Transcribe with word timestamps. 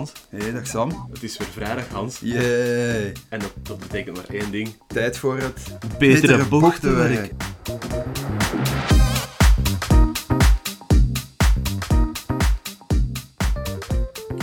Hans. 0.00 0.12
Hey, 0.28 0.52
dag 0.52 0.66
Sam. 0.66 1.08
Het 1.12 1.22
is 1.22 1.36
weer 1.36 1.48
vrijdag, 1.48 1.88
Hans. 1.88 2.20
Yay. 2.20 3.12
En 3.28 3.40
dat, 3.40 3.52
dat 3.62 3.78
betekent 3.78 4.16
maar 4.16 4.28
één 4.28 4.50
ding. 4.50 4.76
Tijd 4.86 5.18
voor 5.18 5.38
het 5.38 5.78
Betere 5.98 6.44
bochtenwerk. 6.44 7.32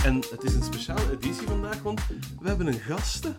En 0.04 0.16
het 0.16 0.44
is 0.44 0.54
een 0.54 0.64
speciale 0.64 1.12
editie 1.12 1.48
vandaag, 1.48 1.82
want 1.82 2.02
we 2.40 2.48
hebben 2.48 2.68
een 2.68 2.80
gasten. 2.80 3.36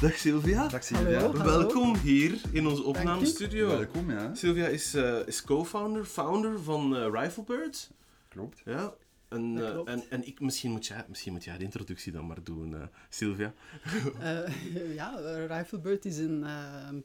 Dag 0.00 0.14
Sylvia. 0.14 0.68
Dag 0.68 0.84
Sylvia. 0.84 1.20
Hallo. 1.20 1.44
Welkom 1.44 1.96
hier 1.96 2.40
in 2.52 2.66
onze 2.66 2.82
opnamestudio. 2.82 3.68
Welkom, 3.68 4.10
ja. 4.10 4.34
Sylvia 4.34 4.66
is, 4.66 4.94
eh, 4.94 5.26
is 5.26 5.42
co-founder, 5.42 6.04
founder 6.04 6.62
van 6.62 6.96
eh 6.96 7.06
Riflebird. 7.12 7.90
Klopt. 8.28 8.60
Ja. 8.64 8.94
En, 9.34 9.58
eh, 9.58 9.92
en, 9.92 10.02
en 10.10 10.26
ik, 10.26 10.40
misschien, 10.40 10.70
moet 10.70 10.86
jij, 10.86 11.04
misschien 11.08 11.32
moet 11.32 11.44
jij 11.44 11.58
de 11.58 11.64
introductie 11.64 12.12
dan 12.12 12.26
maar 12.26 12.42
doen, 12.42 12.74
eh, 12.74 12.86
Sylvia. 13.08 13.54
Eh, 14.20 14.94
ja, 15.00 15.16
Riflebird 15.46 16.04
is 16.04 16.18
een, 16.18 16.42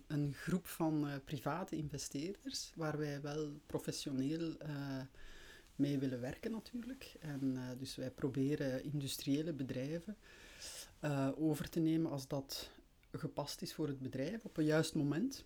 een 0.07 0.33
groep 0.33 0.67
van 0.67 1.07
private 1.25 1.75
investeerders 1.75 2.71
waar 2.75 2.97
wij 2.97 3.21
wel 3.21 3.52
professioneel 3.65 4.57
mee 5.75 5.99
willen 5.99 6.21
werken 6.21 6.52
natuurlijk. 6.52 7.15
En 7.19 7.57
dus 7.77 7.95
wij 7.95 8.11
proberen 8.11 8.83
industriële 8.83 9.53
bedrijven 9.53 10.17
over 11.35 11.69
te 11.69 11.80
nemen 11.80 12.11
als 12.11 12.27
dat 12.27 12.71
gepast 13.11 13.61
is 13.61 13.73
voor 13.73 13.88
het 13.88 13.99
bedrijf 13.99 14.45
op 14.45 14.57
een 14.57 14.66
juist 14.66 14.95
moment. 14.95 15.45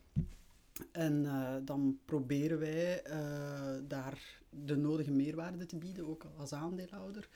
En 0.91 1.23
dan 1.65 1.99
proberen 2.05 2.59
wij 2.59 3.03
daar 3.87 4.41
de 4.65 4.75
nodige 4.75 5.11
meerwaarde 5.11 5.65
te 5.65 5.77
bieden, 5.77 6.07
ook 6.07 6.25
als 6.37 6.53
aandeelhouder 6.53 7.29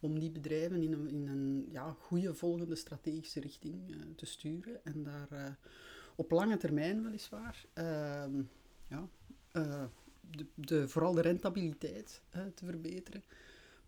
om 0.00 0.18
die 0.18 0.30
bedrijven 0.30 0.82
in 0.82 0.92
een, 0.92 1.08
in 1.08 1.28
een 1.28 1.68
ja, 1.70 1.96
goede 1.98 2.34
volgende 2.34 2.74
strategische 2.74 3.40
richting 3.40 3.90
eh, 3.90 3.96
te 4.16 4.26
sturen 4.26 4.84
en 4.84 5.02
daar 5.02 5.28
eh, 5.30 5.52
op 6.14 6.30
lange 6.30 6.56
termijn 6.56 7.02
weliswaar 7.02 7.66
ehm, 7.72 8.42
ja, 8.88 9.08
eh, 9.52 9.84
de, 10.30 10.46
de, 10.54 10.88
vooral 10.88 11.12
de 11.12 11.20
rentabiliteit 11.20 12.22
te 12.30 12.64
verbeteren, 12.64 13.22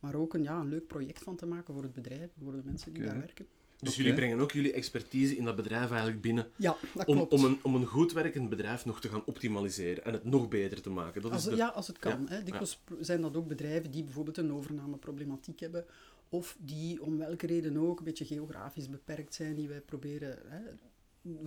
maar 0.00 0.14
ook 0.14 0.34
een, 0.34 0.42
ja, 0.42 0.60
een 0.60 0.68
leuk 0.68 0.86
project 0.86 1.22
van 1.22 1.36
te 1.36 1.46
maken 1.46 1.74
voor 1.74 1.82
het 1.82 1.92
bedrijf, 1.92 2.30
voor 2.42 2.52
de 2.52 2.62
mensen 2.64 2.92
die 2.92 3.02
daar 3.02 3.18
werken. 3.18 3.46
Dus 3.82 3.96
jullie 3.96 4.14
brengen 4.14 4.40
ook 4.40 4.52
jullie 4.52 4.72
expertise 4.72 5.36
in 5.36 5.44
dat 5.44 5.56
bedrijf 5.56 5.90
eigenlijk 5.90 6.20
binnen 6.20 6.50
Ja, 6.56 6.76
dat 6.94 7.06
om, 7.06 7.16
klopt. 7.16 7.32
om, 7.32 7.44
een, 7.44 7.58
om 7.62 7.74
een 7.74 7.86
goed 7.86 8.12
werkend 8.12 8.48
bedrijf 8.48 8.84
nog 8.84 9.00
te 9.00 9.08
gaan 9.08 9.22
optimaliseren 9.24 10.04
en 10.04 10.12
het 10.12 10.24
nog 10.24 10.48
beter 10.48 10.80
te 10.82 10.90
maken. 10.90 11.22
Dat 11.22 11.32
Als, 11.32 11.44
is 11.44 11.50
de... 11.50 11.56
ja, 11.56 11.66
als 11.68 11.86
het 11.86 11.98
kan. 11.98 12.26
Ja, 12.28 12.34
Hè. 12.34 12.42
Dikwijls 12.42 12.82
zijn 13.00 13.20
dat 13.20 13.36
ook 13.36 13.48
bedrijven 13.48 13.90
die 13.90 14.04
bijvoorbeeld 14.04 14.36
een 14.36 14.52
overnameproblematiek 14.52 15.60
hebben, 15.60 15.84
of 16.28 16.56
die 16.60 17.02
om 17.02 17.18
welke 17.18 17.46
reden 17.46 17.76
ook 17.76 17.98
een 17.98 18.04
beetje 18.04 18.24
geografisch 18.24 18.88
beperkt 18.88 19.34
zijn, 19.34 19.54
die 19.54 19.68
wij 19.68 19.80
proberen 19.80 20.38
hè, 20.46 20.60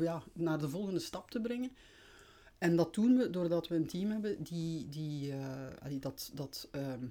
ja, 0.03 0.23
naar 0.33 0.59
de 0.59 0.69
volgende 0.69 0.99
stap 0.99 1.31
te 1.31 1.41
brengen. 1.41 1.71
En 2.57 2.75
dat 2.75 2.93
doen 2.93 3.17
we 3.17 3.29
doordat 3.29 3.67
we 3.67 3.75
een 3.75 3.87
team 3.87 4.11
hebben 4.11 4.43
die, 4.43 4.89
die, 4.89 5.31
eh, 5.31 5.99
dat, 5.99 6.31
dat 6.33 6.67
ehm, 6.71 7.05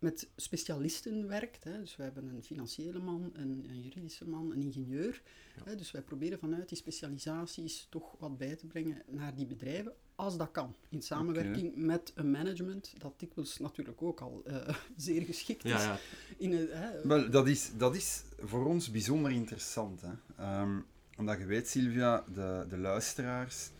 met 0.00 0.28
specialisten 0.36 1.28
werkt. 1.28 1.64
Hè. 1.64 1.80
Dus 1.80 1.96
we 1.96 2.02
hebben 2.02 2.28
een 2.34 2.42
financiële 2.42 2.98
man, 2.98 3.30
een, 3.32 3.66
een 3.68 3.80
juridische 3.80 4.28
man, 4.28 4.50
een 4.50 4.62
ingenieur. 4.62 5.22
Hè. 5.64 5.76
Dus 5.76 5.90
wij 5.90 6.02
proberen 6.02 6.38
vanuit 6.38 6.68
die 6.68 6.78
specialisaties 6.78 7.86
toch 7.90 8.14
wat 8.18 8.38
bij 8.38 8.56
te 8.56 8.66
brengen 8.66 9.02
naar 9.06 9.34
die 9.34 9.46
bedrijven, 9.46 9.92
als 10.14 10.36
dat 10.36 10.50
kan. 10.50 10.74
In 10.88 11.02
samenwerking 11.02 11.76
met 11.76 12.12
een 12.14 12.30
management, 12.30 12.94
dat 12.98 13.20
dikwijls 13.20 13.58
natuurlijk 13.58 14.02
ook 14.02 14.20
al 14.20 14.42
eh, 14.44 14.74
zeer 14.96 15.22
geschikt 15.22 15.64
is. 15.64 15.70
Ja, 15.70 15.82
ja. 15.82 15.98
In 16.36 16.52
het, 16.52 16.72
hè, 16.72 17.06
Wel, 17.06 17.30
dat 17.30 17.48
is, 17.48 17.70
dat 17.76 17.94
is 17.94 18.22
voor 18.38 18.66
ons 18.66 18.90
bijzonder 18.90 19.30
interessant. 19.30 20.00
Hè. 20.00 20.12
Ehm, 20.36 20.80
omdat 21.16 21.38
je 21.38 21.44
weet, 21.44 21.68
Sylvia, 21.68 22.24
de, 22.34 22.66
de 22.68 22.78
luisteraars 22.78 23.70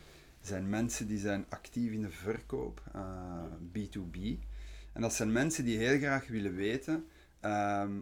zijn 0.40 0.68
mensen 0.68 1.06
die 1.06 1.18
zijn 1.18 1.46
actief 1.48 1.92
in 1.92 2.00
de 2.00 2.10
verkoop, 2.10 2.82
eh, 2.92 3.44
B2B. 3.72 4.48
En 4.92 5.00
dat 5.00 5.14
zijn 5.14 5.32
mensen 5.32 5.64
die 5.64 5.78
heel 5.78 5.98
graag 5.98 6.28
willen 6.28 6.54
weten 6.54 7.06
ehm, 7.40 7.98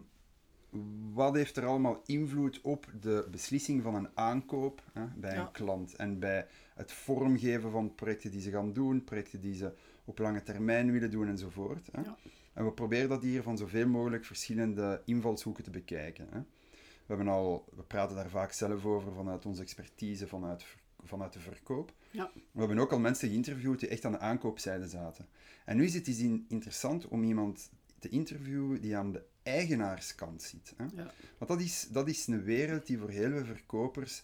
wat 1.13 1.35
heeft 1.35 1.57
er 1.57 1.65
allemaal 1.65 2.01
invloed 2.05 2.61
op 2.61 2.87
de 2.99 3.27
beslissing 3.31 3.83
van 3.83 3.95
een 3.95 4.09
aankoop 4.13 4.83
hè, 4.93 5.05
bij 5.15 5.33
Ja. 5.33 5.39
een 5.41 5.51
klant. 5.51 5.95
En 5.95 6.19
bij 6.19 6.47
het 6.75 6.91
vormgeven 6.91 7.71
van 7.71 7.95
projecten 7.95 8.31
die 8.31 8.41
ze 8.41 8.51
gaan 8.51 8.73
doen, 8.73 9.03
projecten 9.03 9.41
die 9.41 9.55
ze 9.55 9.73
op 10.05 10.17
lange 10.19 10.43
termijn 10.43 10.91
willen 10.91 11.11
doen 11.11 11.27
enzovoort. 11.27 11.89
Hè. 11.91 12.01
Ja. 12.01 12.17
En 12.53 12.65
we 12.65 12.71
proberen 12.71 13.09
dat 13.09 13.21
hier 13.21 13.43
van 13.43 13.57
zoveel 13.57 13.87
mogelijk 13.87 14.25
verschillende 14.25 15.01
invalshoeken 15.05 15.63
te 15.63 15.69
bekijken. 15.69 16.27
Hè. 16.31 16.39
We, 16.39 17.15
hebben 17.15 17.27
al, 17.27 17.65
we 17.75 17.81
praten 17.83 18.15
daar 18.15 18.29
vaak 18.29 18.51
zelf 18.51 18.85
over 18.85 19.13
vanuit 19.13 19.45
onze 19.45 19.61
expertise, 19.61 20.27
vanuit, 20.27 20.65
vanuit 21.03 21.33
de 21.33 21.39
verkoop. 21.39 21.93
Ja. 22.11 22.31
We 22.51 22.59
hebben 22.59 22.79
ook 22.79 22.91
al 22.91 22.99
mensen 22.99 23.29
geïnterviewd 23.29 23.79
die 23.79 23.89
echt 23.89 24.05
aan 24.05 24.11
de 24.11 24.19
aankoopzijde 24.19 24.87
zaten. 24.87 25.27
En 25.65 25.77
nu 25.77 25.83
is 25.85 25.93
het 25.93 26.07
eens 26.07 26.19
in- 26.19 26.45
interessant 26.47 27.07
om 27.07 27.23
iemand 27.23 27.69
te 27.99 28.09
interviewen 28.09 28.81
die 28.81 28.97
aan 28.97 29.11
de 29.11 29.23
eigenaarskant 29.43 30.41
zit. 30.41 30.73
Hè. 30.77 30.83
ja. 30.95 31.11
Want 31.37 31.51
dat 31.51 31.61
is, 31.61 31.87
dat 31.91 32.07
is 32.07 32.27
een 32.27 32.43
wereld 32.43 32.85
die 32.85 32.97
voor 32.97 33.09
heel 33.09 33.29
veel 33.31 33.45
verkopers 33.45 34.23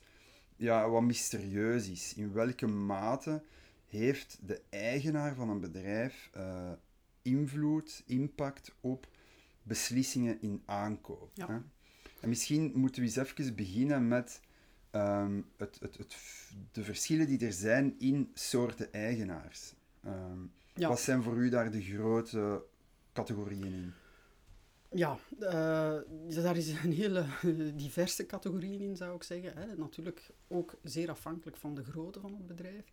ja, 0.56 0.90
wat 0.90 1.02
mysterieus 1.04 1.88
is. 1.90 2.14
In 2.14 2.34
welke 2.34 2.68
mate 2.68 3.44
heeft 3.86 4.38
de 4.42 4.62
eigenaar 4.70 5.36
van 5.36 5.50
een 5.50 5.60
bedrijf 5.60 6.30
eh, 6.34 6.72
invloed, 7.22 8.04
impact 8.06 8.76
op 8.82 9.08
beslissingen 9.64 10.42
in 10.42 10.62
aankoop? 10.66 11.32
Ja. 11.34 11.48
Hè? 11.48 11.58
En 12.20 12.30
misschien 12.30 12.72
moeten 12.76 13.02
we 13.02 13.08
eens 13.08 13.16
even 13.16 13.56
beginnen 13.56 14.08
met 14.08 14.40
ehm, 14.96 15.42
het, 15.58 15.78
het, 15.80 15.98
het, 15.98 16.16
de 16.72 16.84
verschillen 16.84 17.28
die 17.28 17.46
er 17.46 17.54
zijn 17.54 17.96
in 18.00 18.32
soorten 18.34 18.94
eigenaars. 18.94 19.74
Ehm, 20.04 20.40
Ja. 20.78 20.88
Wat 20.88 21.00
zijn 21.00 21.24
voor 21.24 21.38
u 21.38 21.50
daar 21.50 21.72
de 21.72 21.82
grote 21.82 22.64
categorieën 23.14 23.74
in? 23.74 23.94
Ja, 24.92 25.18
eh, 25.40 25.98
daar 26.44 26.58
is 26.58 26.70
een 26.70 26.92
hele 26.92 27.26
diverse 27.86 28.26
categorieën 28.26 28.82
in, 28.82 28.96
zou 28.96 29.16
ik 29.16 29.24
zeggen. 29.24 29.58
Hè. 29.58 29.76
Natuurlijk 29.76 30.30
ook 30.48 30.76
zeer 30.84 31.10
afhankelijk 31.10 31.58
van 31.58 31.76
de 31.76 31.84
grootte 31.84 32.20
van 32.20 32.34
het 32.34 32.48
bedrijf. 32.48 32.92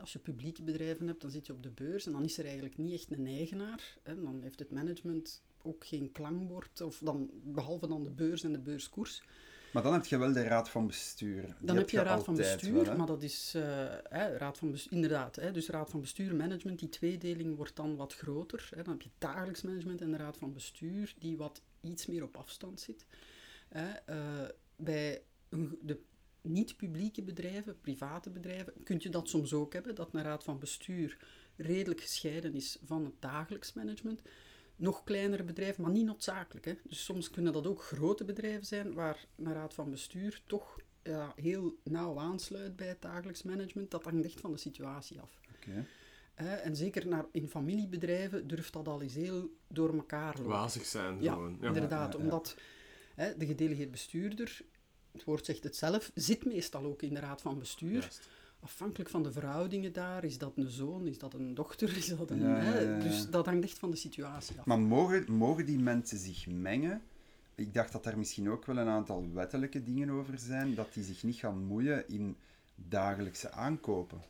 Als 0.00 0.12
je 0.12 0.18
publieke 0.18 0.62
bedrijven 0.62 1.06
hebt, 1.06 1.20
dan 1.20 1.30
zit 1.30 1.46
je 1.46 1.52
op 1.52 1.62
de 1.62 1.70
beurs 1.70 2.06
en 2.06 2.12
dan 2.12 2.24
is 2.24 2.38
er 2.38 2.44
eigenlijk 2.44 2.76
niet 2.78 2.92
echt 2.92 3.10
een 3.10 3.26
eigenaar. 3.26 3.96
Hè. 4.02 4.22
Dan 4.22 4.42
heeft 4.42 4.58
het 4.58 4.70
management 4.70 5.42
ook 5.62 5.86
geen 5.86 6.12
klankbord, 6.12 6.80
of 6.80 6.98
dan, 6.98 7.30
behalve 7.44 7.86
dan 7.86 8.04
de 8.04 8.10
beurs 8.10 8.42
en 8.42 8.52
de 8.52 8.58
beurskoers. 8.58 9.22
Maar 9.72 9.82
dan 9.82 9.92
heb 9.92 10.04
je 10.04 10.18
wel 10.18 10.32
de 10.32 10.42
raad 10.42 10.68
van 10.68 10.86
bestuur. 10.86 11.42
Die 11.42 11.54
Dan 11.60 11.76
heb 11.76 11.90
je 11.90 12.02
raad 12.02 12.24
van 12.24 12.36
bestuur, 12.36 12.84
wel, 12.84 12.96
maar 12.96 13.06
dat 13.06 13.22
is 13.22 13.52
eh, 13.56 13.62
hè, 14.08 14.36
raad 14.36 14.58
van 14.58 14.70
bestuur, 14.70 14.92
inderdaad. 14.92 15.36
Hè, 15.36 15.52
dus 15.52 15.68
raad 15.68 15.90
van 15.90 16.00
bestuur, 16.00 16.34
management, 16.34 16.78
die 16.78 16.88
tweedeling 16.88 17.56
wordt 17.56 17.76
dan 17.76 17.96
wat 17.96 18.14
groter. 18.14 18.68
Hè, 18.74 18.82
dan 18.82 18.92
heb 18.92 19.02
je 19.02 19.10
dagelijks 19.18 19.62
management 19.62 20.00
en 20.00 20.10
de 20.10 20.16
raad 20.16 20.36
van 20.36 20.52
bestuur, 20.52 21.14
die 21.18 21.36
wat 21.36 21.62
iets 21.80 22.06
meer 22.06 22.22
op 22.22 22.36
afstand 22.36 22.80
zit. 22.80 23.06
Hè, 23.68 23.90
eh, 23.90 24.48
bij 24.76 25.22
de 25.80 25.98
niet-publieke 26.40 27.22
bedrijven, 27.22 27.80
private 27.80 28.30
bedrijven, 28.30 28.72
kun 28.84 28.96
je 28.98 29.08
dat 29.08 29.28
soms 29.28 29.52
ook 29.52 29.72
hebben, 29.72 29.94
dat 29.94 30.08
een 30.12 30.22
raad 30.22 30.44
van 30.44 30.58
bestuur 30.58 31.18
redelijk 31.56 32.00
gescheiden 32.00 32.54
is 32.54 32.78
van 32.84 33.04
het 33.04 33.14
dagelijks 33.20 33.72
management 33.72 34.20
nog 34.78 35.04
kleinere 35.04 35.44
bedrijven, 35.44 35.82
maar 35.82 35.92
niet 35.92 36.06
noodzakelijk. 36.06 36.66
Hè. 36.66 36.74
Dus 36.84 37.04
soms 37.04 37.30
kunnen 37.30 37.52
dat 37.52 37.66
ook 37.66 37.82
grote 37.82 38.24
bedrijven 38.24 38.66
zijn 38.66 38.94
waar 38.94 39.26
een 39.36 39.52
raad 39.52 39.74
van 39.74 39.90
bestuur 39.90 40.42
toch 40.46 40.78
ja, 41.02 41.32
heel 41.36 41.78
nauw 41.82 42.18
aansluit 42.18 42.76
bij 42.76 42.88
het 42.88 43.02
dagelijks 43.02 43.42
management. 43.42 43.90
Dat 43.90 44.04
hangt 44.04 44.24
echt 44.24 44.40
van 44.40 44.52
de 44.52 44.58
situatie 44.58 45.20
af. 45.20 45.40
Oké. 45.56 45.86
Hè. 46.34 46.54
En 46.54 46.76
zeker 46.76 47.08
naar, 47.08 47.24
in 47.32 47.48
familiebedrijven 47.48 48.46
durft 48.46 48.72
dat 48.72 48.88
al 48.88 49.02
eens 49.02 49.14
heel 49.14 49.56
door 49.68 49.94
elkaar 49.94 50.34
lopen. 50.36 50.50
Wazig 50.50 50.84
zijn 50.84 51.22
Ja, 51.22 51.32
gewoon. 51.32 51.58
Ja. 51.60 51.66
inderdaad. 51.66 52.12
ja, 52.12 52.18
ja. 52.18 52.24
Omdat 52.24 52.56
hè, 53.14 53.36
de 53.36 53.46
gedelegeerd 53.46 53.90
bestuurder, 53.90 54.60
het 55.12 55.24
woord 55.24 55.44
zegt 55.44 55.64
het 55.64 55.76
zelf, 55.76 56.10
zit 56.14 56.44
meestal 56.44 56.84
ook 56.84 57.02
in 57.02 57.14
de 57.14 57.20
raad 57.20 57.40
van 57.40 57.58
bestuur. 57.58 58.00
Juist. 58.00 58.28
Afhankelijk 58.60 59.10
van 59.10 59.22
de 59.22 59.32
verhoudingen 59.32 59.92
daar, 59.92 60.24
is 60.24 60.38
dat 60.38 60.52
een 60.56 60.68
zoon, 60.70 61.06
is 61.06 61.18
dat 61.18 61.34
een 61.34 61.54
dochter, 61.54 61.96
is 61.96 62.16
dat 62.16 62.30
een... 62.30 62.40
Ja, 62.40 62.56
ja, 62.56 62.62
hè, 62.62 62.80
ja, 62.80 62.96
ja. 62.96 63.02
Dus 63.02 63.30
dat 63.30 63.46
hangt 63.46 63.64
echt 63.64 63.78
van 63.78 63.90
de 63.90 63.96
situatie 63.96 64.58
af. 64.58 64.64
Maar 64.64 64.78
mogen, 64.78 65.32
mogen 65.32 65.66
die 65.66 65.78
mensen 65.78 66.18
zich 66.18 66.46
mengen? 66.46 67.02
Ik 67.54 67.74
dacht 67.74 67.92
dat 67.92 68.04
daar 68.04 68.18
misschien 68.18 68.50
ook 68.50 68.66
wel 68.66 68.78
een 68.78 68.88
aantal 68.88 69.32
wettelijke 69.32 69.82
dingen 69.82 70.10
over 70.10 70.38
zijn, 70.38 70.74
dat 70.74 70.94
die 70.94 71.04
zich 71.04 71.22
niet 71.22 71.36
gaan 71.36 71.64
moeien 71.64 72.08
in 72.08 72.36
dagelijkse 72.74 73.50
aankopen. 73.50 74.20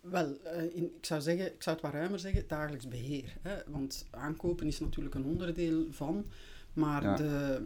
Wel, 0.00 0.40
eh, 0.42 0.76
in, 0.76 0.84
ik, 0.96 1.04
zou 1.04 1.20
zeggen, 1.20 1.46
ik 1.54 1.62
zou 1.62 1.76
het 1.76 1.84
wat 1.84 1.94
ruimer 1.94 2.18
zeggen, 2.18 2.44
dagelijks 2.48 2.88
beheer. 2.88 3.36
Hè? 3.42 3.56
Want 3.66 4.06
aankopen 4.10 4.66
is 4.66 4.80
natuurlijk 4.80 5.14
een 5.14 5.24
onderdeel 5.24 5.86
van, 5.90 6.26
maar 6.72 7.16
de, 7.16 7.60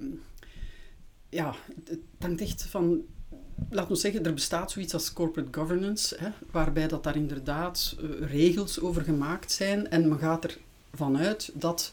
ja, 1.28 1.54
het 1.84 2.00
hangt 2.18 2.40
echt 2.40 2.62
van... 2.62 3.06
Laat 3.70 3.90
ons 3.90 4.00
zeggen, 4.00 4.24
er 4.24 4.34
bestaat 4.34 4.70
zoiets 4.70 4.94
als 4.94 5.12
corporate 5.12 5.58
governance, 5.58 6.16
hè, 6.18 6.28
waarbij 6.50 6.88
dat 6.88 7.04
daar 7.04 7.16
inderdaad 7.16 7.96
eh, 7.98 8.28
regels 8.30 8.80
over 8.80 9.02
gemaakt 9.02 9.52
zijn 9.52 9.90
en 9.90 10.08
men 10.08 10.18
gaat 10.18 10.58
ervan 10.90 11.18
uit 11.18 11.50
dat 11.54 11.92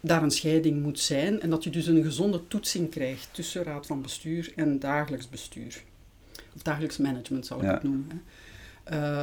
daar 0.00 0.22
een 0.22 0.30
scheiding 0.30 0.82
moet 0.82 1.00
zijn 1.00 1.40
en 1.40 1.50
dat 1.50 1.64
je 1.64 1.70
dus 1.70 1.86
een 1.86 2.02
gezonde 2.02 2.40
toetsing 2.48 2.90
krijgt 2.90 3.28
tussen 3.32 3.62
raad 3.62 3.86
van 3.86 4.02
bestuur 4.02 4.52
en 4.56 4.78
dagelijks 4.78 5.28
bestuur. 5.28 5.82
Of 6.54 6.62
dagelijks 6.62 6.96
management 6.96 7.46
zou 7.46 7.60
ik 7.60 7.66
Ja. 7.66 7.74
het 7.74 7.82
noemen. 7.82 8.08
Hè. 8.08 8.18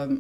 Ehm, 0.01 0.15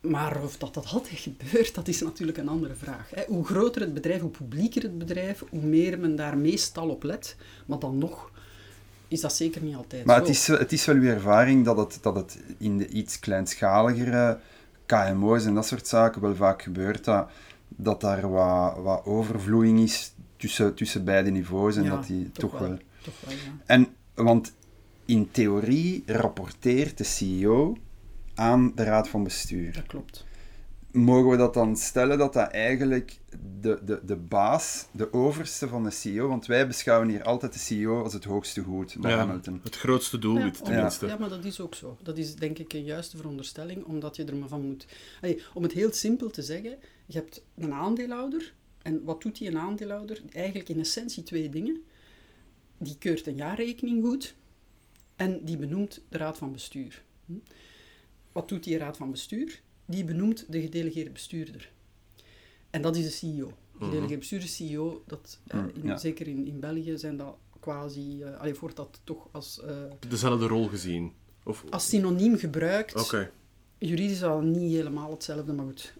maar 0.00 0.42
of 0.42 0.56
dat, 0.56 0.74
dat 0.74 0.86
altijd 0.86 1.18
gebeurt, 1.28 1.74
dat 1.74 1.88
is 1.88 2.00
natuurlijk 2.00 2.38
een 2.38 2.48
andere 2.48 2.74
vraag. 2.74 3.10
Hè. 3.14 3.22
Hoe 3.26 3.44
groter 3.44 3.80
het 3.80 3.94
bedrijf, 3.94 4.20
hoe 4.20 4.30
publieker 4.30 4.82
het 4.82 4.98
bedrijf, 4.98 5.42
hoe 5.50 5.62
meer 5.62 5.98
men 5.98 6.16
daar 6.16 6.38
meestal 6.38 6.88
op 6.88 7.02
let. 7.02 7.36
Maar 7.66 7.78
dan 7.78 7.98
nog 7.98 8.30
is 9.08 9.20
dat 9.20 9.34
zeker 9.34 9.62
niet 9.62 9.76
altijd 9.76 10.04
Maar 10.04 10.16
zo. 10.16 10.20
het 10.20 10.30
is, 10.30 10.46
het 10.46 10.72
is 10.72 10.84
wel 10.84 10.96
uw 10.96 11.08
ervaring 11.08 11.64
dat 11.64 11.76
het, 11.76 11.98
dat 12.02 12.14
het 12.16 12.38
in 12.58 12.78
de 12.78 12.88
iets 12.88 13.18
kleinschaligere 13.18 14.38
KMO's 14.86 15.44
en 15.44 15.54
dat 15.54 15.66
soort 15.66 15.88
zaken 15.88 16.20
wel 16.20 16.34
vaak 16.34 16.62
gebeurt 16.62 17.04
dat, 17.04 17.30
dat 17.68 18.00
daar 18.00 18.30
wat, 18.30 18.76
wat 18.78 19.04
overvloeiing 19.04 19.80
is 19.80 20.12
tussen, 20.36 20.74
tussen 20.74 21.04
beide 21.04 21.30
niveaus 21.30 21.76
en 21.76 21.82
Ja, 21.82 21.90
dat 21.90 22.06
die 22.06 22.30
toch 22.32 22.50
toch, 22.50 22.60
wel. 22.60 22.68
wel... 22.68 22.78
Toch 23.02 23.14
wel, 23.20 23.34
ja. 23.34 23.38
En, 23.66 23.88
want 24.14 24.52
in 25.04 25.30
theorie 25.30 26.02
rapporteert 26.06 26.98
de 26.98 27.04
CEO 27.04 27.76
aan 28.34 28.72
de 28.74 28.84
raad 28.84 29.08
van 29.08 29.22
bestuur. 29.24 29.72
Dat 29.72 29.86
klopt. 29.86 30.25
Mogen 30.96 31.30
we 31.30 31.36
dat 31.36 31.54
dan 31.54 31.76
stellen 31.76 32.18
dat 32.18 32.32
dat 32.32 32.50
eigenlijk 32.50 33.18
de, 33.60 33.78
de, 33.84 34.00
de 34.04 34.16
baas, 34.16 34.86
de 34.90 35.12
overste 35.12 35.68
van 35.68 35.84
de 35.84 35.90
CEO, 35.90 36.28
want 36.28 36.46
wij 36.46 36.66
beschouwen 36.66 37.08
hier 37.08 37.22
altijd 37.22 37.52
de 37.52 37.58
CEO 37.58 38.02
als 38.02 38.12
het 38.12 38.24
hoogste 38.24 38.62
goed 38.62 38.96
bij 39.00 39.10
Ja, 39.10 39.16
Hamilton. 39.16 39.60
het 39.62 39.76
grootste 39.76 40.18
doelwit, 40.18 40.58
Ja, 40.58 40.64
tenminste. 40.64 41.06
Ja, 41.06 41.16
maar 41.18 41.28
dat 41.28 41.44
is 41.44 41.60
ook 41.60 41.74
zo. 41.74 41.96
Dat 42.02 42.18
is 42.18 42.34
denk 42.34 42.58
ik 42.58 42.72
een 42.72 42.84
juiste 42.84 43.16
veronderstelling, 43.16 43.84
omdat 43.84 44.16
je 44.16 44.24
er 44.24 44.36
maar 44.36 44.48
van 44.48 44.66
moet... 44.66 44.86
Allee, 45.20 45.42
om 45.54 45.62
het 45.62 45.72
heel 45.72 45.92
simpel 45.92 46.30
te 46.30 46.42
zeggen, 46.42 46.76
je 47.06 47.18
hebt 47.18 47.42
een 47.54 47.72
aandeelhouder. 47.72 48.52
En 48.82 49.04
wat 49.04 49.22
doet 49.22 49.38
die 49.38 49.48
een 49.48 49.58
aandeelhouder? 49.58 50.22
Eigenlijk 50.32 50.68
in 50.68 50.78
essentie 50.80 51.22
twee 51.22 51.48
dingen. 51.48 51.82
Die 52.78 52.98
keurt 52.98 53.26
een 53.26 53.36
jaarrekening 53.36 54.04
goed 54.04 54.34
en 55.16 55.44
die 55.44 55.56
benoemt 55.56 56.00
de 56.08 56.18
raad 56.18 56.38
van 56.38 56.52
bestuur. 56.52 57.02
Hm? 57.26 57.32
Wat 58.32 58.48
doet 58.48 58.64
die 58.64 58.78
raad 58.78 58.96
van 58.96 59.10
bestuur? 59.10 59.60
Die 59.86 60.04
benoemt 60.04 60.44
de 60.48 60.60
gedelegeerde 60.60 61.10
bestuurder. 61.10 61.70
En 62.70 62.82
dat 62.82 62.96
is 62.96 63.04
de 63.04 63.10
CEO. 63.10 63.46
De 63.46 63.84
gedelegeerde 63.84 64.18
bestuurder, 64.18 64.48
CEO, 64.48 65.02
dat, 65.06 65.38
eh, 65.46 65.60
Mm, 65.60 65.70
in- 65.74 65.82
ja. 65.86 65.96
zeker 65.96 66.26
in, 66.28 66.46
in 66.46 66.60
België 66.60 66.98
zijn 66.98 67.16
dat 67.16 67.36
quasi... 67.60 68.22
eh 68.22 68.40
allee, 68.40 68.54
wordt 68.54 68.76
dat 68.76 69.00
toch 69.04 69.28
als... 69.32 69.60
eh, 69.60 69.76
Dezelfde 70.08 70.46
rol 70.46 70.68
gezien. 70.68 71.12
Of... 71.44 71.64
als 71.70 71.88
synoniem 71.88 72.36
gebruikt. 72.36 72.94
Oké. 73.04 73.30
Juridisch 73.78 74.22
al 74.22 74.40
niet 74.40 74.72
helemaal 74.72 75.10
hetzelfde, 75.10 75.52
maar 75.52 75.64
goed. 75.64 75.94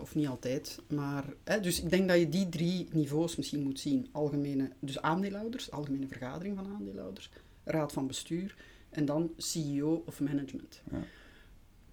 of 0.00 0.14
niet 0.14 0.26
altijd. 0.26 0.78
Maar, 0.88 1.24
hè, 1.44 1.60
dus 1.60 1.82
ik 1.82 1.90
denk 1.90 2.08
dat 2.08 2.18
je 2.18 2.28
die 2.28 2.48
drie 2.48 2.88
niveaus 2.92 3.36
misschien 3.36 3.62
moet 3.62 3.80
zien. 3.80 4.08
Algemene, 4.12 4.70
dus 4.80 5.00
aandeelhouders, 5.02 5.70
algemene 5.70 6.06
vergadering 6.08 6.56
van 6.56 6.66
aandeelhouders, 6.74 7.30
raad 7.64 7.92
van 7.92 8.06
bestuur 8.06 8.56
en 8.90 9.04
dan 9.04 9.30
CEO 9.36 10.02
of 10.06 10.20
management. 10.20 10.82
Ja. 10.90 11.02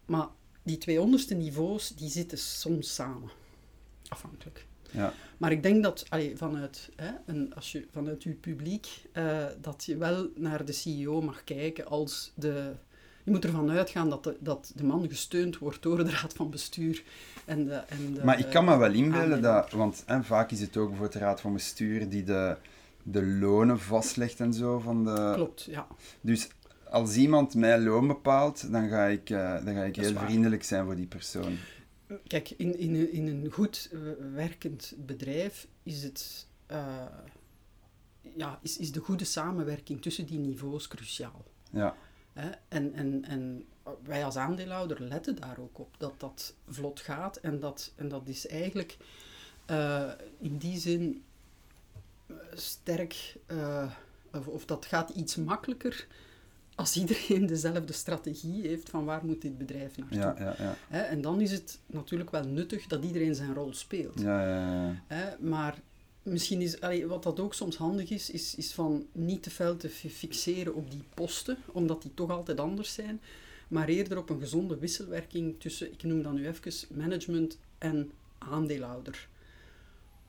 Maar 0.06 0.28
die 0.68 0.78
twee 0.78 1.02
onderste 1.02 1.36
niveaus, 1.36 1.96
die 1.96 2.10
zitten 2.10 2.38
soms 2.38 2.94
samen. 2.94 3.30
Afhankelijk. 4.08 4.66
Ja. 4.92 5.14
Maar 5.38 5.52
ik 5.52 5.64
denk 5.64 5.84
dat 5.84 6.06
allee, 6.10 6.38
vanuit, 6.38 6.90
hè, 6.96 7.12
een, 7.25 7.56
als 7.56 7.72
je, 7.72 7.86
vanuit 7.92 8.24
uw 8.24 8.36
publiek, 8.40 8.88
eh, 9.12 9.46
dat 9.62 9.84
je 9.86 9.98
wel 9.98 10.30
naar 10.36 10.66
de 10.66 10.72
CEO 10.72 11.22
mag 11.22 11.44
kijken 11.44 11.86
als 11.86 12.31
de... 12.36 12.74
Je 13.24 13.34
moet 13.34 13.46
ervan 13.46 13.69
uitgaan 13.69 14.10
dat 14.10 14.24
de, 14.24 14.38
dat 14.40 14.72
de 14.75 14.84
man 14.84 15.10
gesteund 15.10 15.58
wordt 15.58 15.81
door 15.81 15.98
de 15.98 16.10
raad 16.10 16.34
van 16.34 16.50
bestuur. 16.50 17.04
En 17.46 17.66
de, 17.66 17.74
en 17.74 18.13
de, 18.13 18.24
Maar 18.24 18.40
ik 18.40 18.50
kan 18.50 18.66
me 18.66 18.78
wel 18.78 18.92
inbeelden 18.92 19.42
dat, 19.42 19.72
want 19.72 20.04
hè, 20.06 20.24
vaak 20.24 20.52
is 20.52 20.60
het 20.60 20.78
ook 20.78 20.88
bijvoorbeeld 20.88 21.20
de 21.20 21.20
raad 21.20 21.42
van 21.42 21.54
bestuur 21.54 22.10
die 22.10 22.24
de, 22.24 22.58
de 23.04 23.25
lonen 23.25 23.80
vastlegt 23.80 24.40
en 24.40 24.54
zo. 24.54 24.80
Van 24.80 25.04
de, 25.06 25.31
Klopt, 25.34 25.63
ja. 25.63 25.88
Dus 26.22 26.48
als 26.92 27.16
iemand 27.16 27.56
mijn 27.56 27.84
loon 27.84 28.07
bepaalt, 28.07 28.72
dan 28.72 28.89
ga 28.89 29.06
ik, 29.06 29.30
eh, 29.30 29.66
dan 29.66 29.74
ga 29.74 29.84
ik 29.84 29.95
heel 29.95 30.13
waar. 30.13 30.25
vriendelijk 30.25 30.63
zijn 30.63 30.86
voor 30.86 30.95
die 30.95 31.06
persoon. 31.07 31.57
Kijk, 32.28 32.50
in, 32.50 32.80
in, 32.80 32.95
een- 32.95 33.12
in 33.12 33.28
een 33.28 33.51
goed 33.51 33.89
eh, 33.92 34.00
werkend 34.34 34.94
bedrijf 34.98 35.68
is 35.84 36.04
het... 36.04 36.48
eh, 36.66 37.06
ja, 38.36 38.60
is, 38.62 38.78
is 38.78 38.92
de 38.92 39.00
goede 39.00 39.24
samenwerking 39.25 40.01
tussen 40.01 40.25
die 40.25 40.39
niveaus 40.39 40.88
cruciaal. 40.88 41.45
Ja, 41.72 41.95
Hè? 42.34 42.50
En, 42.68 42.94
en, 42.94 43.24
en 43.25 43.66
wij 44.04 44.25
als 44.25 44.36
aandeelhouder 44.36 45.01
letten 45.01 45.36
daar 45.36 45.57
ook 45.60 45.80
op, 45.80 45.95
dat 45.98 46.13
dat 46.19 46.54
vlot 46.68 47.00
gaat. 47.00 47.36
En 47.38 47.60
dat, 47.60 47.94
en 47.95 48.07
dat 48.07 48.28
is 48.28 48.48
eigenlijk 48.48 48.98
eh, 49.66 50.12
in 50.39 50.57
die 50.57 50.80
zin 50.80 51.24
sterk, 52.54 53.36
eh, 53.45 53.92
of, 54.34 54.48
of 54.48 54.66
dat 54.66 54.86
gaat 54.86 55.10
iets 55.10 55.36
makkelijker 55.36 56.07
als 56.77 56.95
iedereen 56.97 57.45
dezelfde 57.45 57.94
strategie 57.94 58.68
heeft 58.68 58.89
van 58.89 59.06
waar 59.06 59.25
moet 59.25 59.41
dit 59.41 59.57
bedrijf 59.57 59.97
naartoe. 59.97 60.18
ja, 60.18 60.35
ja, 60.38 60.56
ja. 60.57 60.75
Hè? 60.88 61.01
En 61.01 61.21
dan 61.21 61.41
is 61.41 61.51
het 61.51 61.79
natuurlijk 61.85 62.31
wel 62.31 62.44
nuttig 62.44 62.88
dat 62.88 63.03
iedereen 63.03 63.35
zijn 63.35 63.53
rol 63.53 63.74
speelt. 63.74 64.21
maar 65.39 65.81
misschien 66.24 66.62
is, 66.62 66.81
allee, 66.81 67.07
wat 67.07 67.24
dat 67.24 67.39
ook 67.39 67.53
soms 67.53 67.75
handig 67.75 68.09
is, 68.09 68.29
is, 68.29 68.56
is 68.56 68.74
van 68.74 69.06
niet 69.12 69.44
te 69.44 69.50
veel 69.50 69.77
te 69.77 69.89
fi- 69.89 70.09
fixeren 70.09 70.75
op 70.75 70.91
die 70.91 71.03
posten, 71.13 71.57
omdat 71.71 72.01
die 72.01 72.13
toch 72.13 72.29
altijd 72.29 72.59
anders 72.59 72.94
zijn, 72.94 73.21
maar 73.68 73.88
eerder 73.88 74.18
op 74.18 74.29
een 74.29 74.39
gezonde 74.39 74.77
wisselwerking 74.77 75.56
tussen, 75.59 75.91
ik 75.91 76.03
noem 76.03 76.21
dan 76.21 76.35
nu 76.35 76.47
even, 76.47 76.97
management 76.97 77.57
en 77.77 78.12
aandeelhouder. 78.38 79.27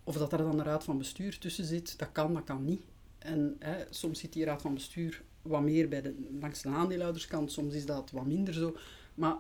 Of 0.04 0.16
dat 0.16 0.32
er 0.32 0.38
dan 0.38 0.58
een 0.58 0.64
raad 0.64 0.84
van 0.84 0.98
bestuur 0.98 1.38
tussen 1.38 1.64
zit, 1.64 1.98
dat 1.98 2.12
kan, 2.12 2.34
dat 2.34 2.44
kan 2.44 2.64
niet. 2.64 2.82
En 3.18 3.56
hè, 3.58 3.84
soms 3.90 4.20
zit 4.20 4.32
die 4.32 4.44
raad 4.44 4.62
van 4.62 4.74
bestuur 4.74 5.22
wat 5.43 5.62
meer 5.62 5.88
bij 5.88 6.02
de, 6.02 6.14
langs 6.40 6.62
de 6.62 6.69
aandeelhouderskant, 6.69 7.52
soms 7.52 7.75
is 7.75 7.87
dat 7.87 8.11
wat 8.11 8.26
minder 8.26 8.55
zo. 8.55 8.76
Maar 9.14 9.35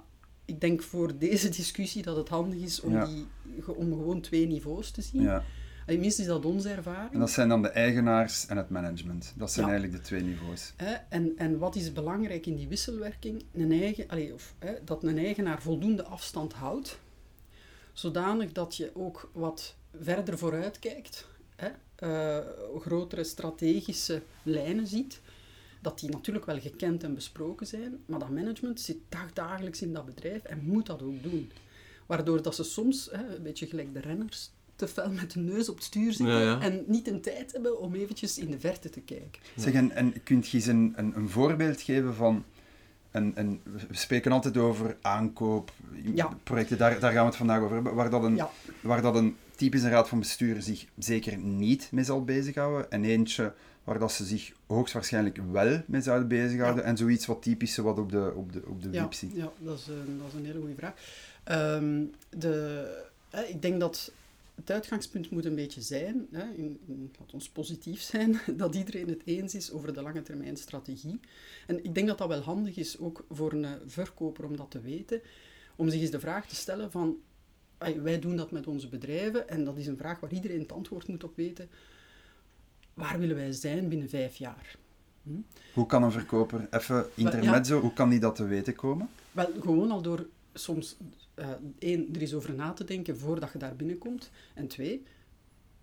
ik 0.44 0.60
denk 0.60 0.82
voor 0.82 1.18
deze 1.18 1.48
discussie 1.48 2.02
dat 2.02 2.16
het 2.16 2.28
handig 2.28 2.60
is 2.60 2.80
om, 2.80 2.92
Ja. 2.92 3.04
die, 3.06 3.26
om 3.76 3.92
gewoon 3.92 4.20
twee 4.20 4.46
niveaus 4.46 4.90
te 4.90 5.02
zien. 5.02 5.22
ja. 5.22 5.44
Tenminste 5.86 6.20
is 6.22 6.28
dat 6.28 6.44
onze 6.44 6.68
En 6.68 6.76
ervaring. 6.76 7.18
dat 7.18 7.30
zijn 7.30 7.48
dan 7.48 7.62
de 7.62 7.68
eigenaars 7.68 8.46
en 8.46 8.56
het 8.56 8.70
management. 8.70 9.32
Dat 9.36 9.52
zijn 9.52 9.66
Ja. 9.66 9.72
eigenlijk 9.72 10.02
de 10.02 10.08
twee 10.08 10.22
niveaus. 10.22 10.72
En, 11.08 11.32
en 11.36 11.58
wat 11.58 11.74
is 11.76 11.92
belangrijk 11.92 12.46
in 12.46 12.56
die 12.56 12.68
wisselwerking? 12.68 13.44
Een 13.52 13.72
eigen, 13.72 14.08
allee, 14.08 14.34
of, 14.34 14.54
hè, 14.58 14.72
dat 14.84 15.02
een 15.04 15.18
eigenaar 15.18 15.62
voldoende 15.62 16.04
afstand 16.04 16.52
houdt, 16.52 16.98
zodanig 17.92 18.52
dat 18.52 18.76
je 18.76 18.90
ook 18.94 19.30
wat 19.32 19.74
verder 20.00 20.38
vooruit 20.38 20.78
kijkt, 20.78 21.26
hè, 21.56 21.68
eh, 21.94 22.46
grotere 22.80 23.24
strategische 23.24 24.22
lijnen 24.42 24.86
ziet, 24.86 25.20
dat 25.80 25.98
die 25.98 26.10
natuurlijk 26.10 26.46
wel 26.46 26.60
gekend 26.60 27.02
en 27.02 27.14
besproken 27.14 27.66
zijn, 27.66 27.98
maar 28.06 28.18
dat 28.18 28.30
management 28.30 28.80
zit 28.80 28.96
dagdagelijks 29.08 29.82
in 29.82 29.92
dat 29.92 30.04
bedrijf 30.06 30.42
en 30.42 30.60
moet 30.64 30.86
dat 30.86 31.02
ook 31.02 31.22
doen. 31.22 31.50
Waardoor 32.06 32.42
dat 32.42 32.54
ze 32.54 32.62
soms, 32.64 33.08
hè, 33.12 33.36
een 33.36 33.42
beetje 33.42 33.66
gelijk 33.66 33.92
de 33.94 34.00
renners, 34.00 34.50
te 34.76 34.88
fel 34.88 35.10
met 35.10 35.30
de 35.32 35.40
neus 35.40 35.68
op 35.68 35.74
het 35.74 35.84
stuur 35.84 36.12
zitten 36.12 36.34
Ja, 36.36 36.40
ja. 36.40 36.60
en 36.60 36.84
niet 36.86 37.04
de 37.04 37.20
tijd 37.20 37.52
hebben 37.52 37.80
om 37.80 37.94
eventjes 37.94 38.38
in 38.38 38.50
de 38.50 38.60
verte 38.60 38.90
te 38.90 39.00
kijken. 39.00 39.42
Zeg, 39.56 39.72
en, 39.72 39.90
en 39.92 40.22
kunt 40.22 40.48
je 40.48 40.56
eens 40.56 40.66
een, 40.66 40.92
een, 40.96 41.16
een 41.16 41.28
voorbeeld 41.28 41.80
geven 41.80 42.14
van... 42.14 42.44
Een, 43.10 43.32
een, 43.34 43.60
we 43.88 43.96
spreken 43.96 44.32
altijd 44.32 44.56
over 44.56 44.96
aankoop, 45.02 45.72
Ja. 46.14 46.36
projecten, 46.42 46.78
daar, 46.78 47.00
daar 47.00 47.12
gaan 47.12 47.20
we 47.20 47.26
het 47.28 47.36
vandaag 47.36 47.60
over 47.60 47.74
hebben, 47.74 47.94
waar 47.94 48.10
dat 48.10 48.22
een, 48.24 48.36
Ja. 48.36 48.50
waar 48.80 49.02
dat 49.02 49.14
een 49.14 49.36
typische 49.56 49.88
raad 49.88 50.08
van 50.08 50.18
bestuur 50.18 50.62
zich 50.62 50.86
zeker 50.98 51.36
niet 51.38 51.88
mee 51.92 52.04
zal 52.04 52.24
bezighouden. 52.24 52.90
En 52.90 53.04
eentje 53.04 53.54
waar 53.88 53.98
dat 53.98 54.12
ze 54.12 54.24
zich 54.24 54.52
hoogstwaarschijnlijk 54.66 55.38
wel 55.50 55.82
mee 55.86 56.00
zouden 56.00 56.28
bezighouden. 56.28 56.84
En 56.84 56.96
zoiets 56.96 57.26
wat 57.26 57.42
typische 57.42 57.82
wat 57.82 57.98
op 57.98 58.10
de, 58.10 58.32
op 58.36 58.52
de, 58.52 58.62
op 58.66 58.82
de 58.82 58.88
Ja, 58.90 59.02
wip 59.02 59.12
zit. 59.12 59.32
ja 59.34 59.52
dat, 59.58 59.78
is 59.78 59.86
een, 59.86 60.18
dat 60.18 60.26
is 60.26 60.34
een 60.34 60.44
hele 60.44 60.58
goede 60.58 60.74
vraag. 60.74 60.94
Ehm, 61.44 62.04
de, 62.30 63.04
ik 63.48 63.62
denk 63.62 63.80
dat 63.80 64.12
het 64.54 64.70
uitgangspunt 64.70 65.30
moet 65.30 65.44
een 65.44 65.54
beetje 65.54 65.80
zijn, 65.80 66.26
hè, 66.30 66.42
in, 66.42 66.78
in, 66.86 67.12
laat 67.18 67.32
ons 67.32 67.48
positief 67.48 68.00
zijn, 68.00 68.40
dat 68.56 68.74
iedereen 68.74 69.08
het 69.08 69.22
eens 69.24 69.54
is 69.54 69.72
over 69.72 69.92
de 69.92 70.02
lange 70.02 70.22
termijn 70.22 70.56
strategie. 70.56 71.20
En 71.66 71.84
ik 71.84 71.94
denk 71.94 72.06
dat 72.06 72.18
dat 72.18 72.28
wel 72.28 72.40
handig 72.40 72.76
is, 72.76 72.98
ook 72.98 73.24
voor 73.30 73.52
een 73.52 73.64
eh, 73.64 73.72
verkoper 73.86 74.44
om 74.44 74.56
dat 74.56 74.70
te 74.70 74.80
weten, 74.80 75.20
om 75.76 75.88
zich 75.88 76.00
eens 76.00 76.10
de 76.10 76.20
vraag 76.20 76.46
te 76.46 76.54
stellen 76.54 76.90
van, 76.90 77.16
wij 77.78 78.18
doen 78.18 78.36
dat 78.36 78.50
met 78.50 78.66
onze 78.66 78.88
bedrijven, 78.88 79.48
en 79.48 79.64
dat 79.64 79.76
is 79.76 79.86
een 79.86 79.96
vraag 79.96 80.20
waar 80.20 80.32
iedereen 80.32 80.60
het 80.60 80.72
antwoord 80.72 81.08
moet 81.08 81.24
op 81.24 81.36
weten, 81.36 81.68
waar 82.98 83.18
willen 83.18 83.36
wij 83.36 83.52
zijn 83.52 83.88
binnen 83.88 84.08
vijf 84.08 84.36
jaar? 84.36 84.76
Hoe 85.74 85.86
kan 85.86 86.02
een 86.02 86.12
verkoper, 86.12 86.66
even 86.70 87.06
intermezzo, 87.14 87.80
hoe 87.80 87.92
kan 87.92 88.08
die 88.08 88.20
dat 88.20 88.36
te 88.36 88.44
weten 88.44 88.74
komen? 88.74 89.08
Wel, 89.32 89.48
gewoon 89.60 89.90
al 89.90 90.02
door 90.02 90.26
soms, 90.54 90.96
eh, 91.34 91.48
één, 91.78 92.14
er 92.14 92.20
eens 92.20 92.34
over 92.34 92.54
na 92.54 92.72
te 92.72 92.84
denken 92.84 93.18
voordat 93.18 93.52
je 93.52 93.58
daar 93.58 93.76
binnenkomt. 93.76 94.30
En 94.54 94.68
twee, 94.68 95.02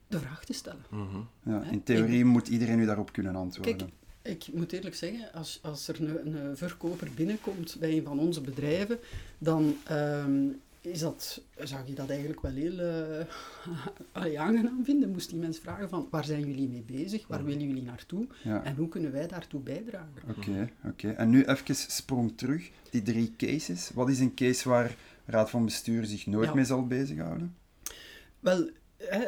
de 0.07 0.19
vraag 0.19 0.45
te 0.45 0.53
stellen. 0.53 0.86
Mhm. 0.89 1.17
Ja, 1.43 1.63
in 1.63 1.84
theorie 1.84 2.25
moet 2.25 2.48
iedereen 2.48 2.79
u 2.79 2.86
daarop 2.86 3.12
kunnen 3.12 3.36
antwoorden. 3.36 3.77
Kijk, 3.77 4.48
ik 4.48 4.53
moet 4.53 4.72
eerlijk 4.72 4.95
zeggen, 4.95 5.34
als, 5.34 5.60
als 5.62 5.88
er 5.88 6.01
een, 6.01 6.36
een 6.36 6.57
verkoper 6.57 7.10
binnenkomt 7.15 7.77
bij 7.79 7.98
een 7.98 8.03
van 8.03 8.19
onze 8.19 8.41
bedrijven, 8.41 9.00
dan, 9.38 9.77
ehm, 9.84 10.48
is 10.86 11.00
dat, 11.00 11.42
zou 11.60 11.88
je 11.88 11.94
dat 11.94 12.10
eigenlijk 12.10 12.42
wel 12.42 12.51
heel 12.51 12.80
eh, 12.80 14.42
aangenaam 14.46 14.86
vinden? 14.86 15.10
Moest 15.10 15.30
die 15.30 15.39
mensen 15.39 15.63
vragen 15.63 15.89
van, 15.89 16.08
waar 16.12 16.25
zijn 16.25 16.46
jullie 16.48 16.68
mee 16.70 16.84
bezig? 16.84 17.27
Waar 17.27 17.44
willen 17.44 17.68
jullie 17.68 17.84
naartoe? 17.84 18.27
Ja. 18.44 18.63
En 18.63 18.75
hoe 18.75 18.88
kunnen 18.88 19.12
wij 19.12 19.27
daartoe 19.27 19.60
bijdragen? 19.60 20.22
Oké, 20.30 20.72
oké. 20.86 21.10
En 21.10 21.30
nu 21.30 21.46
even 21.46 21.75
sprong 21.75 22.38
terug. 22.38 22.72
Die 22.89 23.01
drie 23.01 23.34
cases. 23.38 23.92
Wat 23.94 24.10
is 24.10 24.20
een 24.20 24.34
case 24.34 24.70
waar 24.70 24.96
Raad 25.25 25.50
van 25.50 25.65
Bestuur 25.65 26.06
zich 26.06 26.25
nooit 26.25 26.48
Ja. 26.48 26.54
mee 26.56 26.65
zal 26.65 26.88
bezighouden? 26.88 27.56
Wel, 28.39 28.70
hè, 28.98 29.25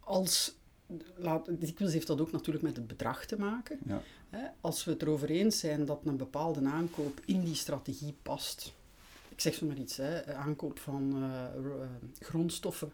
als... 0.00 0.56
Laat, 1.16 1.46
dikwijls 1.60 1.92
heeft 1.92 2.06
dat 2.06 2.20
ook 2.20 2.32
natuurlijk 2.32 2.64
met 2.64 2.76
het 2.76 2.86
bedrag 2.86 3.26
te 3.26 3.38
maken. 3.38 3.78
Ja. 3.86 4.02
Als 4.60 4.84
we 4.84 4.90
het 4.90 5.02
erover 5.02 5.30
eens 5.30 5.58
zijn 5.58 5.84
dat 5.84 6.00
een 6.04 6.16
bepaalde 6.16 6.64
aankoop 6.68 7.20
in 7.24 7.44
die 7.44 7.54
strategie 7.54 8.14
past. 8.22 8.72
Ik 9.34 9.40
zeg 9.40 9.54
zo 9.54 9.66
maar 9.66 9.78
iets, 9.78 9.96
hè, 9.96 10.34
aankoop 10.34 10.78
van 10.78 11.12
eh, 11.14 11.44
eh, 11.44 11.88
grondstoffen 12.18 12.92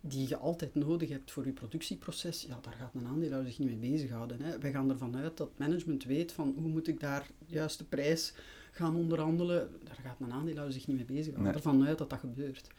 die 0.00 0.28
je 0.28 0.36
altijd 0.36 0.74
nodig 0.74 1.08
hebt 1.08 1.30
voor 1.30 1.46
je 1.46 1.52
productieproces, 1.52 2.44
ja, 2.48 2.58
daar 2.62 2.72
gaat 2.72 2.94
een 2.94 3.06
aandeelhouder 3.06 3.50
zich 3.50 3.58
niet 3.58 3.80
mee 3.80 3.90
bezighouden. 3.90 4.42
Hè. 4.42 4.58
Wij 4.58 4.72
gaan 4.72 4.90
ervan 4.90 5.16
uit 5.16 5.36
dat 5.36 5.50
management 5.56 6.04
weet 6.04 6.32
van 6.32 6.54
hoe 6.58 6.68
moet 6.68 6.88
ik 6.88 7.00
daar 7.00 7.26
de 7.38 7.54
juiste 7.54 7.84
prijs 7.84 8.32
gaan 8.70 8.96
onderhandelen. 8.96 9.70
Daar 9.84 9.98
gaat 10.02 10.20
een 10.20 10.32
aandeelhouder 10.32 10.74
zich 10.74 10.86
niet 10.86 10.96
mee 10.96 11.16
bezighouden. 11.16 11.42
Nee. 11.42 11.62
Ervan 11.62 11.86
uit 11.86 11.98
dat 11.98 12.10
dat 12.10 12.18
gebeurt. 12.18 12.70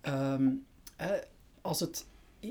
Ehm, 0.00 0.50
hè, 0.96 1.18
als 1.60 1.80
het 1.80 2.06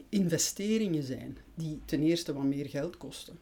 investeringen 0.09 1.03
zijn 1.03 1.37
die 1.55 1.79
ten 1.85 2.01
eerste 2.01 2.33
wat 2.33 2.43
meer 2.43 2.69
geld 2.69 2.97
kosten, 2.97 3.39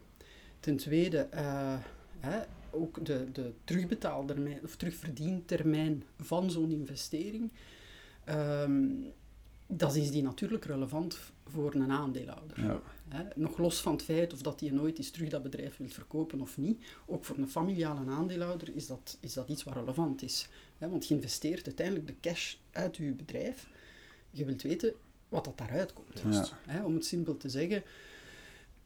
ten 0.60 0.78
tweede 0.78 1.18
eh, 1.18 1.78
hè, 2.20 2.42
ook 2.76 3.06
de, 3.06 3.32
de 3.32 3.54
terugbetaaltermijn 3.64 4.64
of 4.64 4.76
terugverdientermijn 4.76 6.04
van 6.20 6.52
zo'n 6.52 6.72
investering, 6.72 7.52
ehm, 8.24 8.88
dan 9.68 9.96
is 9.96 10.12
die 10.12 10.24
natuurlijk 10.24 10.66
relevant 10.66 11.18
voor 11.46 11.76
een 11.76 11.92
aandeelhouder. 11.92 12.62
Ja. 12.62 12.82
Nog 13.36 13.58
los 13.58 13.82
van 13.82 13.92
het 13.92 14.04
feit 14.04 14.34
of 14.34 14.42
dat 14.42 14.60
hij 14.60 14.70
nooit 14.70 14.98
eens 14.98 15.12
terug 15.12 15.30
dat 15.30 15.44
bedrijf 15.44 15.78
wil 15.78 15.88
verkopen 15.88 16.42
of 16.42 16.58
niet, 16.58 16.86
ook 17.06 17.26
voor 17.26 17.38
een 17.38 17.50
familiale 17.50 18.12
aandeelhouder 18.12 18.76
is 18.76 18.88
dat, 18.88 19.18
is 19.20 19.34
dat 19.34 19.50
iets 19.50 19.64
wat 19.64 19.74
relevant 19.74 20.22
is. 20.22 20.48
Want 20.78 21.08
je 21.08 21.16
investeert 21.16 21.66
uiteindelijk 21.66 22.08
de 22.08 22.16
cash 22.22 22.56
uit 22.72 22.98
je 22.98 23.12
bedrijf. 23.12 23.68
Je 24.32 24.46
wilt 24.46 24.62
weten 24.62 24.94
wat 25.30 25.46
dat 25.46 25.58
daaruit 25.58 25.94
komt. 25.94 26.22
Ja. 26.68 26.86
Om 26.86 26.94
het 26.94 27.06
simpel 27.06 27.38
te 27.38 27.50
zeggen, 27.50 27.84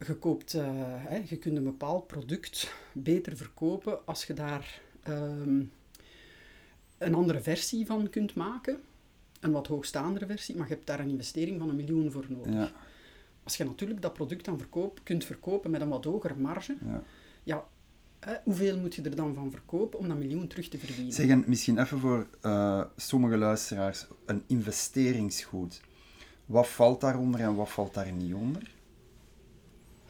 je, 0.06 0.14
koopt, 0.14 0.54
eh, 0.54 0.64
hè, 0.84 1.22
je 1.28 1.36
kunt 1.36 1.56
een 1.56 1.64
bepaald 1.64 2.06
product 2.06 2.74
beter 2.92 3.36
verkopen 3.36 4.06
als 4.06 4.24
je 4.24 4.32
daar 4.32 4.80
ehm, 5.02 5.62
een 6.98 7.14
andere 7.14 7.40
versie 7.40 7.86
van 7.86 8.10
kunt 8.10 8.34
maken. 8.34 8.80
Een 9.40 9.52
wat 9.52 9.66
hoogstaandere 9.66 10.26
versie, 10.26 10.56
maar 10.56 10.68
je 10.68 10.74
hebt 10.74 10.86
daar 10.86 11.00
een 11.00 11.08
investering 11.08 11.58
van 11.58 11.68
een 11.68 11.76
miljoen 11.76 12.10
voor 12.10 12.26
nodig. 12.28 12.52
Ja, 12.52 12.72
Als 13.42 13.56
je 13.56 13.64
natuurlijk 13.64 14.02
dat 14.02 14.12
product 14.12 14.44
dan 14.44 14.58
verkoop, 14.58 15.00
kunt 15.02 15.24
verkopen 15.24 15.70
met 15.70 15.80
een 15.80 15.88
wat 15.88 16.04
hogere 16.04 16.34
marge, 16.34 16.76
ja. 16.84 17.02
ja, 17.42 17.64
hè, 18.18 18.34
hoeveel 18.44 18.78
moet 18.78 18.94
je 18.94 19.02
er 19.02 19.16
dan 19.16 19.34
van 19.34 19.50
verkopen 19.50 19.98
om 19.98 20.08
dat 20.08 20.18
miljoen 20.18 20.46
terug 20.46 20.68
te 20.68 20.78
verdienen? 20.78 21.12
Zeg, 21.12 21.28
en 21.28 21.44
misschien 21.46 21.78
even 21.78 21.98
voor 21.98 22.26
eh, 22.40 22.84
sommige 22.96 23.36
luisteraars, 23.36 24.06
een 24.26 24.42
investeringsgoed. 24.46 25.80
Wat 26.46 26.68
valt 26.68 27.00
daaronder 27.00 27.40
en 27.40 27.54
wat 27.54 27.70
valt 27.70 27.94
daar 27.94 28.12
niet 28.12 28.34
onder? 28.34 28.70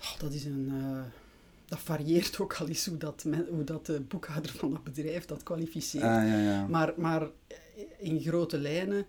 Oh, 0.00 0.18
dat 0.18 0.32
is 0.32 0.44
een... 0.44 0.68
eh, 0.72 1.02
dat 1.66 1.78
varieert 1.80 2.38
ook 2.38 2.54
al 2.54 2.68
eens 2.68 2.86
hoe 2.86 2.96
dat, 2.96 3.24
men- 3.24 3.46
hoe 3.50 3.64
dat 3.64 3.86
de 3.86 4.00
boekhouder 4.00 4.50
van 4.52 4.70
dat 4.72 4.84
bedrijf 4.84 5.24
dat 5.24 5.42
kwalificeert. 5.42 6.04
Ah, 6.04 6.10
ja, 6.28 6.38
ja. 6.38 6.66
Maar, 6.66 6.92
maar 6.96 7.28
in 7.98 8.20
grote 8.20 8.58
lijnen. 8.58 9.06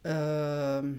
ehm, 0.00 0.92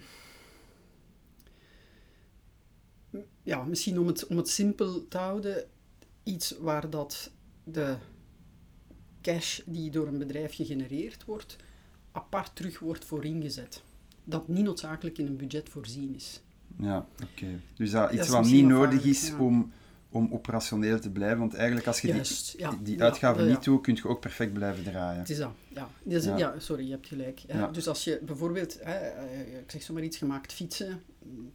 ja, 3.43 3.63
misschien 3.63 3.99
om 3.99 4.07
het, 4.07 4.27
om 4.27 4.37
het 4.37 4.49
simpel 4.49 5.07
te 5.07 5.17
houden, 5.17 5.65
iets 6.23 6.51
waar 6.59 6.89
dat 6.89 7.31
de 7.63 7.95
cash 9.21 9.59
die 9.65 9.91
door 9.91 10.07
een 10.07 10.17
bedrijf 10.17 10.55
gegenereerd 10.55 11.25
wordt, 11.25 11.55
apart 12.11 12.55
terug 12.55 12.79
wordt 12.79 13.05
voor 13.05 13.25
ingezet. 13.25 13.81
Dat 14.23 14.47
niet 14.47 14.63
noodzakelijk 14.63 15.17
in 15.17 15.27
een 15.27 15.37
budget 15.37 15.69
voorzien 15.69 16.15
is. 16.15 16.41
Ja, 16.81 17.05
oké. 17.23 17.47
Dus 17.75 17.91
dat 17.91 18.11
iets 18.11 18.21
is 18.21 18.29
wat 18.29 18.45
niet 18.45 18.65
nodig 18.65 19.03
is 19.03 19.27
ja. 19.27 19.37
om, 19.37 19.71
om 20.09 20.27
operationeel 20.31 20.99
te 20.99 21.09
blijven. 21.09 21.39
Want 21.39 21.53
eigenlijk, 21.53 21.87
als 21.87 22.01
je 22.01 22.13
die, 22.13 22.21
ja. 22.57 22.73
die 22.83 22.97
Ja, 22.97 23.03
uitgaven 23.03 23.41
ja, 23.43 23.47
ja. 23.47 23.53
niet 23.55 23.63
doet, 23.63 23.81
kun 23.81 23.95
je 23.95 24.07
ook 24.07 24.19
perfect 24.19 24.53
blijven 24.53 24.83
draaien. 24.83 25.19
Het 25.19 25.29
is 25.29 25.37
dat, 25.37 25.51
ja. 25.69 25.89
Dus, 26.03 26.23
Ja. 26.25 26.37
ja. 26.37 26.53
sorry, 26.59 26.85
je 26.85 26.91
hebt 26.91 27.07
gelijk. 27.07 27.39
Ja, 27.39 27.57
Ja. 27.57 27.67
Dus 27.67 27.87
als 27.87 28.03
je 28.03 28.19
bijvoorbeeld, 28.25 28.77
hè, 28.83 28.93
eh, 28.93 29.39
ik 29.59 29.71
zeg 29.71 29.81
zomaar 29.81 30.03
iets, 30.03 30.17
gemaakt 30.17 30.53
fietsen, 30.53 31.01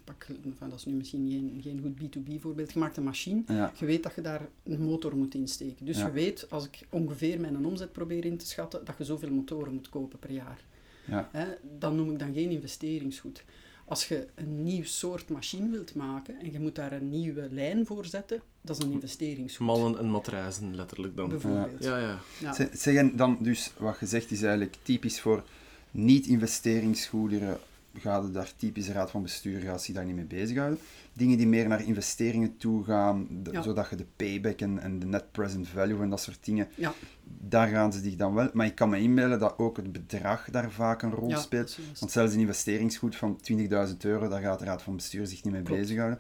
pak, 0.05 0.27
enfin, 0.45 0.69
dat 0.69 0.79
is 0.79 0.85
nu 0.85 0.93
misschien 0.95 1.29
geen, 1.31 1.61
geen 1.63 1.81
goed 1.83 1.97
B2B 2.19 2.41
voorbeeld, 2.41 2.73
je 2.73 2.79
maakt 2.79 2.97
een 2.97 3.03
machine, 3.05 3.43
Ja, 3.47 3.73
je 3.79 3.87
weet 3.87 4.03
dat 4.03 4.15
je 4.15 4.21
daar 4.21 4.41
een 4.63 4.83
motor 4.83 5.17
moet 5.17 5.35
insteken. 5.35 5.87
Dus 5.87 5.99
Ja. 5.99 6.07
je 6.07 6.13
weet, 6.13 6.51
als 6.51 6.65
ik 6.65 6.87
ongeveer 6.91 7.41
mijn 7.41 7.67
omzet 7.67 7.93
probeer 7.93 8.25
in 8.25 8.37
te 8.37 8.47
schatten, 8.47 8.85
dat 8.85 8.95
je 8.99 9.05
zoveel 9.05 9.31
motoren 9.31 9.73
moet 9.73 9.89
kopen 9.89 10.19
per 10.19 10.31
jaar. 10.31 10.65
ja, 11.05 11.29
Hè, 11.33 11.47
dan 11.79 11.97
noem 11.97 12.11
ik 12.11 12.19
dan 12.19 12.33
geen 12.35 12.51
investeringsgoed. 12.51 13.45
Als 13.89 14.09
je 14.09 14.27
een 14.35 14.63
nieuw 14.63 14.85
soort 14.85 15.29
machine 15.29 15.71
wilt 15.71 15.95
maken 15.95 16.39
en 16.41 16.53
je 16.53 16.61
moet 16.61 16.75
daar 16.75 16.93
een 16.93 17.09
nieuwe 17.11 17.49
lijn 17.51 17.87
voor 17.87 18.05
zetten, 18.07 18.41
dat 18.61 18.79
is 18.79 18.85
een 18.85 18.93
investeringsgoed. 18.93 19.67
Mallen 19.67 19.99
en 19.99 20.11
matrazen, 20.11 20.75
letterlijk 20.75 21.17
dan. 21.17 21.29
Bijvoorbeeld. 21.29 21.85
Ja, 21.85 21.99
ja. 21.99 22.19
Ja. 22.41 22.55
Zeg- 22.55 22.69
Zeg, 22.73 22.95
en 22.95 23.17
dan 23.17 23.37
dus, 23.41 23.73
wat 23.79 23.97
je 24.01 24.07
zegt 24.07 24.31
is 24.31 24.43
eigenlijk 24.43 24.77
typisch 24.83 25.21
voor 25.21 25.45
niet-investeringsgoederen. 25.91 27.59
Gaat 28.01 28.23
het 28.23 28.35
daar 28.35 28.53
typisch 28.57 28.89
raad 28.89 29.11
van 29.11 29.23
bestuur 29.23 29.61
gaat 29.61 29.83
zich 29.83 29.95
daar 29.95 30.05
niet 30.05 30.15
mee 30.15 30.25
bezighouden. 30.25 30.79
Dingen 31.13 31.37
die 31.39 31.47
meer 31.47 31.69
naar 31.69 31.85
investeringen 31.85 32.57
toe 32.57 32.85
gaan, 32.85 33.27
de- 33.43 33.51
Ja. 33.53 33.63
zodat 33.63 33.91
je 33.91 33.97
de 33.97 34.07
payback 34.17 34.61
en, 34.61 34.79
en 34.79 34.99
de 34.99 35.07
net 35.07 35.33
present 35.33 35.69
value 35.69 36.01
en 36.03 36.11
dat 36.11 36.21
soort 36.21 36.45
dingen, 36.45 36.69
Ja, 36.75 36.93
daar 37.25 37.69
gaan 37.69 37.93
ze 37.93 38.01
zich 38.01 38.17
dan 38.17 38.35
wel. 38.35 38.49
Maar 38.53 38.67
ik 38.67 38.75
kan 38.75 38.89
me 38.91 38.99
inbeelden 39.01 39.39
dat 39.39 39.59
ook 39.59 39.77
het 39.77 39.93
bedrag 39.93 40.51
daar 40.51 40.71
vaak 40.71 41.03
een 41.03 41.11
rol 41.13 41.29
ja, 41.29 41.39
speelt. 41.41 41.79
Want 41.99 42.13
zelfs 42.13 42.35
een 42.35 42.41
investeringsgoed 42.41 43.17
van 43.17 43.41
20.000 43.89 43.97
euro, 43.99 44.29
daar 44.29 44.41
gaat 44.43 44.59
de 44.59 44.65
raad 44.65 44.83
van 44.83 44.97
bestuur 44.97 45.27
zich 45.27 45.45
niet 45.45 45.53
mee 45.53 45.63
Klopt. 45.63 45.81
bezighouden. 45.81 46.19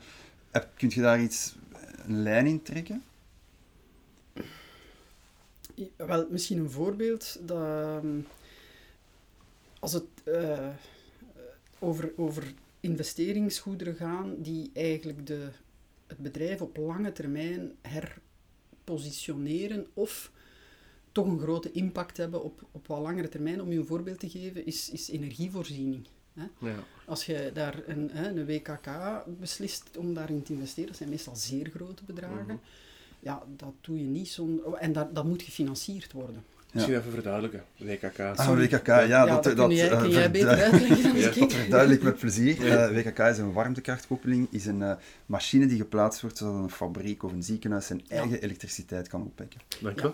Heb, 0.51 0.69
kunt 0.77 0.95
je 0.95 1.01
daar 1.01 1.21
iets, 1.21 1.57
een 2.07 2.23
lijn 2.23 2.47
in 2.47 2.63
trekken? 2.63 3.03
Ja, 5.75 6.07
Wel, 6.07 6.27
misschien 6.31 6.59
een 6.59 6.71
voorbeeld. 6.71 7.39
Dat, 7.43 7.57
ehm, 7.59 8.07
als 9.79 9.93
het 9.93 10.05
eh, 10.25 10.69
over, 11.79 12.13
over 12.17 12.55
investeringsgoederen 12.81 13.95
gaan 13.95 14.35
die 14.39 14.71
eigenlijk 14.75 15.27
de, 15.27 15.49
het 16.07 16.19
bedrijf 16.19 16.61
op 16.61 16.77
lange 16.77 17.13
termijn 17.13 17.73
herpositioneren 17.83 19.87
of 19.95 20.31
toch 21.13 21.27
een 21.27 21.39
grote 21.39 21.73
impact 21.73 22.17
hebben 22.17 22.43
op, 22.43 22.67
op 22.73 22.87
wat 22.87 23.01
langere 23.01 23.29
termijn. 23.29 23.63
Om 23.63 23.73
je 23.73 23.79
een 23.79 23.87
voorbeeld 23.87 24.21
te 24.21 24.31
geven, 24.31 24.67
is, 24.67 24.91
is 24.91 25.11
energievoorziening. 25.11 26.07
ja. 26.61 26.85
Als 27.07 27.27
je 27.27 27.51
daar 27.55 27.83
een, 27.87 28.11
hè, 28.11 28.29
een 28.29 28.47
WKK 28.47 28.89
beslist 29.41 29.97
om 29.97 30.15
daarin 30.15 30.43
te 30.43 30.53
investeren, 30.53 30.89
dat 30.89 30.97
zijn 30.97 31.09
meestal 31.09 31.37
zeer 31.37 31.71
grote 31.71 32.05
bedragen. 32.05 32.45
Mhm. 32.45 32.57
Ja, 33.21 33.43
dat 33.57 33.73
doe 33.81 33.99
je 33.99 34.05
niet 34.05 34.29
zonder... 34.29 34.73
En 34.73 34.93
dat, 34.93 35.15
dat 35.15 35.25
moet 35.25 35.43
gefinancierd 35.43 36.13
worden. 36.13 36.45
Misschien 36.73 36.97
even 36.97 37.11
verduidelijken. 37.13 37.65
WKK. 37.77 38.19
Ah. 38.19 38.49
WKK, 38.59 38.87
ja, 38.87 39.27
dat, 39.27 39.45
dat 39.45 39.57
dat, 39.57 39.67
kun 39.67 39.77
jij, 39.77 39.91
eh, 39.91 40.01
kun 40.01 40.11
jij 40.11 40.31
beter 40.31 40.59
verdu- 40.59 40.63
uitleggen 40.73 41.03
dan 41.03 41.17
Ja, 41.21 41.29
ik. 41.31 41.39
Dat 41.39 41.53
verduidelijk 41.53 42.03
met 42.03 42.19
plezier. 42.19 42.67
Eh, 42.79 42.91
WKK 43.05 43.19
is 43.19 43.39
een 43.39 43.53
warmtekrachtkoppeling, 43.53 44.47
is 44.51 44.67
een 44.67 44.83
eh, 44.83 44.95
machine 45.27 45.67
die 45.67 45.77
geplaatst 45.79 46.21
wordt 46.21 46.37
zodat 46.37 46.55
een 46.55 46.71
fabriek 46.71 47.23
of 47.23 47.33
een 47.33 47.43
ziekenhuis 47.43 47.87
zijn 47.87 48.01
Ja. 48.05 48.17
eigen 48.17 48.41
elektriciteit 48.43 49.09
kan 49.09 49.23
opwekken. 49.23 49.61
Dank 49.81 50.01
je 50.01 50.07
Ja. 50.07 50.13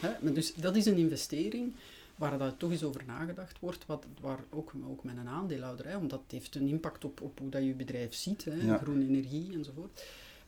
wel. 0.00 0.10
Hè, 0.10 0.16
maar 0.24 0.32
dus 0.32 0.54
dat 0.54 0.76
is 0.76 0.86
een 0.86 0.96
investering 0.96 1.72
waar 2.16 2.38
dat 2.38 2.54
toch 2.58 2.70
eens 2.70 2.82
over 2.84 3.00
nagedacht 3.06 3.58
wordt, 3.60 3.86
wat, 3.86 4.04
waar 4.20 4.38
ook, 4.50 4.72
ook 4.90 5.04
met 5.04 5.16
een 5.16 5.28
aandeelhouder, 5.28 5.88
hè, 5.88 5.96
omdat 5.96 6.20
het 6.22 6.32
heeft 6.32 6.54
een 6.54 6.68
impact 6.68 7.04
op, 7.04 7.20
op 7.20 7.38
hoe 7.38 7.48
dat 7.50 7.62
je 7.64 7.72
bedrijf 7.72 8.14
ziet, 8.14 8.44
hè, 8.44 8.54
Ja. 8.66 8.78
groene 8.78 9.04
energie 9.08 9.50
enzovoort. 9.54 10.02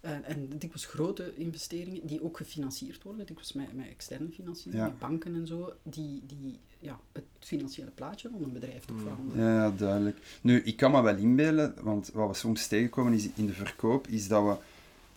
En, 0.04 0.24
en 0.24 0.48
dikwijls 0.48 0.86
grote 0.86 1.32
investeringen 1.36 2.06
die 2.06 2.24
ook 2.24 2.36
gefinancierd 2.36 3.02
worden, 3.02 3.26
dikwijls 3.26 3.52
met, 3.52 3.74
met 3.76 3.86
externe 3.88 4.28
financiering, 4.28 4.82
Ja. 4.82 4.88
met 4.88 4.98
banken 4.98 5.34
en 5.34 5.46
zo, 5.46 5.72
die, 5.82 6.22
die 6.26 6.58
ja, 6.78 7.00
het 7.12 7.24
financiële 7.38 7.90
plaatje 7.90 8.28
van 8.32 8.42
een 8.42 8.52
bedrijf 8.52 8.84
toch 8.84 8.96
Mm. 8.96 9.02
veranderen. 9.02 9.44
Ja, 9.44 9.54
ja, 9.64 9.70
duidelijk. 9.70 10.18
Nu, 10.40 10.60
ik 10.60 10.76
kan 10.76 10.90
me 10.90 11.02
wel 11.02 11.16
inbeelden, 11.16 11.74
want 11.82 12.10
wat 12.12 12.28
we 12.28 12.34
soms 12.34 12.66
tegenkomen 12.66 13.12
is 13.12 13.28
in 13.34 13.46
de 13.46 13.52
verkoop, 13.52 14.06
is 14.06 14.28
dat 14.28 14.44
we, 14.44 14.56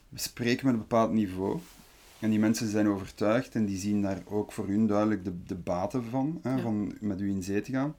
we 0.10 0.20
spreken 0.20 0.66
met 0.66 0.74
een 0.76 0.82
bepaald 0.82 1.12
niveau. 1.12 1.60
En 2.20 2.30
die 2.30 2.40
mensen 2.40 2.68
zijn 2.70 2.88
overtuigd 2.88 3.56
en 3.56 3.66
die 3.66 3.78
zien 3.78 4.02
daar 4.02 4.22
ook 4.26 4.52
voor 4.52 4.68
hun 4.68 4.88
duidelijk 4.88 5.24
de, 5.26 5.44
de 5.48 5.56
baten 5.56 6.04
van, 6.04 6.40
hè, 6.44 6.56
Ja. 6.56 6.62
van 6.62 6.94
met 7.00 7.22
u 7.22 7.30
in 7.30 7.44
zee 7.44 7.62
te 7.62 7.72
gaan. 7.72 7.96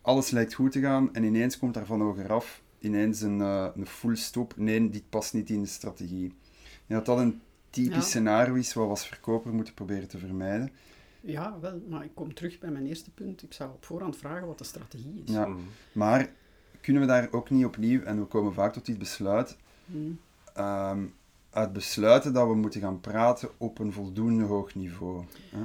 Alles 0.00 0.30
lijkt 0.30 0.54
goed 0.54 0.72
te 0.72 0.80
gaan 0.80 1.14
en 1.14 1.24
ineens 1.24 1.58
komt 1.58 1.74
daar 1.74 1.86
van 1.86 2.00
hogeraf 2.00 2.62
ineens 2.84 3.20
een, 3.20 3.40
eh, 3.40 3.66
een 3.76 3.86
full 3.86 4.14
stop. 4.16 4.56
Nee, 4.56 4.90
dit 4.90 5.08
past 5.10 5.34
niet 5.34 5.50
in 5.50 5.60
de 5.62 5.68
strategie. 5.68 6.34
En 6.86 6.94
dat 6.94 7.06
dat 7.06 7.18
een 7.18 7.40
typisch 7.70 7.94
Ja. 7.94 8.00
scenario 8.00 8.54
is 8.54 8.72
wat 8.74 8.84
we 8.84 8.90
als 8.90 9.06
verkoper 9.06 9.52
moeten 9.52 9.74
proberen 9.74 10.08
te 10.08 10.18
vermijden. 10.18 10.70
Ja, 11.20 11.58
wel, 11.60 11.82
maar 11.88 12.04
ik 12.04 12.10
kom 12.14 12.34
terug 12.34 12.58
bij 12.58 12.70
mijn 12.70 12.86
eerste 12.86 13.10
punt. 13.10 13.42
Ik 13.42 13.52
zou 13.52 13.70
op 13.70 13.84
voorhand 13.84 14.16
vragen 14.16 14.46
wat 14.46 14.58
de 14.58 14.64
strategie 14.64 15.22
is. 15.26 15.32
Ja. 15.32 15.46
Mhm. 15.46 15.58
Maar 15.92 16.30
kunnen 16.80 17.02
we 17.02 17.08
daar 17.08 17.28
ook 17.30 17.50
niet 17.50 17.64
opnieuw, 17.64 18.02
en 18.02 18.18
we 18.20 18.24
komen 18.24 18.52
vaak 18.54 18.72
tot 18.72 18.86
dit 18.86 18.98
besluit, 18.98 19.56
Hmm. 19.86 20.18
ehm, 20.54 21.04
uit 21.50 21.72
besluiten 21.72 22.32
dat 22.32 22.48
we 22.48 22.54
moeten 22.54 22.80
gaan 22.80 23.00
praten 23.00 23.48
op 23.56 23.78
een 23.78 23.92
voldoende 23.92 24.44
hoog 24.44 24.74
niveau. 24.74 25.24
Hè? 25.50 25.58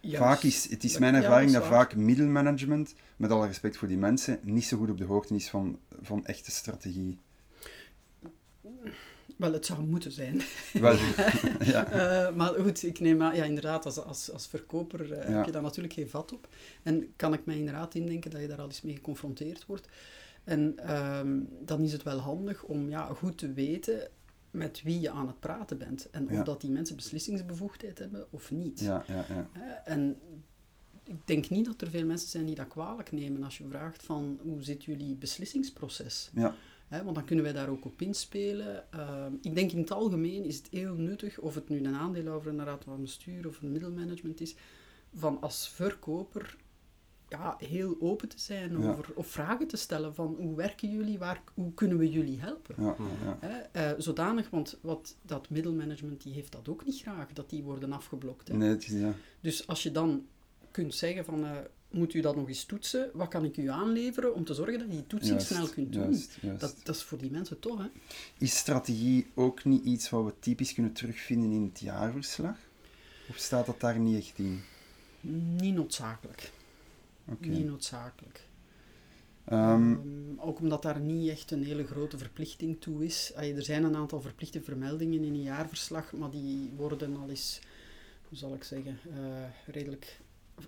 Ja, 0.00 0.18
vaak 0.18 0.42
is, 0.42 0.70
het 0.70 0.84
is 0.84 0.92
Ja, 0.92 0.98
mijn 0.98 1.12
dat 1.12 1.22
ervaring 1.22 1.50
is 1.50 1.56
dat 1.56 1.66
vaak 1.66 1.96
middelmanagement, 1.96 2.94
met 3.16 3.30
alle 3.30 3.46
respect 3.46 3.76
voor 3.76 3.88
die 3.88 3.96
mensen, 3.96 4.38
niet 4.42 4.64
zo 4.64 4.76
goed 4.76 4.90
op 4.90 4.98
de 4.98 5.04
hoogte 5.04 5.34
is 5.34 5.48
van, 5.48 5.78
van 6.00 6.26
echte 6.26 6.50
strategie. 6.50 7.18
Wel, 9.36 9.52
het 9.52 9.66
zou 9.66 9.82
moeten 9.82 10.12
zijn. 10.12 10.42
Wel, 10.72 10.96
ja. 11.74 11.90
Eh, 11.90 12.34
maar 12.34 12.54
goed, 12.54 12.82
ik 12.82 13.00
neem 13.00 13.22
aan, 13.22 13.36
ja, 13.36 13.44
inderdaad, 13.44 13.84
als, 13.84 13.98
als, 14.04 14.32
als 14.32 14.46
verkoper 14.46 15.12
eh, 15.12 15.34
heb 15.34 15.44
je 15.44 15.52
daar 15.52 15.62
natuurlijk 15.62 15.94
geen 15.94 16.08
vat 16.08 16.32
op. 16.32 16.48
En 16.82 17.12
kan 17.16 17.32
ik 17.32 17.44
mij 17.44 17.56
inderdaad 17.56 17.94
indenken 17.94 18.30
dat 18.30 18.40
je 18.40 18.46
daar 18.46 18.60
al 18.60 18.66
eens 18.66 18.82
mee 18.82 18.94
geconfronteerd 18.94 19.66
wordt. 19.66 19.88
En 20.44 20.74
ehm, 20.76 21.38
dan 21.64 21.80
is 21.80 21.92
het 21.92 22.02
wel 22.02 22.18
handig 22.18 22.62
om 22.62 22.90
ja, 22.90 23.04
goed 23.04 23.38
te 23.38 23.52
weten 23.52 24.10
met 24.50 24.82
wie 24.82 25.00
je 25.00 25.10
aan 25.10 25.26
het 25.26 25.40
praten 25.40 25.78
bent. 25.78 26.10
En 26.10 26.30
of 26.30 26.44
dat 26.44 26.60
die 26.60 26.70
mensen 26.70 26.96
beslissingsbevoegdheid 26.96 27.98
hebben 27.98 28.26
of 28.30 28.50
niet. 28.50 28.80
Ja, 28.80 29.04
ja, 29.06 29.24
ja. 29.28 29.48
Hè, 29.52 29.72
En 29.72 30.18
ik 31.04 31.26
denk 31.26 31.48
niet 31.48 31.64
dat 31.64 31.80
er 31.80 31.90
veel 31.90 32.06
mensen 32.06 32.28
zijn 32.28 32.46
die 32.46 32.54
dat 32.54 32.68
kwalijk 32.68 33.12
nemen 33.12 33.42
als 33.42 33.58
je 33.58 33.64
vraagt 33.68 34.02
van 34.02 34.38
hoe 34.42 34.62
zit 34.62 34.84
jullie 34.84 35.14
beslissingsproces? 35.14 36.30
Ja. 36.34 36.54
Want 36.88 37.14
dan 37.14 37.24
kunnen 37.24 37.44
wij 37.44 37.52
daar 37.52 37.68
ook 37.68 37.84
op 37.84 38.02
inspelen. 38.02 38.92
Ehm, 38.92 39.32
ik 39.42 39.54
denk 39.54 39.72
in 39.72 39.78
het 39.78 39.90
algemeen 39.90 40.44
is 40.44 40.56
het 40.56 40.68
heel 40.70 40.94
nuttig, 40.94 41.38
of 41.38 41.54
het 41.54 41.68
nu 41.68 41.78
een 41.78 41.94
aandeelhouder, 41.94 42.52
een 42.52 42.64
raad 42.64 42.84
van 42.84 43.00
bestuur 43.00 43.46
of 43.46 43.62
een 43.62 43.72
middelmanagement 43.72 44.40
is, 44.40 44.54
van 45.14 45.40
als 45.40 45.68
verkoper 45.68 46.56
ja, 47.28 47.56
heel 47.58 47.96
open 48.00 48.28
te 48.28 48.38
zijn 48.40 48.80
Ja. 48.82 48.88
over, 48.90 49.04
of 49.14 49.26
vragen 49.26 49.66
te 49.66 49.76
stellen 49.76 50.14
van 50.14 50.36
hoe 50.38 50.54
werken 50.56 50.90
jullie, 50.90 51.18
waar, 51.18 51.42
hoe 51.54 51.74
kunnen 51.74 51.98
we 51.98 52.10
jullie 52.10 52.40
helpen? 52.40 52.74
ja. 52.78 52.96
Hè, 53.40 53.58
eh, 53.58 53.90
zodanig, 53.98 54.50
want 54.50 54.78
wat, 54.80 55.16
dat 55.22 55.50
middelmanagement 55.50 56.22
die 56.22 56.32
heeft 56.32 56.52
dat 56.52 56.68
ook 56.68 56.84
niet 56.84 57.00
graag, 57.00 57.32
dat 57.32 57.50
die 57.50 57.62
worden 57.62 57.92
afgeblokt. 57.92 58.48
Hè. 58.48 58.56
Nee, 58.56 58.68
het 58.68 58.82
is, 58.82 59.00
ja. 59.00 59.12
Dus 59.40 59.66
als 59.66 59.82
je 59.82 59.90
dan 59.90 60.26
kunt 60.70 60.94
zeggen 60.94 61.24
van, 61.24 61.44
eh, 61.44 61.56
moet 61.90 62.14
u 62.14 62.20
dat 62.20 62.36
nog 62.36 62.48
eens 62.48 62.64
toetsen? 62.64 63.10
Wat 63.12 63.28
kan 63.28 63.44
ik 63.44 63.56
u 63.56 63.66
aanleveren 63.68 64.34
om 64.34 64.44
te 64.44 64.54
zorgen 64.54 64.78
dat 64.78 64.88
je 64.88 64.94
die 64.94 65.06
toetsing 65.06 65.32
Juist, 65.34 65.46
snel 65.46 65.68
kunt 65.68 65.92
doen? 65.92 66.02
juist, 66.02 66.38
juist. 66.40 66.60
Dat, 66.60 66.76
dat 66.82 66.94
is 66.94 67.02
voor 67.02 67.18
die 67.18 67.30
mensen 67.30 67.58
tof, 67.58 67.78
hè? 67.78 67.86
Is 68.38 68.56
strategie 68.58 69.26
ook 69.34 69.64
niet 69.64 69.84
iets 69.84 70.10
wat 70.10 70.24
we 70.24 70.32
typisch 70.40 70.74
kunnen 70.74 70.92
terugvinden 70.92 71.50
in 71.50 71.62
het 71.72 71.80
jaarverslag? 71.80 72.56
Of 73.28 73.36
staat 73.36 73.66
dat 73.66 73.80
daar 73.80 73.98
niet 73.98 74.16
echt 74.18 74.38
in? 74.38 74.60
Niet 75.60 75.74
noodzakelijk. 75.74 76.52
Niet 77.38 77.66
noodzakelijk. 77.66 78.46
Ehm, 79.44 79.92
Ehm, 79.92 80.38
ook 80.38 80.58
omdat 80.58 80.82
daar 80.82 81.00
niet 81.00 81.30
echt 81.30 81.50
een 81.50 81.64
hele 81.64 81.86
grote 81.86 82.18
verplichting 82.18 82.80
toe 82.80 83.04
is. 83.04 83.32
Allee, 83.36 83.54
er 83.54 83.62
zijn 83.62 83.84
een 83.84 83.96
aantal 83.96 84.20
verplichte 84.20 84.62
vermeldingen 84.62 85.24
in 85.24 85.32
een 85.32 85.42
jaarverslag, 85.42 86.12
maar 86.12 86.30
die 86.30 86.72
worden 86.76 87.16
al 87.16 87.28
eens, 87.28 87.60
hoe 88.28 88.38
zal 88.38 88.54
ik 88.54 88.64
zeggen, 88.64 88.98
eh, 89.10 89.72
redelijk 89.74 90.20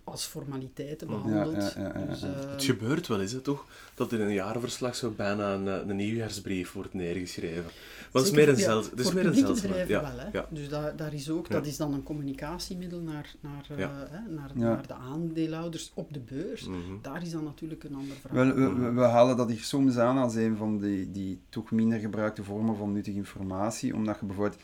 als 0.04 0.24
formaliteiten 0.24 1.08
Ja, 1.10 1.14
behandeld. 1.16 1.72
ja, 1.74 1.80
ja, 1.82 1.98
ja, 1.98 2.04
Dus, 2.06 2.22
eh, 2.22 2.30
Het 2.50 2.64
gebeurt 2.64 3.06
wel 3.06 3.20
eens, 3.20 3.32
hè, 3.32 3.40
toch? 3.40 3.66
Dat 3.94 4.12
in 4.12 4.20
een 4.20 4.32
jaarverslag 4.32 4.96
zo 4.96 5.10
bijna 5.10 5.52
een, 5.54 5.68
eh, 5.68 5.88
een 5.88 5.96
nieuwjaarsbrief 5.96 6.72
wordt 6.72 6.94
neergeschreven. 6.94 7.62
Maar 7.62 7.72
dat 8.12 8.22
is 8.22 8.28
Zeker, 8.28 8.44
meer 8.44 8.54
een, 8.54 8.60
ja, 8.60 8.64
zel, 8.66 8.76
het 8.90 9.00
is 9.00 9.12
meer 9.12 9.26
een 9.26 9.86
wel, 9.86 10.02
hè. 10.04 10.28
ja. 10.32 10.46
Dus 10.50 10.68
daar, 10.68 10.96
daar 10.96 11.14
is 11.14 11.30
ook, 11.30 11.46
Ja. 11.46 11.54
dat 11.54 11.66
is 11.66 11.76
dan 11.76 11.94
een 11.94 12.02
communicatiemiddel 12.02 13.00
naar, 13.00 13.34
naar, 13.40 13.66
eh, 13.68 13.76
hè, 14.10 14.32
naar, 14.34 14.50
Ja. 14.54 14.60
naar 14.60 14.86
de 14.86 14.94
aandeelhouders 14.94 15.90
op 15.94 16.12
de 16.12 16.20
beurs. 16.20 16.64
Mhm. 16.66 16.78
Daar 17.02 17.22
is 17.22 17.30
dan 17.30 17.44
natuurlijk 17.44 17.84
een 17.84 17.94
ander 17.94 18.16
verhaal. 18.16 18.44
wel, 18.46 18.54
we, 18.54 18.74
we, 18.74 18.90
we 18.92 19.00
halen 19.02 19.36
dat 19.36 19.48
hier 19.48 19.62
soms 19.62 19.96
aan 19.98 20.18
als 20.18 20.34
een 20.34 20.56
van 20.56 20.78
die, 20.78 21.10
die 21.10 21.40
toch 21.48 21.70
minder 21.70 21.98
gebruikte 21.98 22.44
vormen 22.44 22.76
van 22.76 22.92
nuttige 22.92 23.16
informatie. 23.16 23.94
Omdat 23.94 24.16
je 24.20 24.26
bijvoorbeeld, 24.26 24.60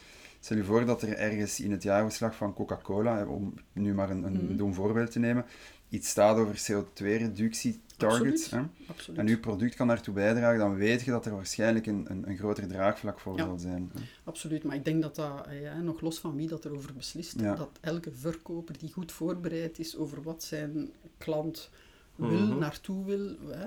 stel 0.46 0.56
je 0.56 0.64
voor 0.64 0.84
dat 0.84 1.02
er 1.02 1.16
ergens 1.16 1.60
in 1.60 1.70
het 1.70 1.82
jaarverslag 1.82 2.34
van 2.36 2.54
Coca-Cola, 2.54 3.16
hè, 3.18 3.24
om 3.24 3.54
nu 3.72 3.94
maar 3.94 4.10
een, 4.10 4.24
een 4.24 4.44
Mhm. 4.44 4.56
dom 4.56 4.74
voorbeeld 4.74 5.10
te 5.10 5.18
nemen, 5.18 5.44
iets 5.88 6.08
staat 6.08 6.36
over 6.36 6.54
CO2-reductie 6.56 7.80
targets. 7.96 8.42
Absoluut. 8.44 8.50
Hè? 8.86 8.90
Absoluut. 8.92 9.20
En 9.20 9.26
uw 9.28 9.40
product 9.40 9.74
kan 9.74 9.86
daartoe 9.88 10.14
bijdragen, 10.14 10.58
dan 10.58 10.74
weet 10.74 11.02
je 11.02 11.10
dat 11.10 11.26
er 11.26 11.34
waarschijnlijk 11.34 11.86
een, 11.86 12.04
een, 12.08 12.28
een 12.28 12.36
groter 12.36 12.66
draagvlak 12.68 13.20
voor 13.20 13.36
Ja. 13.36 13.44
zal 13.44 13.58
zijn. 13.58 13.90
hè. 13.94 14.00
Absoluut, 14.24 14.64
maar 14.64 14.76
ik 14.76 14.84
denk 14.84 15.02
dat 15.02 15.14
dat, 15.14 15.46
eh, 15.46 15.62
ja, 15.62 15.80
nog 15.80 16.00
los 16.00 16.18
van 16.18 16.36
wie 16.36 16.48
dat 16.48 16.64
erover 16.64 16.94
beslist, 16.94 17.40
Ja. 17.40 17.54
dat 17.54 17.78
elke 17.80 18.12
verkoper 18.12 18.78
die 18.78 18.92
goed 18.92 19.12
voorbereid 19.12 19.78
is 19.78 19.96
over 19.96 20.22
wat 20.22 20.42
zijn 20.42 20.90
klant 21.18 21.70
wil, 22.16 22.46
Mhm. 22.46 22.58
naartoe 22.58 23.04
wil, 23.04 23.36
hè, 23.50 23.66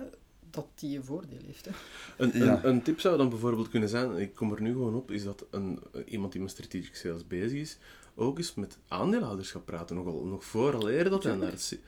dat 0.52 0.68
die 0.76 0.98
een 0.98 1.04
voordeel 1.04 1.40
heeft. 1.46 1.66
Hè. 1.66 1.72
Een, 2.18 2.32
Ja. 2.46 2.54
een, 2.64 2.70
een 2.70 2.82
tip 2.82 3.00
zou 3.00 3.18
dan 3.18 3.30
bijvoorbeeld 3.30 3.70
kunnen 3.70 3.90
zijn, 3.90 4.18
ik 4.18 4.36
kom 4.36 4.52
er 4.54 4.62
nu 4.62 4.72
gewoon 4.72 4.96
op, 4.96 5.12
is 5.12 5.24
dat 5.24 5.46
een, 5.52 5.80
iemand 6.06 6.32
die 6.32 6.42
met 6.42 6.52
strategic 6.52 6.96
sales 6.96 7.28
bezig 7.28 7.60
is, 7.60 7.78
ook 8.16 8.38
eens 8.38 8.56
met 8.56 8.78
aandeelhouders 8.88 9.52
gaat 9.52 9.66
praten. 9.66 9.96
Nogal, 9.96 10.26
nog 10.26 10.44
vooraleer 10.46 11.10
dat 11.10 11.24
hij 11.24 11.36
naar, 11.36 11.52
het 11.52 11.80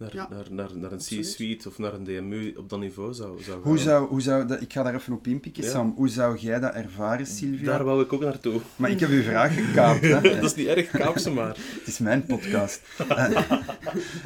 naar, 0.00 0.14
Ja. 0.14 0.28
naar, 0.30 0.46
naar, 0.50 0.70
naar 0.78 0.92
een. 0.92 0.98
C-suite 0.98 1.68
of 1.68 1.78
naar 1.78 1.94
een 1.94 2.04
DMU 2.04 2.54
op 2.56 2.68
dat 2.68 2.78
niveau 2.80 3.14
zou, 3.14 3.42
zou 3.42 3.56
gaan. 3.62 3.68
Hoe 3.70 3.78
zou, 3.78 4.08
hoe 4.08 4.20
zou 4.20 4.46
dat, 4.46 4.60
ik 4.60 4.72
ga 4.72 4.82
daar 4.82 4.94
even 4.94 5.12
op 5.12 5.26
inpikken, 5.26 5.62
Ja. 5.64 5.70
Sam. 5.70 5.92
Hoe 5.96 6.08
zou 6.08 6.36
jij 6.38 6.60
dat 6.60 6.74
ervaren, 6.74 7.26
Sylvia? 7.26 7.64
Daar 7.66 7.84
wou 7.84 8.02
ik 8.02 8.12
ook 8.12 8.20
naartoe. 8.20 8.60
Maar 8.76 8.90
ik 8.90 9.00
heb 9.00 9.08
uw 9.10 9.22
vraag 9.22 9.54
gekaapt. 9.54 10.00
Hè? 10.00 10.20
dat 10.40 10.42
is 10.44 10.54
niet 10.54 10.66
erg, 10.66 10.90
kaap 10.90 11.18
ze 11.18 11.30
maar. 11.30 11.56
Het 11.78 11.86
is 11.86 11.98
mijn 11.98 12.24
podcast. 12.24 12.82
Eh, 13.08 13.50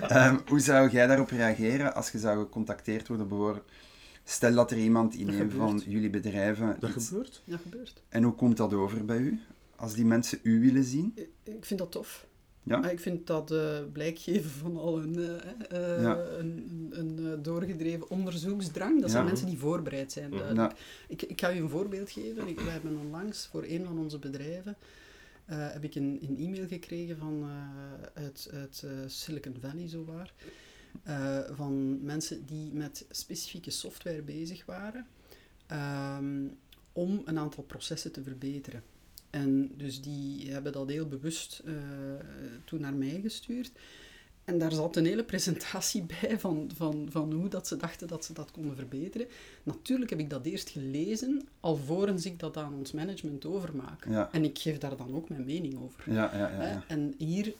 ehm, 0.08 0.36
hoe 0.48 0.60
zou 0.60 0.90
jij 0.90 1.06
daarop 1.06 1.30
reageren 1.30 1.94
als 1.94 2.10
je 2.10 2.18
zou 2.18 2.38
gecontacteerd 2.38 3.08
worden? 3.08 3.28
Bijvoorbeeld, 3.28 3.64
stel 4.24 4.54
dat 4.54 4.70
er 4.70 4.78
iemand 4.78 5.14
in 5.14 5.26
Dat 5.26 5.34
een 5.34 5.40
gebeurt. 5.40 5.56
van 5.70 5.82
jullie 5.86 6.10
bedrijven... 6.10 6.76
Dat 6.80 6.94
iets- 6.96 7.08
gebeurt. 7.08 7.42
Dat 7.46 7.60
gebeurt. 7.62 8.02
En 8.08 8.22
hoe 8.22 8.34
komt 8.34 8.56
dat 8.56 8.72
over 8.74 9.04
bij 9.04 9.18
u? 9.18 9.40
Als 9.76 9.94
die 9.94 10.04
mensen 10.04 10.38
u 10.42 10.60
willen 10.60 10.84
zien? 10.84 11.12
Ik- 11.14 11.28
Ik 11.44 11.64
vind 11.64 11.78
dat 11.80 11.92
tof. 11.92 12.26
Ja? 12.64 12.78
Maar 12.78 12.92
ik 12.92 13.00
vind 13.00 13.26
dat 13.26 13.50
eh 13.50 13.78
blijk 13.92 14.18
geven 14.18 14.50
van 14.50 14.76
al 14.76 15.02
een, 15.02 15.16
eh, 15.18 15.94
eh, 15.96 16.02
Ja. 16.02 16.16
een, 16.38 16.88
een, 16.90 17.18
eh, 17.32 17.42
doorgedreven 17.42 18.10
onderzoeksdrang. 18.10 19.00
Dat 19.00 19.10
zijn 19.10 19.22
Ja. 19.22 19.28
mensen 19.28 19.46
die 19.46 19.58
voorbereid 19.58 20.12
zijn. 20.12 20.28
Mhm. 20.28 20.38
duidelijk. 20.38 20.72
Ja. 20.72 20.78
Ik, 21.08 21.22
ik 21.22 21.40
ga 21.40 21.52
u 21.54 21.56
een 21.58 21.68
voorbeeld 21.68 22.10
geven. 22.10 22.48
Ik, 22.48 22.60
wij 22.60 22.72
hebben 22.72 22.96
onlangs 22.98 23.46
voor 23.46 23.64
een 23.68 23.84
van 23.84 23.98
onze 23.98 24.18
bedrijven 24.18 24.76
eh, 25.44 25.72
heb 25.72 25.84
ik 25.84 25.94
een, 25.94 26.18
een 26.28 26.36
e-mail 26.38 26.66
gekregen 26.66 27.16
van, 27.18 27.42
eh, 27.42 28.22
uit, 28.24 28.48
uit 28.52 28.82
eh, 28.84 28.90
Silicon 29.06 29.56
Valley, 29.60 29.88
zowaar. 29.88 30.32
eh 31.02 31.38
van 31.52 32.04
mensen 32.04 32.46
die 32.46 32.72
met 32.72 33.06
specifieke 33.10 33.70
software 33.70 34.22
bezig 34.22 34.64
waren 34.66 35.06
ehm, 35.66 36.46
om 36.92 37.22
een 37.24 37.38
aantal 37.38 37.62
processen 37.64 38.12
te 38.12 38.22
verbeteren. 38.22 38.82
En 39.34 39.70
dus 39.76 40.00
die 40.00 40.50
hebben 40.50 40.72
dat 40.72 40.88
heel 40.88 41.08
bewust 41.08 41.62
eh, 41.64 41.72
toen 42.64 42.80
naar 42.80 42.94
mij 42.94 43.20
gestuurd. 43.22 43.72
En 44.44 44.58
daar 44.58 44.72
zat 44.72 44.96
een 44.96 45.06
hele 45.06 45.24
presentatie 45.24 46.02
bij 46.20 46.38
van, 46.38 46.70
van, 46.74 47.06
van 47.10 47.32
hoe 47.32 47.48
dat 47.48 47.66
ze 47.66 47.76
dachten 47.76 48.08
dat 48.08 48.24
ze 48.24 48.32
dat 48.32 48.50
konden 48.50 48.76
verbeteren. 48.76 49.26
Natuurlijk 49.62 50.10
heb 50.10 50.18
ik 50.18 50.30
dat 50.30 50.46
eerst 50.46 50.68
gelezen, 50.70 51.48
alvorens 51.60 52.26
ik 52.26 52.38
dat 52.38 52.56
aan 52.56 52.74
ons 52.74 52.92
management 52.92 53.46
overmaak. 53.46 54.06
Ja. 54.08 54.28
En 54.32 54.44
ik 54.44 54.58
geef 54.58 54.78
daar 54.78 54.96
dan 54.96 55.14
ook 55.14 55.28
mijn 55.28 55.44
mening 55.44 55.82
over. 55.82 56.12
Ja, 56.12 56.30
ja, 56.32 56.38
ja. 56.38 56.54
Hè? 56.54 56.70
ja. 56.72 56.84
En 56.88 57.14
hier, 57.18 57.54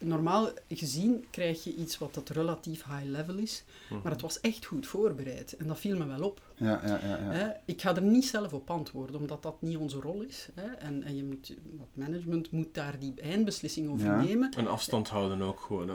normaal 0.00 0.48
gezien, 0.68 1.24
krijg 1.30 1.64
je 1.64 1.74
iets 1.74 1.98
wat 1.98 2.14
dat 2.14 2.28
relatief 2.28 2.84
high 2.84 3.04
level 3.04 3.36
is. 3.36 3.64
Mhm. 3.90 4.00
Maar 4.02 4.12
het 4.12 4.20
was 4.20 4.40
echt 4.40 4.64
goed 4.64 4.86
voorbereid. 4.86 5.56
En 5.56 5.66
dat 5.66 5.78
viel 5.78 5.96
me 5.96 6.06
wel 6.06 6.22
op. 6.22 6.52
ja, 6.56 6.80
ja, 6.86 7.00
ja, 7.02 7.16
ja. 7.16 7.30
Hè? 7.30 7.48
Ik 7.64 7.80
ga 7.80 7.96
er 7.96 8.02
niet 8.02 8.26
zelf 8.26 8.52
op 8.52 8.70
antwoorden, 8.70 9.20
omdat 9.20 9.42
dat 9.42 9.62
niet 9.62 9.76
onze 9.76 9.98
rol 10.00 10.22
is. 10.22 10.48
Hè? 10.54 10.66
En, 10.66 11.02
en 11.02 11.16
je 11.16 11.24
moet, 11.24 11.48
het 11.48 11.96
management 12.06 12.50
moet 12.50 12.74
daar 12.74 12.98
die 12.98 13.14
eindbeslissing 13.20 13.90
over 13.90 14.06
Ja. 14.06 14.22
nemen. 14.22 14.58
Een 14.58 14.68
afstand 14.68 15.08
houden 15.08 15.42
ook 15.42 15.60
gewoon. 15.60 15.88
hè. 15.88 15.94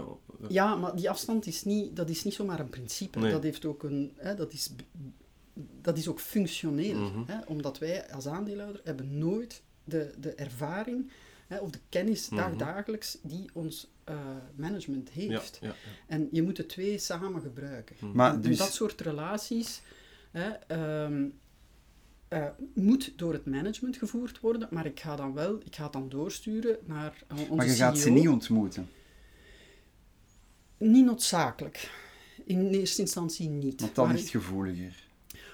Ja, 0.49 0.75
maar 0.75 0.95
die 0.95 1.09
afstand 1.09 1.45
is 1.45 1.63
niet, 1.63 1.95
dat 1.95 2.09
is 2.09 2.23
niet 2.23 2.33
zomaar 2.33 2.59
een 2.59 2.69
principe. 2.69 3.19
Nee. 3.19 3.31
Dat, 3.31 3.43
heeft 3.43 3.65
ook 3.65 3.83
een, 3.83 4.13
hè, 4.17 4.35
dat, 4.35 4.53
is, 4.53 4.69
dat 5.81 5.97
is 5.97 6.07
ook 6.07 6.19
functioneel. 6.19 6.95
Mhm. 6.99 7.23
Hè? 7.25 7.39
Omdat 7.47 7.77
wij 7.77 8.11
als 8.11 8.27
aandeelhouder 8.27 8.81
hebben 8.83 9.17
nooit 9.17 9.61
de, 9.83 10.13
de 10.19 10.33
ervaring 10.33 11.11
hè, 11.47 11.57
of 11.57 11.69
de 11.69 11.79
kennis 11.89 12.29
Mhm. 12.29 12.35
dagdagelijks 12.41 13.17
die 13.21 13.49
ons 13.53 13.87
eh, 14.05 14.15
management 14.55 15.09
heeft. 15.09 15.57
ja, 15.61 15.67
ja. 15.67 15.75
En 16.07 16.27
je 16.31 16.41
moet 16.43 16.55
de 16.55 16.65
twee 16.65 16.97
samen 16.97 17.41
gebruiken. 17.41 17.95
Mhm. 17.99 18.15
Maar 18.15 18.33
En 18.33 18.41
dus... 18.41 18.57
dat 18.57 18.73
soort 18.73 19.01
relaties 19.01 19.81
hè, 20.31 20.49
ehm, 20.49 21.25
eh, 22.27 22.45
moet 22.73 23.13
door 23.15 23.33
het 23.33 23.45
management 23.45 23.97
gevoerd 23.97 24.39
worden, 24.39 24.67
maar 24.71 24.85
ik 24.85 24.99
ga 24.99 25.15
dan 25.15 25.33
wel, 25.33 25.59
ik 25.65 25.75
ga 25.75 25.83
het 25.83 25.93
dan 25.93 26.09
doorsturen 26.09 26.77
naar 26.85 27.23
eh, 27.27 27.37
onze 27.39 27.55
Maar 27.55 27.65
je 27.65 27.73
gaat 27.73 27.97
ze 27.97 28.09
niet 28.09 28.27
ontmoeten. 28.27 28.89
Niet 30.77 31.05
noodzakelijk. 31.05 31.91
In 32.45 32.67
eerste 32.67 33.01
instantie 33.01 33.49
niet. 33.49 33.81
Want 33.81 33.95
dat 33.95 34.05
Maar 34.05 34.15
ligt 34.15 34.29
gevoeliger. 34.29 35.03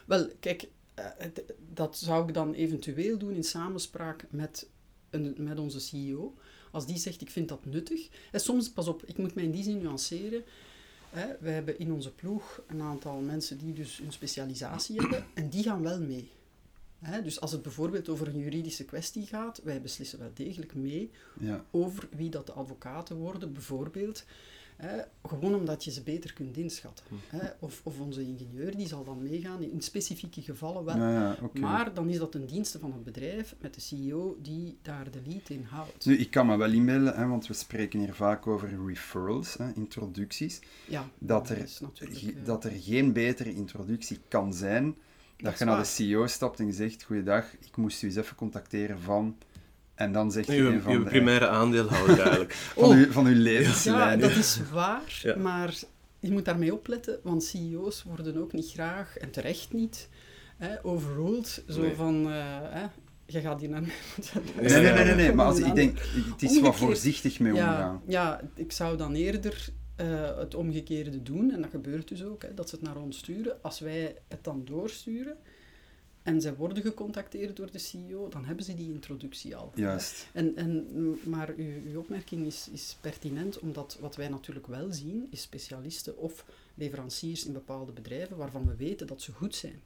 Wel, 0.05 0.29
kijk, 0.39 0.67
eh, 0.93 1.05
het- 1.17 1.43
dat 1.73 1.97
zou 1.97 2.27
ik 2.27 2.33
dan 2.33 2.53
eventueel 2.53 3.17
doen 3.17 3.33
in 3.33 3.43
samenspraak 3.43 4.25
met, 4.29 4.69
een, 5.09 5.35
met 5.37 5.59
onze 5.59 5.79
CEO. 5.79 6.35
Als 6.71 6.85
die 6.85 6.97
zegt, 6.97 7.21
ik 7.21 7.29
vind 7.29 7.49
dat 7.49 7.65
nuttig. 7.65 8.09
En 8.31 8.39
soms, 8.39 8.69
pas 8.69 8.87
op, 8.87 9.03
ik 9.05 9.17
moet 9.17 9.35
mij 9.35 9.43
in 9.43 9.51
die 9.51 9.63
zin 9.63 9.81
nuanceren. 9.81 10.43
Hè, 11.09 11.27
we 11.39 11.49
hebben 11.49 11.79
in 11.79 11.91
onze 11.93 12.11
ploeg 12.11 12.61
een 12.67 12.81
aantal 12.81 13.19
mensen 13.19 13.57
die 13.57 13.73
dus 13.73 13.99
een 13.99 14.11
specialisatie 14.11 14.95
hebben 14.99 15.25
en 15.33 15.49
die 15.49 15.63
gaan 15.63 15.81
wel 15.81 15.99
mee. 16.01 16.29
Hè, 16.99 17.21
dus 17.21 17.39
als 17.41 17.51
het 17.51 17.61
bijvoorbeeld 17.61 18.09
over 18.09 18.27
een 18.27 18.39
juridische 18.39 18.85
kwestie 18.85 19.25
gaat, 19.25 19.61
wij 19.63 19.81
beslissen 19.81 20.19
wel 20.19 20.31
degelijk 20.33 20.73
mee 20.75 21.11
Ja. 21.39 21.65
over 21.71 22.07
wie 22.15 22.29
dat 22.29 22.45
de 22.45 22.51
advocaten 22.51 23.15
worden, 23.15 23.53
bijvoorbeeld. 23.53 24.23
Hè, 24.81 25.01
gewoon 25.27 25.55
omdat 25.55 25.83
je 25.83 25.91
ze 25.91 26.01
beter 26.03 26.33
kunt 26.33 26.57
inschatten. 26.57 27.05
Hè, 27.27 27.47
of, 27.59 27.81
of 27.83 27.99
onze 27.99 28.21
ingenieur 28.21 28.75
die 28.77 28.87
zal 28.87 29.03
dan 29.03 29.21
meegaan, 29.23 29.61
in 29.61 29.81
specifieke 29.81 30.41
gevallen 30.41 30.83
wel. 30.83 30.97
Ja, 30.97 31.11
ja, 31.11 31.37
oké. 31.41 31.59
Maar 31.59 31.93
dan 31.93 32.09
is 32.09 32.17
dat 32.17 32.35
een 32.35 32.45
dienste 32.45 32.79
van 32.79 32.91
het 32.93 33.03
bedrijf 33.03 33.55
met 33.61 33.73
de 33.73 33.81
CEO 33.81 34.37
die 34.41 34.77
daar 34.81 35.11
de 35.11 35.19
lead 35.25 35.49
in 35.49 35.63
houdt. 35.63 36.05
Nu, 36.05 36.17
ik 36.17 36.31
kan 36.31 36.45
me 36.47 36.57
wel 36.57 36.71
inbeelden, 36.71 37.15
hè, 37.15 37.27
want 37.27 37.47
we 37.47 37.53
spreken 37.53 37.99
hier 37.99 38.13
vaak 38.13 38.47
over 38.47 38.85
referrals, 38.87 39.53
hè, 39.57 39.71
introducties, 39.73 40.59
Ja, 40.87 41.09
dat 41.19 41.49
er, 41.49 41.57
is 41.57 41.79
natuurlijk, 41.79 42.19
ge- 42.19 42.31
eh, 42.31 42.45
dat 42.45 42.63
er 42.63 42.71
geen 42.71 43.13
betere 43.13 43.53
introductie 43.53 44.19
kan 44.27 44.53
zijn 44.53 44.95
dat, 45.37 45.59
je 45.59 45.65
naar 45.65 45.77
de. 45.79 45.85
CEO 45.85 46.27
stapt 46.27 46.59
en 46.59 46.73
zegt, 46.73 47.03
goeiedag, 47.03 47.45
ik 47.59 47.77
moest 47.77 48.01
u 48.01 48.07
eens 48.07 48.15
even 48.15 48.35
contacteren 48.35 48.99
van... 49.01 49.37
En 50.01 50.11
dan 50.11 50.31
zegt 50.31 50.47
je 50.47 50.55
Uw, 50.57 50.71
een 50.71 50.81
van 50.81 50.91
uw 50.93 51.03
de... 51.03 51.09
primaire 51.09 51.47
aandeelhouder 51.47 52.19
eigenlijk. 52.19 52.53
Van, 52.75 52.83
Oh. 52.83 52.95
uw, 52.95 53.11
van 53.11 53.25
uw 53.25 53.33
Ja, 53.33 53.39
levenslijn. 53.39 54.19
dat 54.19 54.31
is 54.31 54.59
waar, 54.71 55.19
Ja. 55.23 55.35
maar 55.37 55.73
je 56.19 56.31
moet 56.31 56.45
daarmee 56.45 56.73
opletten, 56.73 57.19
want 57.23 57.43
CEO's 57.43 58.03
worden 58.03 58.37
ook 58.37 58.53
niet 58.53 58.71
graag, 58.71 59.17
en 59.17 59.31
terecht 59.31 59.73
niet, 59.73 60.09
hè, 60.57 60.85
overruled. 60.85 61.63
Zo 61.69 61.81
Nee. 61.81 61.95
van, 61.95 62.25
eh, 62.31 62.33
hè, 62.61 62.85
je 63.25 63.39
gaat 63.39 63.59
hier 63.59 63.69
naar 63.69 63.81
mij 63.81 63.91
moeten 64.15 64.41
Nee, 64.61 64.69
nee, 64.81 64.93
nee, 64.93 65.03
nee, 65.05 65.15
nee, 65.15 65.33
maar 65.33 65.45
als, 65.45 65.59
ik 65.59 65.75
denk, 65.75 65.97
het 65.99 66.41
is 66.41 66.49
wat 66.49 66.57
Omgekeerd. 66.57 66.75
voorzichtig 66.75 67.39
mee 67.39 67.53
ja, 67.53 67.69
omgaan. 67.71 68.01
ja, 68.07 68.41
ik 68.55 68.71
zou 68.71 68.97
dan 68.97 69.13
eerder 69.13 69.67
eh, 69.95 70.37
het 70.37 70.55
omgekeerde 70.55 71.23
doen, 71.23 71.51
en 71.51 71.61
dat 71.61 71.71
gebeurt 71.71 72.07
dus 72.07 72.23
ook, 72.23 72.41
hè, 72.41 72.53
dat 72.53 72.69
ze 72.69 72.75
het 72.75 72.83
naar 72.83 72.95
ons 72.97 73.17
sturen. 73.17 73.57
Als 73.63 73.79
wij 73.79 74.15
het 74.27 74.43
dan 74.43 74.61
doorsturen 74.65 75.35
en 76.23 76.41
zij 76.41 76.55
worden 76.55 76.83
gecontacteerd 76.83 77.55
door 77.55 77.71
de 77.71 77.77
CEO, 77.77 78.29
dan 78.29 78.45
hebben 78.45 78.65
ze 78.65 78.73
die 78.73 78.93
introductie 78.93 79.55
al. 79.55 79.71
Juist. 79.75 80.27
En, 80.31 80.55
en, 80.55 80.87
maar 81.23 81.53
uw, 81.57 81.73
uw 81.85 81.99
opmerking 81.99 82.45
is, 82.45 82.69
is 82.71 82.97
pertinent, 83.01 83.59
omdat 83.59 83.97
wat 83.99 84.15
wij 84.15 84.27
natuurlijk 84.27 84.67
wel 84.67 84.93
zien, 84.93 85.27
is 85.29 85.41
specialisten 85.41 86.17
of 86.17 86.45
leveranciers 86.75 87.45
in 87.45 87.53
bepaalde 87.53 87.91
bedrijven 87.91 88.37
waarvan 88.37 88.65
we 88.65 88.75
weten 88.75 89.07
dat 89.07 89.21
ze 89.21 89.31
goed 89.31 89.55
zijn. 89.55 89.81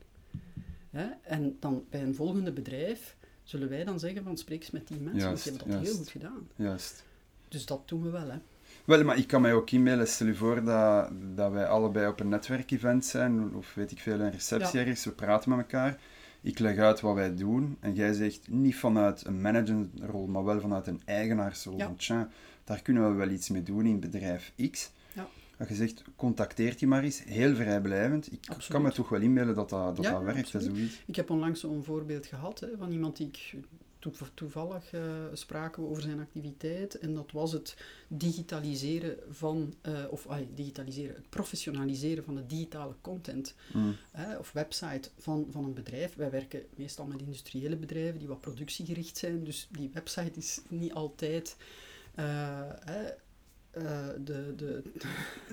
Hè? 0.89 1.07
En 1.21 1.57
dan 1.59 1.85
bij 1.89 2.01
een 2.03 2.15
volgende 2.15 2.51
bedrijf 2.51 3.15
zullen 3.43 3.69
wij 3.69 3.83
dan 3.83 3.99
zeggen 3.99 4.23
van 4.23 4.37
spreek 4.37 4.61
eens 4.61 4.71
met 4.71 4.87
die 4.87 4.99
mensen, 4.99 5.29
want 5.29 5.43
die 5.43 5.53
hebben 5.53 5.71
dat 5.71 5.85
heel 5.87 5.95
goed 5.95 6.09
gedaan. 6.09 6.47
Juist. 6.55 7.03
Dus 7.47 7.65
dat 7.65 7.87
doen 7.87 8.03
we 8.03 8.09
wel, 8.09 8.29
hè. 8.29 8.37
Wel, 8.85 9.03
maar 9.03 9.17
ik 9.17 9.27
kan 9.27 9.41
mij 9.41 9.53
ook 9.53 9.71
inmailen. 9.71 10.07
Stel 10.07 10.27
je 10.27 10.35
voor 10.35 10.63
dat, 10.63 11.09
dat 11.35 11.51
wij 11.51 11.67
allebei 11.67 12.07
op 12.07 12.19
een 12.19 12.29
netwerkevent 12.29 13.05
zijn, 13.05 13.55
of 13.55 13.73
weet 13.73 13.91
ik 13.91 13.99
veel, 13.99 14.19
een 14.19 14.31
receptie 14.31 14.79
Ja. 14.79 14.85
ergens, 14.85 15.05
we 15.05 15.11
praten 15.11 15.49
met 15.49 15.59
elkaar. 15.59 15.99
Ik 16.45 16.59
leg 16.59 16.77
uit 16.77 17.01
wat 17.01 17.15
wij 17.15 17.35
doen 17.35 17.77
en 17.79 17.93
jij 17.93 18.13
zegt 18.13 18.49
niet 18.49 18.75
vanuit 18.75 19.25
een 19.25 19.41
managementrol, 19.41 20.27
maar 20.27 20.43
wel 20.43 20.59
vanuit 20.59 20.87
een 20.87 21.01
eigenaarsrol. 21.05 21.77
Ja. 21.77 21.93
Tja, 21.97 22.29
daar 22.63 22.81
kunnen 22.81 23.09
we 23.09 23.15
wel 23.15 23.29
iets 23.29 23.49
mee 23.49 23.63
doen 23.63 23.85
in 23.85 23.99
bedrijf 23.99 24.53
X. 24.71 24.91
Ja. 25.13 25.27
Dat 25.57 25.67
je 25.67 25.75
zegt, 25.75 26.03
contacteert 26.15 26.79
die 26.79 26.87
maar 26.87 27.03
eens, 27.03 27.23
heel 27.23 27.55
vrijblijvend. 27.55 28.31
Ik 28.31 28.39
Absoluut. 28.39 28.67
kan 28.67 28.81
me 28.81 28.91
toch 28.91 29.09
wel 29.09 29.21
inbeelden 29.21 29.55
dat 29.55 29.69
dat, 29.69 29.95
dat, 29.95 30.05
Ja, 30.05 30.11
dat 30.11 30.23
werkt, 30.23 30.51
hè, 30.51 30.57
absoluut. 30.57 30.77
zoiets. 30.77 31.03
Ik 31.05 31.15
heb 31.15 31.29
onlangs 31.29 31.59
zo'n 31.59 31.83
voorbeeld 31.83 32.25
gehad 32.25 32.59
hè, 32.59 32.67
van 32.77 32.91
iemand 32.91 33.17
die 33.17 33.27
ik 33.27 33.55
toevallig 34.33 34.93
eh, 34.93 35.01
spraken 35.33 35.83
we 35.83 35.89
over 35.89 36.01
zijn 36.01 36.19
activiteit 36.19 36.99
en 36.99 37.13
dat 37.13 37.31
was 37.31 37.51
het 37.51 37.77
digitaliseren 38.07 39.17
van, 39.29 39.73
eh, 39.81 39.93
of 40.09 40.27
digitaliseren, 40.55 41.15
het 41.15 41.29
professionaliseren 41.29 42.23
van 42.23 42.35
de 42.35 42.45
digitale 42.45 42.93
content 43.01 43.55
Mm. 43.73 43.95
hè, 44.11 44.37
of 44.37 44.51
website 44.51 45.09
van, 45.17 45.47
van 45.49 45.63
een 45.63 45.73
bedrijf. 45.73 46.15
Wij 46.15 46.31
werken 46.31 46.63
meestal 46.75 47.05
met 47.05 47.19
industriële 47.21 47.75
bedrijven 47.75 48.19
die 48.19 48.27
wat 48.27 48.41
productiegericht 48.41 49.17
zijn, 49.17 49.43
dus 49.43 49.67
die 49.71 49.89
website 49.93 50.39
is 50.39 50.61
niet 50.67 50.93
altijd 50.93 51.55
eh, 52.15 52.25
hè, 52.79 53.09
eh, 53.75 54.07
de, 54.23 54.53
de, 54.55 54.81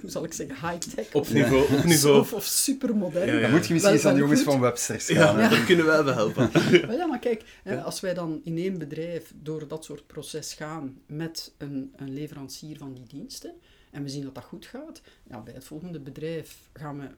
hoe 0.01 0.11
zal 0.17 0.25
ik 0.25 0.33
zeggen, 0.33 0.69
high-tech 0.69 1.07
Op 1.07 1.21
of, 1.21 1.33
niveau. 1.33 1.79
Op 1.79 1.85
niveau. 1.95 2.21
of, 2.21 2.33
of 2.33 2.45
supermodern. 2.45 3.27
Ja, 3.27 3.33
ja. 3.33 3.41
Dan 3.41 3.51
moet 3.51 3.67
je 3.67 3.73
misschien 3.73 3.95
eens 3.95 4.05
aan 4.05 4.15
de 4.15 4.21
jongens 4.21 4.43
goed. 4.43 4.53
van 4.53 4.61
Websters 4.61 5.07
gaan. 5.07 5.39
Ja, 5.39 5.49
daar 5.49 5.65
kunnen 5.65 5.87
wij 5.87 6.05
wel 6.05 6.15
helpen. 6.15 6.51
Maar 6.87 6.97
ja, 6.97 7.07
maar 7.07 7.19
kijk, 7.19 7.45
als 7.85 8.01
wij 8.01 8.15
dan 8.15 8.41
in 8.45 8.57
één 8.59 8.79
bedrijf 8.79 9.33
door 9.35 9.69
dat 9.69 9.85
soort 9.85 10.07
proces 10.07 10.55
gaan 10.55 10.99
met 11.07 11.55
een, 11.59 11.93
een 11.97 12.13
leverancier 12.13 12.79
van 12.79 12.95
die 12.95 13.07
diensten, 13.07 13.55
en 13.91 14.03
we 14.03 14.09
zien 14.09 14.23
dat 14.23 14.35
dat 14.35 14.45
goed 14.45 14.67
gaat, 14.67 15.01
ja, 15.29 15.41
bij 15.41 15.55
het 15.55 15.65
volgende 15.65 16.01
bedrijf 16.01 16.69
gaan 16.73 16.99
we 16.99 17.09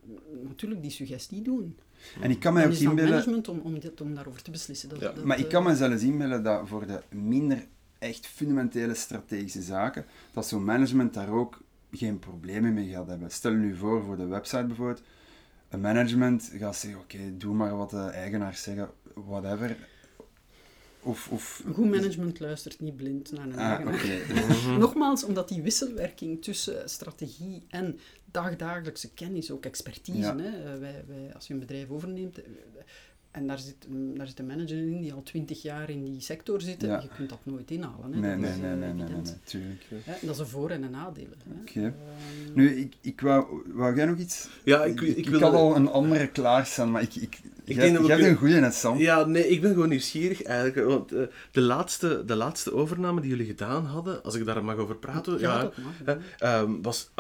natuurlijk 0.49 0.83
die 0.83 0.91
suggestie 0.91 1.43
doen. 1.43 1.79
En 2.21 2.31
ik 2.31 2.41
kan 2.41 2.53
mij 2.53 2.67
ook 2.67 2.73
inbeelden... 2.73 3.05
management 3.05 3.49
om, 3.49 3.59
om, 3.59 3.79
dit, 3.79 4.01
om 4.01 4.15
daarover 4.15 4.43
te 4.43 4.51
beslissen. 4.51 4.89
Dat, 4.89 5.01
Ja, 5.01 5.13
dat, 5.13 5.25
Maar 5.25 5.39
ik 5.39 5.45
eh, 5.45 5.51
kan 5.51 5.63
me 5.63 5.77
zelfs 5.77 6.03
inbeelden 6.03 6.43
dat 6.43 6.69
voor 6.69 6.87
de 6.87 7.01
minder 7.11 7.67
echt 8.05 8.27
fundamentele 8.27 8.95
strategische 8.95 9.63
zaken, 9.63 10.05
dat 10.33 10.47
zo'n 10.47 10.65
management 10.65 11.15
daar 11.15 11.31
ook 11.31 11.63
geen 11.93 12.19
problemen 12.19 12.75
mee 12.75 12.89
gaat 12.91 13.07
hebben. 13.09 13.31
Stel 13.31 13.53
nu 13.53 13.77
voor, 13.77 14.03
voor 14.05 14.17
de 14.17 14.27
website 14.27 14.65
bijvoorbeeld, 14.65 15.03
een 15.69 15.81
management 15.81 16.51
gaat 16.59 16.77
zeggen, 16.77 17.01
oké, 17.01 17.37
doe 17.37 17.55
maar 17.55 17.77
wat 17.77 17.91
de 17.91 17.99
eigenaars 17.99 18.63
zeggen, 18.63 18.91
whatever. 19.15 19.77
Of, 21.03 21.29
of... 21.31 21.63
Een 21.67 21.75
goed 21.75 21.91
management 21.91 22.41
luistert 22.41 22.81
niet 22.81 22.97
blind 22.97 23.33
naar 23.33 23.47
een 23.47 23.59
Ah, 23.59 23.71
eigenaar. 23.71 23.95
oké. 23.95 24.71
Nogmaals, 24.85 25.25
omdat 25.25 25.49
die 25.49 25.63
wisselwerking 25.63 26.43
tussen 26.43 26.89
strategie 26.91 27.65
en 27.69 27.99
dagdagelijkse 28.31 29.11
kennis, 29.15 29.51
ook 29.51 29.65
expertise, 29.65 30.19
Ja. 30.19 30.37
hè, 30.37 30.73
eh, 30.73 30.79
wij, 30.81 31.05
wij, 31.07 31.35
als 31.35 31.47
je 31.47 31.53
een 31.55 31.61
bedrijf 31.61 31.89
overneemt, 31.91 32.39
eh, 32.43 32.51
en 33.35 33.47
daar 33.47 33.59
zit, 33.59 33.75
een- 33.91 34.15
daar 34.17 34.27
zit 34.27 34.39
een 34.39 34.47
manager 34.47 34.77
in 34.79 35.01
die 35.01 35.13
al 35.13 35.23
twintig 35.23 35.63
jaar 35.63 35.91
in 35.91 36.05
die 36.05 36.21
sector 36.21 36.61
zit, 36.61 36.81
Ja. 36.83 37.01
je 37.01 37.09
kunt 37.17 37.29
dat 37.29 37.39
nooit 37.43 37.71
inhalen. 37.71 38.13
Hè. 38.13 38.19
Nee, 38.21 38.31
dat 38.31 38.41
nee, 38.41 38.51
is, 38.51 38.57
nee, 38.57 38.71
eh, 38.71 38.77
nee, 38.79 38.87
nee, 38.87 38.93
nee, 38.95 39.03
evident. 39.05 39.25
nee, 39.27 39.35
tuurlijk. 39.45 39.85
Hè, 40.05 40.27
Dat 40.27 40.35
is 40.35 40.41
een 40.41 40.47
voor- 40.47 40.71
en 40.71 40.83
een 40.83 40.91
nadeel. 40.91 41.27
hè. 41.49 41.61
Oké. 41.61 41.81
Ehm, 41.81 42.55
Nu, 42.55 42.71
ik, 42.77 42.95
ik 43.01 43.21
wou, 43.21 43.63
wou 43.67 43.97
jij 43.97 44.07
nog 44.07 44.19
iets? 44.19 44.49
Ja, 44.65 44.85
ik, 44.85 45.01
ik, 45.01 45.17
ik, 45.17 45.29
wil... 45.29 45.41
had 45.41 45.53
al 45.55 45.77
een 45.77 45.89
andere 45.89 46.29
klaarstaan, 46.29 46.91
maar 46.91 47.03
ik... 47.03 47.15
ik, 47.15 47.41
Ik 47.65 47.75
jij 47.75 47.85
denk 47.85 47.97
dat 47.97 48.07
we 48.07 48.17
jij 48.17 48.31
een 48.31 48.37
goede 48.37 48.61
net, 48.61 48.75
Sam. 48.75 48.99
Ja, 48.99 49.25
nee, 49.25 49.49
ik 49.49 49.61
ben 49.61 49.73
gewoon 49.73 49.89
nieuwsgierig 49.89 50.43
eigenlijk. 50.43 50.89
Want 50.89 51.13
eh, 51.13 51.23
de, 51.51 51.61
laatste, 51.61 52.25
de 52.25 52.35
laatste 52.35 52.75
overname 52.75 53.21
die 53.21 53.31
jullie 53.31 53.47
gedaan 53.47 53.85
hadden, 53.85 54.23
als 54.23 54.35
ik 54.35 54.45
daar 54.45 54.65
mag 54.65 54.77
over 54.77 54.97
praten, 54.97 55.39
ja, 55.39 55.71
dat 56.05 56.19
was 56.83 57.11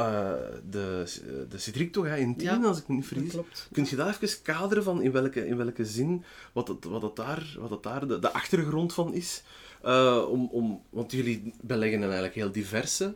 de, 0.71 1.05
de 1.49 1.91
toch 1.91 2.07
in 2.07 2.37
10, 2.37 2.47
Ja, 2.47 2.61
als 2.63 2.79
ik 2.79 2.89
me 2.89 2.95
niet 2.95 3.11
Dat 3.11 3.19
vergis. 3.19 3.69
Kun 3.73 3.87
je 3.89 3.97
daar 3.97 4.19
even 4.23 4.43
kaderen 4.43 4.85
van 4.85 5.03
in 5.03 5.13
welke, 5.13 5.47
in 5.47 5.57
welke 5.57 5.85
zin, 5.85 6.25
wat 6.53 6.69
het, 6.69 6.85
wat 6.85 7.03
het 7.03 7.17
daar, 7.17 7.57
wat 7.59 7.71
het 7.71 7.83
daar 7.83 8.07
de, 8.07 8.19
de 8.19 8.33
achtergrond 8.33 8.93
van 8.93 9.15
is? 9.15 9.43
Eh, 9.83 10.25
om, 10.29 10.49
om, 10.53 10.83
want 10.91 11.13
jullie 11.13 11.53
beleggen 11.61 11.97
een 11.97 12.05
eigenlijk 12.05 12.35
heel 12.35 12.53
diverse, 12.53 13.15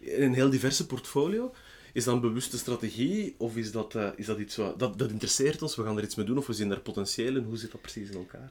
een 0.00 0.34
heel 0.34 0.50
diverse 0.50 0.86
portfolio. 0.86 1.54
Is 1.96 2.04
dat 2.04 2.14
een 2.14 2.20
bewuste 2.20 2.58
strategie 2.58 3.34
of 3.38 3.56
is 3.56 3.72
dat, 3.72 3.94
eh, 3.94 4.08
is 4.16 4.26
dat 4.26 4.38
iets 4.38 4.56
wat... 4.56 4.78
Dat, 4.78 4.98
dat 4.98 5.10
interesseert 5.10 5.62
ons, 5.62 5.76
we 5.76 5.82
gaan 5.82 5.96
er 5.96 6.04
iets 6.04 6.14
mee 6.14 6.26
doen 6.26 6.38
of 6.38 6.46
we 6.46 6.52
zien 6.52 6.68
daar 6.68 6.80
potentieel 6.80 7.36
in. 7.36 7.44
Hoe 7.44 7.56
zit 7.56 7.72
dat 7.72 7.80
precies 7.80 8.10
in 8.10 8.16
elkaar? 8.16 8.50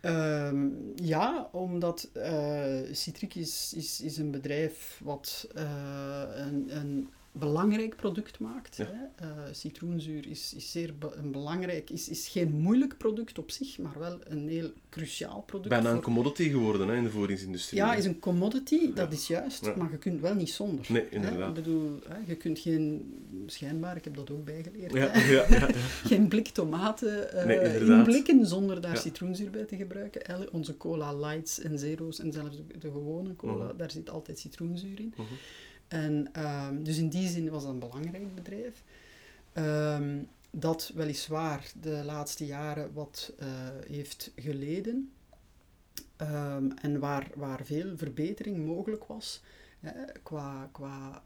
Ehm, 0.00 0.68
ja, 0.94 1.48
omdat 1.52 2.08
eh 2.12 2.80
Citric 2.92 3.34
is, 3.34 3.72
is, 3.76 4.00
is 4.00 4.16
een 4.16 4.30
bedrijf 4.30 5.00
wat 5.04 5.48
eh, 5.54 6.22
een, 6.34 6.76
een 6.76 7.08
belangrijk 7.32 7.96
product 7.96 8.38
maakt. 8.38 8.76
Ja. 8.76 8.86
Hè. 9.16 9.26
Eh, 9.26 9.32
citroenzuur 9.52 10.26
is, 10.28 10.54
is 10.56 10.70
zeer 10.70 10.94
be- 10.98 11.12
een 11.14 11.30
belangrijk, 11.32 11.90
is, 11.90 12.08
is 12.08 12.28
geen 12.28 12.50
moeilijk 12.52 12.96
product 12.98 13.38
op 13.38 13.50
zich, 13.50 13.78
maar 13.78 13.98
wel 13.98 14.18
een 14.24 14.48
heel 14.48 14.70
cruciaal 14.88 15.42
product. 15.46 15.68
Bijna 15.68 15.90
een 15.90 16.00
commodity 16.02 16.48
geworden 16.48 16.88
hè, 16.88 16.96
in 16.96 17.02
de 17.04 17.10
voedingsindustrie. 17.10 17.80
ja, 17.80 17.90
hè. 17.90 17.96
is 17.98 18.04
een 18.04 18.18
commodity, 18.18 18.92
dat 18.92 19.12
is 19.12 19.26
juist, 19.26 19.64
Ja. 19.64 19.74
maar 19.76 19.90
je 19.90 19.98
kunt 19.98 20.20
wel 20.20 20.34
niet 20.34 20.50
zonder. 20.50 20.86
Nee, 20.88 21.02
hè. 21.02 21.08
inderdaad. 21.14 21.48
Ik 21.48 21.54
bedoel, 21.64 21.98
hè, 22.08 22.16
je 22.26 22.36
kunt 22.36 22.58
geen, 22.58 23.14
schijnbaar, 23.46 23.96
ik 23.96 24.04
heb 24.04 24.14
dat 24.14 24.30
ook 24.30 24.44
bijgeleerd, 24.44 24.92
Ja, 24.92 25.08
hè, 25.08 25.30
ja, 25.32 25.44
ja, 25.48 25.58
ja. 25.58 25.68
geen 26.10 26.28
blik 26.28 26.48
tomaten 26.48 27.32
eh 27.32 27.44
Nee, 27.46 27.78
inblikken 27.86 28.46
zonder 28.46 28.80
daar 28.80 28.96
citroenzuur 28.96 29.50
bij 29.50 29.64
te 29.64 29.76
gebruiken. 29.76 30.24
Elle- 30.26 30.48
Onze 30.52 30.76
cola 30.76 31.14
lights 31.16 31.60
en 31.60 31.78
zero's 31.78 32.18
en 32.18 32.32
zelfs 32.32 32.56
de, 32.56 32.78
de 32.78 32.90
gewone 32.90 33.36
cola, 33.36 33.64
Mhm. 33.64 33.76
daar 33.76 33.90
zit 33.90 34.10
altijd 34.10 34.38
citroenzuur 34.38 35.00
in. 35.00 35.12
Mhm. 35.16 35.28
En, 35.90 36.28
ehm, 36.32 36.82
dus 36.82 36.98
in 36.98 37.08
die 37.08 37.28
zin 37.28 37.50
was 37.50 37.62
dat 37.62 37.72
een 37.72 37.78
belangrijk 37.78 38.34
bedrijf. 38.34 38.82
Ehm, 39.52 40.22
dat 40.50 40.92
weliswaar 40.94 41.72
de 41.80 42.02
laatste 42.04 42.46
jaren 42.46 42.92
wat 42.92 43.32
eh, 43.38 43.48
heeft 43.86 44.32
geleden. 44.36 45.12
Ehm, 46.16 46.70
en 46.70 46.98
waar, 46.98 47.30
waar 47.34 47.64
veel 47.64 47.96
verbetering 47.96 48.66
mogelijk 48.66 49.04
was. 49.04 49.42
hè, 49.80 50.12
qua 50.22 50.68
qua 50.72 51.24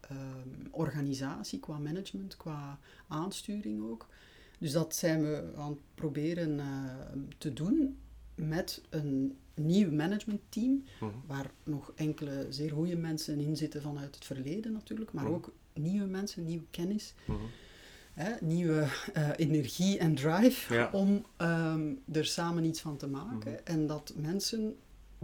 organisatie, 0.71 1.59
qua 1.59 1.77
management, 1.77 2.37
qua 2.37 2.79
aansturing 3.07 3.89
ook. 3.89 4.07
Dus 4.59 4.71
dat 4.71 4.95
zijn 4.95 5.21
we 5.21 5.53
aan 5.57 5.69
het 5.69 5.79
proberen 5.95 6.61
te 7.37 7.53
doen. 7.53 7.97
met 8.35 8.81
een 8.89 9.37
nieuw 9.55 9.91
managementteam, 9.91 10.83
Mhm. 10.99 11.11
waar 11.27 11.51
nog 11.63 11.91
enkele 11.95 12.45
zeer 12.49 12.71
goede 12.71 12.95
mensen 12.97 13.39
in 13.39 13.57
zitten 13.57 13.81
vanuit 13.81 14.15
het 14.15 14.25
verleden 14.25 14.71
natuurlijk, 14.71 15.13
maar 15.13 15.23
Mhm. 15.23 15.33
ook 15.33 15.53
nieuwe 15.73 16.07
mensen, 16.07 16.43
nieuwe 16.45 16.65
kennis, 16.69 17.13
Mhm. 17.25 17.37
hè, 18.13 18.31
nieuwe 18.41 18.87
eh, 19.13 19.29
energie 19.35 19.97
en 19.97 20.15
drive 20.15 20.73
Ja. 20.73 20.89
om 20.91 21.25
ehm, 21.37 21.93
er 22.11 22.25
samen 22.25 22.63
iets 22.63 22.81
van 22.81 22.97
te 22.97 23.07
maken. 23.07 23.65
En 23.65 23.87
dat 23.87 24.13
mensen 24.15 24.75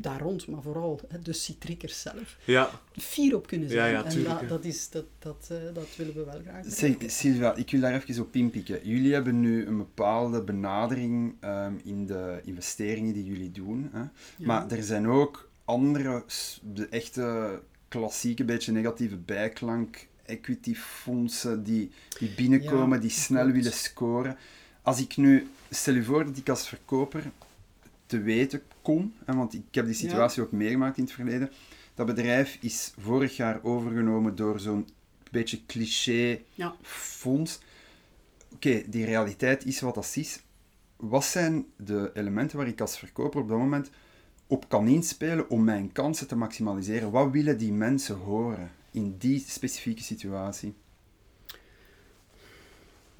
daar 0.01 0.19
rond, 0.19 0.47
maar 0.47 0.61
vooral 0.61 0.99
hè, 1.07 1.19
de 1.19 1.33
citriekers 1.33 2.01
zelf, 2.01 2.37
Ja, 2.45 2.69
fier 2.91 3.35
op 3.35 3.47
kunnen 3.47 3.69
zijn. 3.69 3.91
Ja, 3.91 3.97
ja, 3.97 4.03
en 4.03 4.09
tuurlijk, 4.09 4.39
dat, 4.39 4.49
dat, 4.49 4.65
is, 4.65 4.89
dat, 4.89 5.05
dat, 5.19 5.47
eh, 5.51 5.57
dat 5.73 5.87
willen 5.95 6.13
we 6.13 6.23
wel 6.23 6.41
graag. 6.45 6.65
Zeg, 6.67 6.95
Sylvia, 7.07 7.55
ik 7.55 7.71
wil 7.71 7.79
daar 7.81 7.93
even 7.93 8.23
op 8.23 8.35
inpikken. 8.35 8.87
Jullie 8.87 9.13
hebben 9.13 9.39
nu 9.39 9.65
een 9.65 9.77
bepaalde 9.77 10.41
benadering 10.41 11.35
ehm, 11.39 11.73
in 11.83 12.05
de 12.05 12.41
investeringen 12.43 13.13
die 13.13 13.25
jullie 13.25 13.51
doen. 13.51 13.89
Hè? 13.91 13.99
Ja. 13.99 14.09
Maar 14.37 14.71
er 14.71 14.83
zijn 14.83 15.07
ook 15.07 15.49
andere, 15.65 16.23
de 16.73 16.87
echte 16.87 17.59
klassieke, 17.87 18.43
beetje 18.43 18.71
negatieve 18.71 19.17
bijklank, 19.17 20.07
equity 20.25 20.75
fondsen 20.75 21.63
die, 21.63 21.91
die 22.19 22.29
binnenkomen, 22.35 22.95
Ja, 22.97 23.01
die 23.01 23.09
snel 23.09 23.51
willen 23.51 23.73
scoren. 23.73 24.37
Als 24.81 24.99
ik 24.99 25.17
nu, 25.17 25.47
stel 25.69 25.93
je 25.93 26.03
voor 26.03 26.25
dat 26.25 26.37
ik 26.37 26.49
als 26.49 26.67
verkoper 26.67 27.31
te 28.11 28.21
weten 28.21 28.61
kom, 28.81 29.13
hè, 29.25 29.35
want 29.35 29.53
ik 29.53 29.63
heb 29.71 29.85
die 29.85 29.93
situatie 29.95 30.41
ook 30.43 30.51
meegemaakt 30.51 30.97
in 30.97 31.03
het 31.03 31.13
verleden, 31.13 31.51
dat 31.95 32.05
bedrijf 32.05 32.57
is 32.61 32.93
vorig 32.99 33.35
jaar 33.35 33.63
overgenomen 33.63 34.35
door 34.35 34.59
zo'n 34.59 34.87
beetje 35.31 35.65
cliché 35.65 36.39
Ja. 36.53 36.75
fonds. 36.81 37.59
Oké, 38.53 38.83
die 38.87 39.05
realiteit 39.05 39.65
is 39.65 39.79
wat 39.81 39.95
dat 39.95 40.11
is. 40.15 40.39
Wat 40.95 41.23
zijn 41.23 41.65
de 41.77 42.11
elementen 42.13 42.57
waar 42.57 42.67
ik 42.67 42.81
als 42.81 42.97
verkoper 42.99 43.41
op 43.41 43.47
dat 43.47 43.57
moment 43.57 43.89
op 44.47 44.69
kan 44.69 44.87
inspelen 44.87 45.49
om 45.49 45.63
mijn 45.63 45.91
kansen 45.91 46.27
te 46.27 46.35
maximaliseren? 46.35 47.11
Wat 47.11 47.31
willen 47.31 47.57
die 47.57 47.73
mensen 47.73 48.15
horen 48.15 48.71
in 48.91 49.15
die 49.17 49.39
specifieke 49.47 50.03
situatie? 50.03 50.73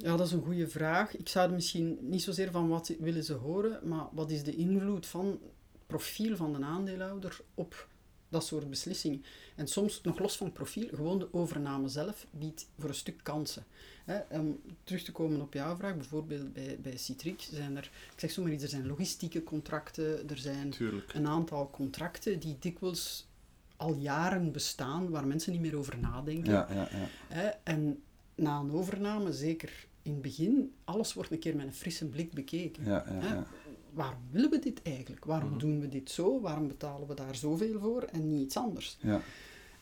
Ja, 0.01 0.15
dat 0.15 0.27
is 0.27 0.33
een 0.33 0.43
goede 0.43 0.67
vraag. 0.67 1.17
Ik 1.17 1.29
zou 1.29 1.47
er 1.47 1.53
misschien 1.53 1.97
niet 2.01 2.21
zozeer 2.21 2.51
van 2.51 2.67
wat 2.67 2.93
willen 2.99 3.23
ze 3.23 3.33
horen, 3.33 3.87
maar 3.87 4.05
wat 4.11 4.31
is 4.31 4.43
de 4.43 4.55
invloed 4.55 5.05
van 5.05 5.27
het 5.27 5.87
profiel 5.87 6.35
van 6.35 6.53
de 6.53 6.65
aandeelhouder 6.65 7.39
op 7.53 7.87
dat 8.29 8.45
soort 8.45 8.69
beslissingen. 8.69 9.23
En 9.55 9.67
soms, 9.67 10.01
nog 10.01 10.19
los 10.19 10.37
van 10.37 10.45
het 10.45 10.55
profiel, 10.55 10.87
gewoon 10.89 11.19
de 11.19 11.33
overname 11.33 11.87
zelf 11.87 12.25
biedt 12.31 12.67
voor 12.79 12.89
een 12.89 12.95
stuk 12.95 13.19
kansen. 13.23 13.65
Hè, 14.05 14.19
om 14.39 14.61
terug 14.83 15.03
te 15.03 15.11
komen 15.11 15.41
op 15.41 15.53
jouw 15.53 15.75
vraag, 15.75 15.95
bijvoorbeeld 15.95 16.53
bij, 16.53 16.77
bij 16.81 16.97
Citric 16.97 17.41
zijn 17.41 17.77
er, 17.77 17.91
ik 18.13 18.19
zeg 18.19 18.31
zomaar 18.31 18.51
iets, 18.51 18.63
er 18.63 18.69
zijn 18.69 18.87
logistieke 18.87 19.43
contracten, 19.43 20.29
er 20.29 20.37
zijn 20.37 20.69
tuurlijk. 20.69 21.13
een 21.13 21.27
aantal 21.27 21.69
contracten 21.69 22.39
die 22.39 22.55
dikwijls 22.59 23.27
al 23.75 23.93
jaren 23.93 24.51
bestaan, 24.51 25.09
waar 25.09 25.27
mensen 25.27 25.51
niet 25.51 25.61
meer 25.61 25.77
over 25.77 25.97
nadenken. 25.97 26.51
Ja, 26.53 26.67
ja, 26.69 26.87
ja. 26.91 27.07
Hè, 27.27 27.47
en 27.47 28.03
na 28.35 28.59
een 28.59 28.71
overname, 28.71 29.33
zeker 29.33 29.87
in 30.01 30.11
het 30.11 30.21
begin, 30.21 30.73
alles 30.83 31.13
wordt 31.13 31.31
een 31.31 31.39
keer 31.39 31.55
met 31.55 31.65
een 31.65 31.73
frisse 31.73 32.05
blik 32.05 32.33
bekeken. 32.33 32.85
ja, 32.85 33.05
ja, 33.09 33.21
ja. 33.27 33.45
Waarom 33.93 34.21
willen 34.31 34.49
we 34.49 34.59
dit 34.59 34.81
eigenlijk? 34.81 35.25
Waarom 35.25 35.49
Mhm. 35.49 35.59
doen 35.59 35.79
we 35.79 35.87
dit 35.89 36.09
zo? 36.11 36.41
Waarom 36.41 36.67
betalen 36.67 37.07
we 37.07 37.13
daar 37.13 37.35
zoveel 37.35 37.79
voor 37.79 38.01
en 38.03 38.27
niet 38.29 38.41
iets 38.41 38.57
anders? 38.57 38.97
ja. 39.01 39.21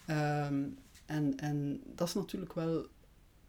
Ehm, 0.06 0.64
en, 1.06 1.38
en 1.38 1.82
dat 1.96 2.08
is 2.08 2.14
natuurlijk 2.14 2.54
wel 2.54 2.86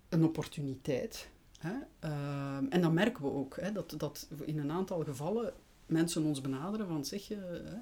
een 0.09 0.25
opportuniteit. 0.25 1.29
Hè? 1.59 1.73
Ehm, 1.99 2.65
en 2.69 2.81
dat 2.81 2.93
merken 2.93 3.23
we 3.23 3.31
ook, 3.31 3.57
hè? 3.61 3.73
Dat, 3.73 3.95
dat 3.97 4.29
in 4.45 4.59
een 4.59 4.71
aantal 4.71 5.05
gevallen 5.05 5.53
mensen 5.87 6.25
ons 6.25 6.41
benaderen 6.41 6.87
van 6.87 7.05
zeg 7.05 7.29
je, 7.29 7.35
hè, 7.65 7.77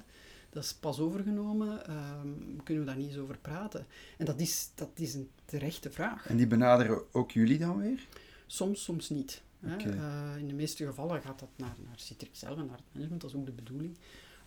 dat 0.49 0.63
is 0.63 0.73
pas 0.73 0.99
overgenomen, 0.99 1.85
ehm, 1.87 2.27
kunnen 2.63 2.83
we 2.83 2.89
daar 2.89 2.99
niet 2.99 3.09
eens 3.09 3.17
over 3.17 3.37
praten? 3.37 3.85
En 4.17 4.25
dat 4.25 4.39
is, 4.39 4.69
dat 4.75 4.89
is 4.93 5.13
een 5.13 5.29
terechte 5.45 5.91
vraag. 5.91 6.27
En 6.29 6.37
die 6.37 6.47
benaderen 6.47 7.01
ook 7.11 7.31
jullie 7.31 7.57
dan 7.57 7.77
weer? 7.77 8.07
Soms, 8.51 8.83
soms 8.83 9.09
niet. 9.09 9.41
Hè. 9.59 9.75
Eh, 9.75 10.37
in 10.37 10.47
de 10.47 10.53
meeste 10.53 10.85
gevallen 10.85 11.21
gaat 11.21 11.39
dat 11.39 11.49
naar, 11.55 11.75
naar 11.85 11.93
Citrix 11.95 12.39
zelf 12.39 12.57
en 12.57 12.65
naar 12.65 12.75
het 12.75 12.85
management, 12.91 13.21
dat 13.21 13.29
is 13.29 13.35
ook 13.35 13.45
de 13.45 13.51
bedoeling. 13.51 13.97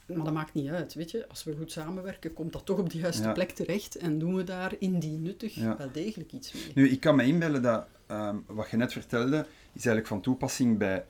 Maar 0.07 0.25
dat 0.25 0.33
maakt 0.33 0.55
niet 0.55 0.69
uit, 0.69 0.95
weet 0.95 1.11
je. 1.11 1.29
Als 1.29 1.45
we 1.45 1.57
goed 1.57 1.73
samenwerken, 1.73 2.33
komt 2.33 2.53
dat 2.53 2.67
toch 2.67 2.79
op 2.79 2.91
de 2.91 2.99
juiste 2.99 3.23
Ja. 3.23 3.33
plek 3.33 3.51
terecht 3.51 3.97
en 3.97 4.19
doen 4.19 4.35
we 4.35 4.45
daar 4.45 4.75
indien 4.79 5.23
nuttig 5.23 5.55
Ja. 5.55 5.77
wel 5.77 5.93
degelijk 5.93 6.33
iets 6.33 6.53
mee. 6.53 6.71
Nu, 6.75 6.89
ik 6.89 7.01
kan 7.01 7.17
me 7.17 7.25
inbeelden 7.25 7.63
dat 7.63 7.87
ehm, 8.07 8.37
wat 8.47 8.71
je 8.71 8.77
net 8.77 8.93
vertelde, 8.93 9.37
is 9.73 9.73
eigenlijk 9.73 10.07
van 10.07 10.21
toepassing 10.21 10.79
bij 10.79 11.05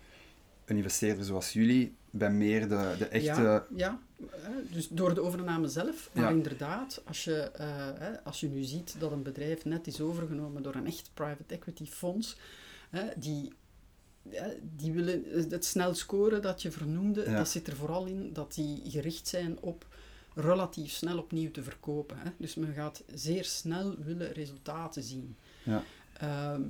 een 0.64 0.76
investeerder 0.76 1.24
zoals 1.24 1.52
jullie, 1.52 1.94
bij 2.11 2.31
meer 2.31 2.68
de, 2.68 2.94
de 2.98 3.07
echte... 3.07 3.40
Ja, 3.42 3.66
ja, 3.76 4.00
hè, 4.31 4.50
dus 4.72 4.88
door 4.88 5.14
de 5.14 5.20
overname 5.22 5.68
zelf. 5.68 6.11
Maar 6.12 6.31
inderdaad, 6.31 7.02
als 7.07 7.24
je, 7.24 7.37
eh, 7.40 7.66
als 8.24 8.40
je 8.40 8.48
nu 8.48 8.62
ziet 8.62 8.94
dat 8.98 9.12
een 9.12 9.22
bedrijf 9.22 9.64
net 9.64 9.87
is 9.87 10.00
overgenomen 10.00 10.62
door 10.62 10.74
een 10.74 10.87
echt 10.87 11.11
private 11.14 11.55
equity 11.55 11.87
fonds, 11.87 12.37
hè, 12.92 13.09
die, 13.16 13.52
die 14.76 14.92
willen 14.92 15.24
het 15.50 15.64
snel 15.64 15.94
scoren 15.94 16.42
dat 16.42 16.62
je 16.62 16.70
vernoemde, 16.70 17.31
Ja. 17.31 17.37
dat 17.37 17.48
zit 17.48 17.66
er 17.66 17.76
vooral 17.76 18.07
in 18.07 18.33
dat 18.33 18.55
die 18.55 18.83
gericht 18.90 19.28
zijn 19.28 19.61
op 19.61 19.87
relatief 20.35 20.92
snel 20.92 21.18
opnieuw 21.18 21.50
te 21.50 21.62
verkopen. 21.62 22.18
Hè. 22.18 22.31
Dus 22.38 22.55
men 22.55 22.72
gaat 22.74 23.02
zeer 23.14 23.44
snel 23.44 23.96
willen 23.98 24.33
resultaten 24.33 25.02
zien. 25.02 25.37
Ja. 25.62 25.83
Ehm, 26.12 26.62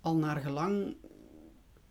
al 0.00 0.16
naar 0.16 0.40
gelang 0.40 0.94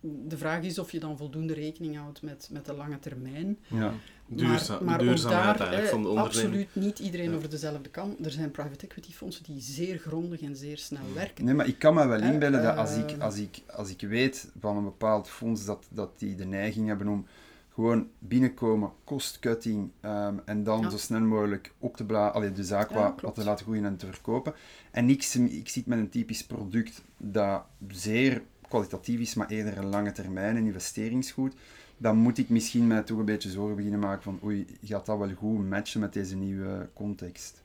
de 0.00 0.38
vraag 0.38 0.62
is 0.62 0.78
of 0.78 0.92
je 0.92 1.00
dan 1.00 1.16
voldoende 1.16 1.54
rekening 1.54 1.96
houdt 1.96 2.22
met, 2.22 2.48
met 2.52 2.66
de 2.66 2.72
lange 2.74 2.98
termijn. 2.98 3.58
Ja. 3.66 3.92
Duurza 4.26 4.74
maar, 4.74 4.84
maar 4.84 4.98
duurzaamheid 4.98 5.58
daar, 5.58 5.66
eigenlijk 5.66 5.82
hè, 5.82 5.88
van 5.88 6.02
de 6.02 6.08
onderneming. 6.08 6.44
absoluut 6.46 6.84
niet 6.84 6.98
iedereen 6.98 7.30
Ja. 7.30 7.36
over 7.36 7.50
dezelfde 7.50 7.88
kant. 7.90 8.24
Er 8.24 8.30
zijn 8.30 8.50
private 8.50 8.86
equity 8.86 9.12
fondsen 9.12 9.44
die 9.44 9.60
zeer 9.60 9.98
grondig 9.98 10.40
en 10.40 10.56
zeer 10.56 10.78
snel 10.78 11.12
werken. 11.14 11.44
Nee, 11.44 11.54
maar 11.54 11.66
ik 11.68 11.78
kan 11.78 11.94
me 11.94 12.06
wel 12.06 12.20
Eh, 12.20 12.28
inbeelden 12.32 12.62
dat 12.62 12.76
als 12.76 12.96
ik, 12.96 13.10
eh, 13.10 13.20
als, 13.20 13.36
ik, 13.38 13.62
als 13.76 13.90
ik 13.90 14.00
weet 14.00 14.50
van 14.60 14.76
een 14.76 14.84
bepaald 14.84 15.28
fonds 15.28 15.64
dat, 15.64 15.86
dat 15.90 16.18
die 16.18 16.34
de 16.34 16.44
neiging 16.46 16.86
hebben 16.88 17.08
om 17.08 17.26
gewoon 17.74 18.08
binnenkomen, 18.18 18.92
cost-cutting 19.04 19.90
ehm, 20.00 20.34
en 20.44 20.64
dan 20.64 20.80
Ja. 20.80 20.90
zo 20.90 20.96
snel 20.96 21.20
mogelijk 21.20 21.72
op 21.78 21.96
te 21.96 22.04
blazen, 22.04 22.34
allee, 22.34 22.52
de 22.52 22.64
zaak 22.64 22.90
Ja, 22.90 22.94
wat, 22.96 23.04
klopt. 23.06 23.22
wat 23.22 23.34
te 23.34 23.44
laten 23.44 23.64
groeien 23.64 23.84
en 23.84 23.96
te 23.96 24.06
verkopen. 24.06 24.54
En 24.90 25.08
ik, 25.10 25.24
ik 25.34 25.68
zit 25.68 25.86
met 25.86 25.98
een 25.98 26.08
typisch 26.08 26.44
product 26.46 27.02
dat 27.16 27.62
zeer 27.88 28.42
kwalitatief 28.70 29.20
is, 29.20 29.34
maar 29.34 29.48
eerder 29.48 29.78
een 29.78 29.86
lange 29.86 30.12
termijn, 30.12 30.56
een 30.56 30.66
investeringsgoed. 30.66 31.54
Dan 31.96 32.16
moet 32.16 32.38
ik 32.38 32.48
misschien 32.48 32.86
mij 32.86 33.02
toch 33.02 33.18
een 33.18 33.24
beetje 33.24 33.50
zorgen 33.50 33.76
beginnen 33.76 34.00
maken 34.00 34.22
van 34.22 34.40
oei, 34.44 34.66
gaat 34.82 35.06
dat 35.06 35.18
wel 35.18 35.34
goed 35.34 35.68
matchen 35.68 36.00
met 36.00 36.12
deze 36.12 36.36
nieuwe 36.36 36.88
context? 36.94 37.62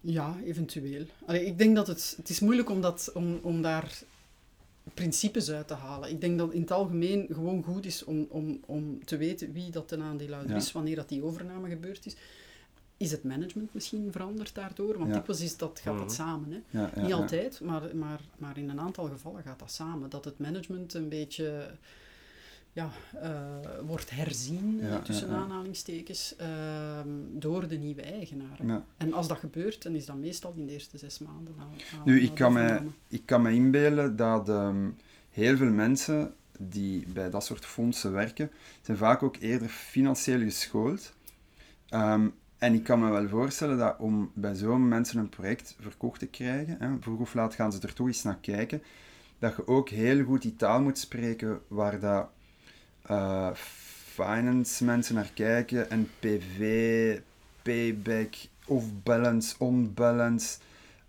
Ja, 0.00 0.36
eventueel. 0.44 1.06
Allee, 1.26 1.46
ik 1.46 1.58
denk 1.58 1.76
dat 1.76 1.86
het... 1.86 2.14
Het 2.16 2.28
is 2.28 2.40
moeilijk 2.40 2.70
om, 2.70 2.80
dat, 2.80 3.10
om, 3.14 3.38
om 3.42 3.62
daar 3.62 4.02
principes 4.94 5.50
uit 5.50 5.68
te 5.68 5.74
halen. 5.74 6.10
Ik 6.10 6.20
denk 6.20 6.38
dat 6.38 6.52
in 6.52 6.60
het 6.60 6.70
algemeen 6.70 7.26
gewoon 7.32 7.62
goed 7.62 7.86
is 7.86 8.04
om, 8.04 8.26
om, 8.28 8.60
om 8.66 9.04
te 9.04 9.16
weten 9.16 9.52
wie 9.52 9.70
dat 9.70 9.90
een 9.90 10.02
aandeelhouder 10.02 10.50
Ja. 10.50 10.56
is, 10.56 10.72
wanneer 10.72 10.96
dat 10.96 11.08
die 11.08 11.22
overname 11.22 11.68
gebeurd 11.68 12.06
is. 12.06 12.16
Is 13.04 13.10
het 13.10 13.24
management 13.24 13.74
misschien 13.74 14.12
veranderd 14.12 14.54
daardoor? 14.54 14.98
Want 14.98 15.08
Ja. 15.10 15.14
dikwijls 15.16 15.42
is 15.42 15.56
dat, 15.56 15.80
gaat 15.82 15.96
dat 15.96 16.04
Mhm. 16.06 16.14
samen. 16.14 16.50
Hè? 16.50 16.78
Ja, 16.78 16.90
ja, 16.94 17.00
Niet 17.00 17.10
ja. 17.10 17.16
altijd, 17.16 17.60
maar, 17.60 17.96
maar, 17.96 18.20
maar 18.38 18.58
in 18.58 18.68
een 18.68 18.80
aantal 18.80 19.08
gevallen 19.08 19.42
gaat 19.42 19.58
dat 19.58 19.72
samen. 19.72 20.10
Dat 20.10 20.24
het 20.24 20.38
management 20.38 20.94
een 20.94 21.08
beetje 21.08 21.70
ja, 22.72 22.90
eh, 23.20 23.30
wordt 23.86 24.10
herzien, 24.10 24.78
eh, 24.82 24.88
Ja, 24.88 24.98
tussen 25.00 25.28
ja, 25.28 25.34
ja. 25.34 25.40
aanhalingstekens, 25.40 26.36
ehm, 26.36 27.08
door 27.30 27.68
de 27.68 27.76
nieuwe 27.76 28.02
eigenaren. 28.02 28.66
Ja. 28.66 28.84
En 28.96 29.12
als 29.12 29.28
dat 29.28 29.38
gebeurt, 29.38 29.82
dan 29.82 29.94
is 29.94 30.06
dat 30.06 30.16
meestal 30.16 30.52
in 30.56 30.66
de 30.66 30.72
eerste 30.72 30.98
zes 30.98 31.18
maanden. 31.18 31.54
Na, 31.56 31.64
na- 31.64 32.04
Nu, 32.04 32.20
ik 32.20 32.34
kan, 32.34 32.52
me, 32.52 32.80
ik 33.08 33.22
kan 33.24 33.42
me 33.42 33.52
inbeelden 33.52 34.16
dat 34.16 34.48
ehm, 34.48 34.88
heel 35.30 35.56
veel 35.56 35.70
mensen 35.70 36.34
die 36.58 37.06
bij 37.08 37.30
dat 37.30 37.44
soort 37.44 37.64
fondsen 37.66 38.12
werken, 38.12 38.50
zijn 38.82 38.96
vaak 38.96 39.22
ook 39.22 39.36
eerder 39.36 39.68
financieel 39.68 40.40
geschoold. 40.40 41.12
Ehm, 41.88 42.28
en 42.64 42.74
ik 42.74 42.82
kan 42.84 43.00
me 43.00 43.10
wel 43.10 43.28
voorstellen 43.28 43.78
dat 43.78 43.96
om 43.98 44.30
bij 44.34 44.54
zo'n 44.54 44.88
mensen 44.88 45.18
een 45.18 45.28
project 45.28 45.76
verkocht 45.80 46.18
te 46.18 46.26
krijgen, 46.26 46.76
hè, 46.78 46.88
vroeg 47.00 47.20
of 47.20 47.34
laat 47.34 47.54
gaan 47.54 47.72
ze 47.72 47.78
er 47.80 47.92
toch 47.94 48.06
eens 48.06 48.22
naar 48.22 48.38
kijken, 48.40 48.82
dat 49.38 49.56
je 49.56 49.66
ook 49.66 49.88
heel 49.88 50.24
goed 50.24 50.42
die 50.42 50.56
taal 50.56 50.80
moet 50.82 50.98
spreken 50.98 51.60
waar 51.68 52.00
dat 52.00 52.28
eh, 53.02 53.50
finance 54.14 54.84
mensen 54.84 55.14
naar 55.14 55.30
kijken 55.34 55.90
en 55.90 56.10
PV, 56.20 57.18
payback, 57.62 58.34
off-balance, 58.66 59.54
on-balance, 59.58 60.58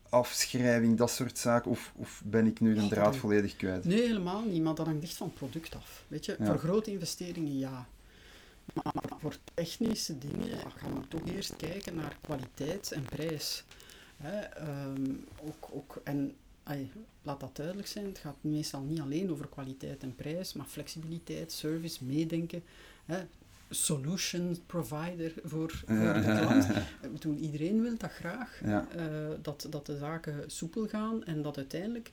afschrijving, 0.10 0.98
dat 0.98 1.12
soort 1.12 1.38
zaken. 1.38 1.72
Of, 1.72 1.92
of 1.96 2.22
ben 2.26 2.46
ik 2.48 2.60
nu 2.60 2.74
de 2.74 2.82
Ja, 2.82 2.88
draad 2.88 3.16
volledig 3.16 3.56
kwijt? 3.56 3.86
Nee, 3.86 4.02
helemaal 4.02 4.44
niet, 4.46 4.64
maar 4.64 4.76
dat 4.76 4.86
hangt 4.86 5.04
echt 5.04 5.14
van 5.18 5.34
product 5.34 5.76
af. 5.76 6.04
Weet 6.08 6.26
je, 6.26 6.36
Ja. 6.40 6.46
voor 6.46 6.58
grote 6.58 6.92
investeringen 6.92 7.58
ja. 7.58 7.86
Maar 8.84 8.94
voor 9.20 9.36
technische 9.54 10.18
dingen 10.18 10.60
gaan 10.76 10.94
we 10.94 11.08
toch 11.08 11.22
eerst 11.28 11.56
kijken 11.56 11.96
naar 11.96 12.18
kwaliteit 12.22 12.92
en 12.92 13.04
prijs. 13.04 13.64
Hè, 14.18 14.40
ehm, 14.40 15.12
ook, 15.44 15.70
ook, 15.72 16.02
en 16.04 16.36
laat 17.22 17.40
dat 17.40 17.56
duidelijk 17.56 17.88
zijn, 17.88 18.06
het 18.06 18.18
gaat 18.18 18.36
meestal 18.42 18.82
niet 18.82 19.00
alleen 19.02 19.32
over 19.32 19.48
kwaliteit 19.48 20.04
en 20.04 20.16
prijs, 20.16 20.54
maar 20.54 20.66
flexibiliteit, 20.66 21.52
service, 21.52 22.04
meedenken. 22.06 22.64
Hè, 23.06 23.18
solution 23.70 24.58
provider 24.66 25.34
voor, 25.44 25.72
voor 25.88 26.14
de 26.14 26.38
klant. 26.42 26.66
Ik 27.06 27.12
bedoel, 27.14 27.36
iedereen 27.36 27.82
wil 27.82 27.98
dat 27.98 28.12
graag, 28.12 28.60
Ja. 28.64 28.88
eh, 28.96 29.06
dat, 29.42 29.68
dat 29.70 29.86
de 29.86 29.98
zaken 29.98 30.44
soepel 30.52 30.88
gaan 30.88 31.24
en 31.24 31.42
dat 31.42 31.58
uiteindelijk, 31.58 32.12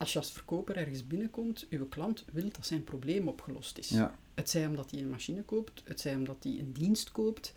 als 0.00 0.12
je 0.12 0.18
als 0.18 0.32
verkoper 0.32 0.76
ergens 0.76 1.06
binnenkomt, 1.06 1.66
uw 1.70 1.88
klant 1.88 2.24
wil 2.32 2.48
dat 2.52 2.66
zijn 2.66 2.84
probleem 2.84 3.28
opgelost 3.28 3.78
is. 3.78 3.88
Ja, 3.88 4.18
Het 4.34 4.50
zij 4.50 4.66
omdat 4.66 4.90
hij 4.90 5.00
een 5.00 5.10
machine 5.10 5.42
koopt, 5.42 5.82
het 5.84 6.00
zij 6.00 6.14
omdat 6.14 6.36
hij 6.42 6.58
een 6.58 6.72
dienst 6.72 7.12
koopt. 7.12 7.54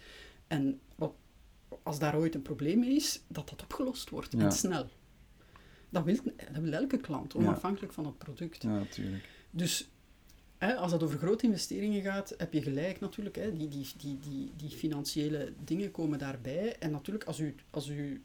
En 0.48 0.80
wat, 0.96 1.14
als 1.84 2.00
daar 2.00 2.16
ooit 2.18 2.36
een 2.36 2.42
probleem 2.42 2.80
mee 2.80 2.96
is, 2.96 3.22
dat 3.28 3.50
dat 3.50 3.62
opgelost 3.64 4.10
wordt 4.10 4.32
Ja. 4.32 4.40
en 4.40 4.52
snel. 4.52 4.90
Dat 5.90 6.04
wil, 6.04 6.16
dat 6.54 6.62
wil 6.62 6.74
elke 6.74 6.98
klant, 6.98 7.36
onafhankelijk 7.36 7.94
van 7.94 8.06
het 8.06 8.18
product. 8.18 8.62
ja, 8.64 8.70
natuurlijk. 8.78 9.30
Dus 9.52 9.90
hè, 10.58 10.76
als 10.76 10.92
het 10.92 11.04
over 11.04 11.18
grote 11.18 11.46
investeringen 11.46 12.02
gaat, 12.02 12.34
heb 12.38 12.54
je 12.54 12.62
gelijk 12.62 13.00
natuurlijk. 13.00 13.36
Hè, 13.36 13.58
die, 13.58 13.68
die, 13.68 13.88
die, 13.98 14.20
die, 14.20 14.52
die 14.56 14.70
financiële 14.70 15.54
dingen 15.64 15.92
komen 15.92 16.20
daarbij. 16.20 16.78
En 16.80 16.92
natuurlijk, 16.92 17.24
als 17.24 17.40
u, 17.40 17.56
als 17.70 17.88
uw 17.90 18.18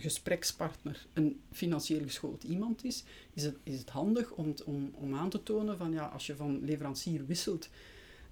gesprekspartner 0.00 1.06
een 1.12 1.40
financieel 1.52 2.02
geschoold 2.02 2.42
iemand 2.42 2.84
is, 2.84 3.04
is 3.32 3.42
het, 3.42 3.56
is 3.62 3.78
het 3.78 3.90
handig 3.90 4.30
om, 4.30 4.54
om, 4.64 4.90
om 4.94 5.14
aan 5.14 5.30
te 5.30 5.42
tonen 5.42 5.76
van 5.76 5.92
ja, 5.92 6.06
als 6.06 6.26
je 6.26 6.36
van 6.36 6.64
leverancier 6.64 7.26
wisselt 7.26 7.68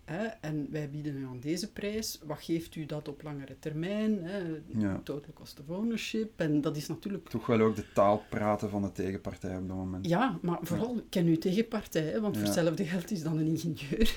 hè, 0.06 0.24
en 0.40 0.66
wij 0.70 0.90
bieden 0.90 1.16
u 1.16 1.24
aan 1.26 1.40
deze 1.40 1.72
prijs, 1.72 2.18
wat 2.26 2.38
geeft 2.40 2.74
u 2.76 2.86
dat 2.86 3.08
op 3.08 3.22
langere 3.22 3.56
termijn? 3.58 4.18
Hè, 4.24 4.38
Ja. 4.66 5.00
Total 5.04 5.32
cost 5.34 5.60
of 5.60 5.76
ownership. 5.76 6.40
En 6.40 6.60
dat 6.60 6.76
is 6.76 6.86
natuurlijk 6.88 7.28
Toch 7.28 7.46
wel 7.46 7.60
ook 7.60 7.76
de 7.76 7.84
taal 7.94 8.22
praten 8.28 8.70
van 8.70 8.82
de 8.82 8.92
tegenpartij 8.92 9.56
op 9.56 9.68
dat 9.68 9.76
moment. 9.76 10.06
ja, 10.08 10.38
maar 10.42 10.58
vooral 10.62 11.00
ken 11.10 11.26
uw 11.26 11.38
tegenpartij, 11.38 12.02
hè, 12.02 12.20
want 12.20 12.36
voor 12.36 12.46
Ja. 12.46 12.52
hetzelfde 12.52 12.84
geld 12.84 13.10
is 13.10 13.22
dan 13.22 13.38
een 13.38 13.46
ingenieur. 13.46 14.14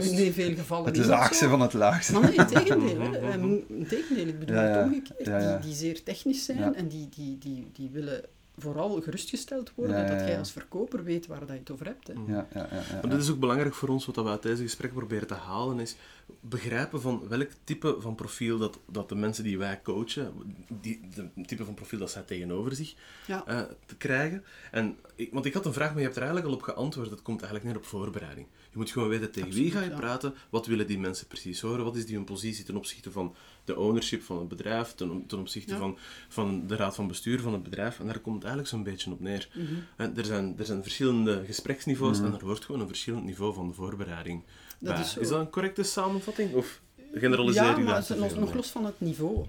In 0.26 0.32
veel 0.32 0.54
gevallen 0.54 0.86
Het 0.86 0.96
is 0.98 1.06
laagste 1.06 1.48
van 1.48 1.60
het 1.60 1.72
laagste. 1.72 2.12
Maar 2.12 2.22
nee, 2.36 2.44
tegendeel. 2.46 3.00
Hè. 3.00 3.18
Ehm, 3.30 3.52
in 3.68 3.86
tegendeel, 3.88 4.26
ik 4.26 4.38
bedoel 4.38 4.56
Ja, 4.56 4.68
ja. 4.68 4.76
het 4.76 4.84
omgekeerd. 4.86 5.26
Ja, 5.26 5.38
ja. 5.38 5.56
Die, 5.58 5.66
die 5.66 5.76
zeer 5.76 6.02
technisch 6.02 6.44
zijn 6.44 6.58
Ja. 6.58 6.72
en 6.74 6.88
die, 6.88 7.08
die, 7.08 7.38
die, 7.38 7.70
die 7.72 7.90
willen 7.90 8.22
vooral 8.60 9.00
gerustgesteld 9.02 9.72
worden 9.74 9.96
Ja, 9.96 10.02
ja, 10.02 10.08
dat 10.08 10.26
jij 10.28 10.38
als 10.38 10.52
verkoper 10.52 11.04
weet 11.04 11.26
waar 11.26 11.40
dat 11.40 11.48
je 11.48 11.54
het 11.58 11.70
over 11.70 11.86
hebt. 11.86 12.06
Hè. 12.06 12.12
Ja, 12.26 12.46
ja, 12.54 12.68
ja, 12.70 12.76
ja, 12.76 12.98
Maar 13.02 13.10
dit 13.10 13.20
is 13.20 13.30
ook 13.30 13.38
belangrijk 13.38 13.74
voor 13.74 13.88
ons, 13.88 14.06
wat 14.06 14.14
we 14.16 14.24
uit 14.28 14.42
deze 14.42 14.62
gesprek 14.62 14.92
proberen 14.92 15.26
te 15.26 15.34
halen, 15.34 15.80
is 15.80 15.96
begrijpen 16.40 17.00
van 17.00 17.28
welk 17.28 17.48
type 17.64 17.96
van 17.98 18.14
profiel 18.14 18.58
dat, 18.58 18.78
dat 18.86 19.08
de 19.08 19.14
mensen 19.14 19.44
die 19.44 19.58
wij 19.58 19.80
coachen, 19.82 20.32
die, 20.80 21.00
de 21.14 21.28
type 21.46 21.64
van 21.64 21.74
profiel 21.74 21.98
dat 21.98 22.10
zij 22.10 22.22
tegenover 22.22 22.74
zich 22.74 22.94
Ja. 23.26 23.46
eh, 23.46 23.60
te 23.86 23.96
krijgen. 23.96 24.44
En, 24.70 24.96
ik, 25.14 25.32
want 25.32 25.44
ik 25.44 25.54
had 25.54 25.66
een 25.66 25.72
vraag, 25.72 25.88
maar 25.88 25.98
je 25.98 26.04
hebt 26.04 26.16
er 26.16 26.22
eigenlijk 26.22 26.52
al 26.52 26.58
op 26.58 26.62
geantwoord. 26.62 27.10
Het 27.10 27.22
komt 27.22 27.42
eigenlijk 27.42 27.72
neer 27.72 27.82
op 27.82 27.88
voorbereiding. 27.88 28.46
Je 28.72 28.78
moet 28.78 28.90
gewoon 28.90 29.08
weten 29.08 29.30
tegen 29.30 29.50
wie 29.50 29.70
ga 29.70 29.80
je 29.80 29.90
ja. 29.90 29.96
praten, 29.96 30.34
wat 30.50 30.66
willen 30.66 30.86
die 30.86 30.98
mensen 30.98 31.26
precies 31.26 31.60
horen, 31.60 31.84
wat 31.84 31.96
is 31.96 32.06
die 32.06 32.16
hun 32.16 32.24
positie 32.24 32.64
ten 32.64 32.76
opzichte 32.76 33.10
van 33.10 33.34
de 33.64 33.76
ownership 33.78 34.22
van 34.22 34.38
het 34.38 34.48
bedrijf, 34.48 34.92
ten, 34.94 35.24
ten 35.26 35.38
opzichte 35.38 35.72
Ja. 35.72 35.78
van, 35.78 35.98
van 36.28 36.66
de 36.66 36.76
raad 36.76 36.94
van 36.94 37.08
bestuur 37.08 37.40
van 37.40 37.52
het 37.52 37.62
bedrijf. 37.62 37.98
En 38.00 38.06
daar 38.06 38.18
komt 38.18 38.34
het 38.34 38.44
eigenlijk 38.44 38.74
zo'n 38.74 38.82
beetje 38.82 39.10
op 39.10 39.20
neer. 39.20 39.48
Mhm. 39.54 39.64
En 39.96 40.16
er, 40.16 40.24
zijn, 40.24 40.54
er 40.58 40.64
zijn 40.64 40.82
verschillende 40.82 41.42
gespreksniveaus 41.46 42.18
Mhm. 42.18 42.26
en 42.26 42.38
er 42.38 42.44
wordt 42.44 42.64
gewoon 42.64 42.80
een 42.80 42.86
verschillend 42.88 43.24
niveau 43.24 43.54
van 43.54 43.74
voorbereiding 43.74 44.42
Dat 44.78 44.94
bij. 44.94 45.02
is 45.02 45.12
zo. 45.12 45.20
Is 45.20 45.28
dat 45.28 45.40
een 45.40 45.50
correcte 45.50 45.82
samenvatting? 45.82 46.54
Of 46.54 46.80
generaliseer 47.14 47.62
ja, 47.62 47.70
je 47.76 47.84
maar 47.84 47.92
daar 47.94 48.04
te 48.04 48.14
nog, 48.38 48.54
los 48.54 48.68
van 48.70 48.84
het 48.84 49.00
niveau. 49.00 49.46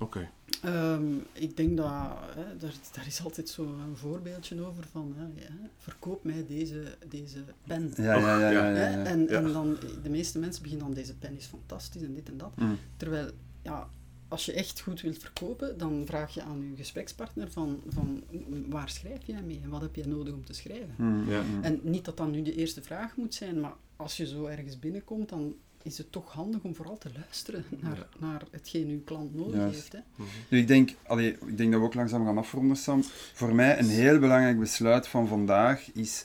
Oké. 0.00 0.28
Ehm, 0.62 1.14
ik 1.32 1.56
denk 1.56 1.76
dat, 1.76 1.86
hè, 2.34 2.56
daar, 2.56 2.74
daar 2.92 3.06
is 3.06 3.22
altijd 3.24 3.48
zo'n 3.48 3.76
voorbeeldje 3.94 4.64
over 4.66 4.84
van, 4.90 5.14
hè, 5.16 5.24
ja, 5.42 5.50
verkoop 5.76 6.24
mij 6.24 6.44
deze, 6.48 6.96
deze 7.08 7.38
pen. 7.66 7.92
Ja, 7.96 8.02
ja, 8.16 8.38
ja, 8.38 8.50
ja, 8.50 8.50
ja, 8.50 8.62
Hè, 8.74 8.90
ja. 8.90 9.04
En, 9.04 9.20
Ja. 9.20 9.26
en 9.28 9.52
dan, 9.52 9.76
de 10.02 10.10
meeste 10.10 10.38
mensen 10.38 10.62
beginnen 10.62 10.86
dan, 10.86 10.94
deze 10.94 11.16
pen 11.16 11.36
is 11.36 11.46
fantastisch 11.46 12.02
en 12.02 12.14
dit 12.14 12.28
en 12.28 12.36
dat. 12.36 12.56
Mm. 12.56 12.78
Terwijl, 12.96 13.30
ja, 13.62 13.90
als 14.28 14.44
je 14.46 14.52
echt 14.52 14.80
goed 14.80 15.00
wilt 15.00 15.18
verkopen, 15.18 15.78
dan 15.78 16.02
vraag 16.06 16.34
je 16.34 16.42
aan 16.42 16.68
je 16.70 16.76
gesprekspartner 16.76 17.50
van, 17.50 17.82
van 17.88 18.22
waar 18.68 18.88
schrijf 18.88 19.22
jij 19.26 19.42
mee 19.42 19.60
en 19.62 19.70
wat 19.70 19.80
heb 19.80 19.94
jij 19.94 20.06
nodig 20.06 20.34
om 20.34 20.44
te 20.44 20.52
schrijven. 20.52 20.94
Mm, 20.96 21.30
Ja. 21.30 21.42
mm. 21.42 21.62
En 21.62 21.80
niet 21.82 22.04
dat 22.04 22.16
dat 22.16 22.30
nu 22.30 22.42
de 22.42 22.54
eerste 22.54 22.82
vraag 22.82 23.16
moet 23.16 23.34
zijn, 23.34 23.60
maar 23.60 23.74
als 23.96 24.16
je 24.16 24.26
zo 24.26 24.44
ergens 24.46 24.78
binnenkomt, 24.78 25.28
dan 25.28 25.54
is 25.82 25.98
het 25.98 26.12
toch 26.12 26.32
handig 26.32 26.62
om 26.62 26.74
vooral 26.74 26.98
te 26.98 27.10
luisteren 27.16 27.64
naar, 27.82 27.96
Ja. 27.96 28.06
naar 28.18 28.42
hetgeen 28.50 28.88
uw 28.88 29.02
klant 29.04 29.34
nodig 29.34 29.54
Juist. 29.54 29.74
heeft. 29.74 29.92
Hè. 29.92 30.24
Nu, 30.48 30.58
ik 30.58 30.66
denk, 30.68 30.90
allee, 31.06 31.30
ik 31.46 31.56
denk 31.56 31.70
dat 31.72 31.80
we 31.80 31.86
ook 31.86 31.94
langzaam 31.94 32.24
gaan 32.24 32.38
afronden, 32.38 32.76
Sam. 32.76 33.02
Voor 33.32 33.54
mij 33.54 33.78
een 33.78 33.88
heel 33.88 34.18
belangrijk 34.18 34.58
besluit 34.58 35.08
van 35.08 35.28
vandaag 35.28 35.92
is 35.92 36.24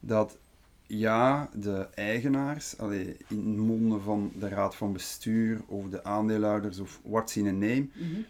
dat 0.00 0.36
ja, 0.86 1.50
de 1.54 1.88
eigenaars, 1.94 2.78
allee, 2.78 3.16
in 3.28 3.58
monden 3.60 4.02
van 4.02 4.32
de 4.38 4.48
raad 4.48 4.76
van 4.76 4.92
bestuur 4.92 5.60
of 5.66 5.88
de 5.88 6.04
aandeelhouders 6.04 6.78
of 6.78 7.00
what's 7.04 7.36
in 7.36 7.46
a 7.46 7.50
name, 7.50 7.88
Mhm. 7.94 8.20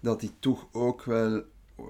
dat 0.00 0.20
die 0.20 0.30
toch 0.38 0.68
ook 0.72 1.04
wel 1.04 1.36
eh, 1.76 1.84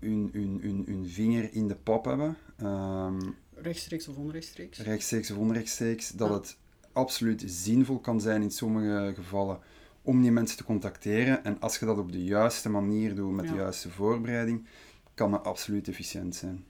hun, 0.00 0.28
hun, 0.32 0.58
hun, 0.62 0.82
hun 0.86 1.08
vinger 1.08 1.52
in 1.54 1.68
de 1.68 1.74
pop 1.74 2.04
hebben. 2.04 2.36
Ehm, 2.56 3.20
Rechtstreeks 3.54 4.08
of 4.08 4.16
onrechtstreeks. 4.16 4.78
rechtstreeks 4.78 5.30
of 5.30 5.36
onrechtstreeks, 5.36 6.10
dat 6.10 6.28
Ja. 6.28 6.34
het 6.34 6.56
absoluut 6.98 7.42
zinvol 7.46 7.98
kan 7.98 8.20
zijn 8.20 8.42
in 8.42 8.50
sommige 8.50 9.12
gevallen 9.14 9.58
om 10.02 10.22
die 10.22 10.32
mensen 10.32 10.56
te 10.56 10.64
contacteren. 10.64 11.44
En 11.44 11.60
als 11.60 11.78
je 11.78 11.86
dat 11.86 11.98
op 11.98 12.12
de 12.12 12.24
juiste 12.24 12.68
manier 12.68 13.14
doet, 13.14 13.32
met 13.32 13.44
de 13.48 13.54
Ja. 13.54 13.60
juiste 13.60 13.90
voorbereiding, 13.90 14.66
kan 15.14 15.30
dat 15.30 15.44
absoluut 15.44 15.88
efficiënt 15.88 16.34
zijn. 16.36 16.64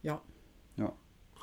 Ja, 0.00 0.20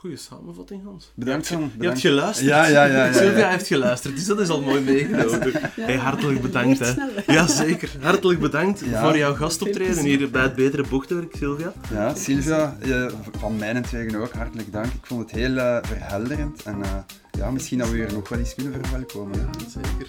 Goeie 0.04 0.18
samenvatting, 0.18 0.84
Hans. 0.84 1.12
Bedankt, 1.16 1.46
Sam. 1.46 1.72
Je 1.80 1.88
hebt 1.88 2.00
geluisterd. 2.00 2.48
Ja, 2.50 2.66
ja, 2.68 2.86
ja, 2.86 2.96
ja, 2.96 3.06
ja. 3.06 3.14
Sylvia 3.14 3.50
heeft 3.50 3.68
geluisterd, 3.68 4.16
dus 4.16 4.26
dat 4.26 4.40
is 4.40 4.50
al 4.50 4.62
mooi 4.62 4.82
meegenomen. 4.82 5.52
Hey, 5.76 5.96
hartelijk 5.98 6.42
bedankt. 6.42 6.80
Hè. 6.80 6.94
Ja, 7.34 7.48
zeker. 7.48 7.92
Hartelijk 8.02 8.40
bedankt 8.40 8.80
Ja. 8.80 9.04
voor 9.04 9.18
jouw 9.18 9.34
gastoptreden 9.36 10.04
hier 10.04 10.30
bij 10.32 10.42
het 10.42 10.56
Betere 10.56 10.84
Bochtenwerk, 10.90 11.36
Sylvia. 11.36 11.74
Ja, 11.92 12.16
Sylvia, 12.16 12.78
eh, 12.82 13.06
van 13.38 13.58
mijnentwegen 13.58 14.22
ook, 14.22 14.32
hartelijk 14.32 14.72
dank. 14.72 14.86
Ik 14.94 15.06
vond 15.06 15.22
het 15.22 15.32
heel 15.32 15.58
eh, 15.58 15.78
verhelderend. 15.82 16.64
En 16.64 16.84
eh, 16.84 16.98
ja, 17.38 17.52
misschien 17.52 17.78
dat 17.78 17.90
we 17.90 17.96
hier 17.96 18.14
nog 18.14 18.30
wel 18.30 18.40
eens 18.40 18.56
kunnen 18.56 18.74
verwelkomen. 18.84 19.40
hè. 19.40 19.46
Zeker. 19.70 20.08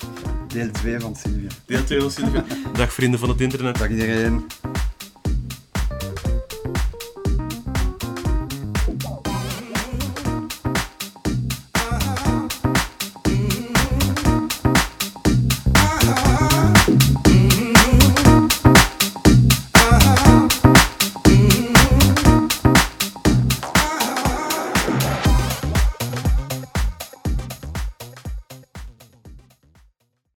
Deel 0.49 0.71
2 0.71 1.01
van 1.01 1.17
Sylvia. 1.17 1.49
Deel 1.67 1.85
2 1.85 2.01
van 2.01 2.11
Sylvia. 2.11 2.45
Dag 2.73 2.93
vrienden 2.93 3.21
van 3.21 3.29
het 3.29 3.41
internet. 3.41 3.79
Dag 3.79 3.89
iedereen. 3.89 4.47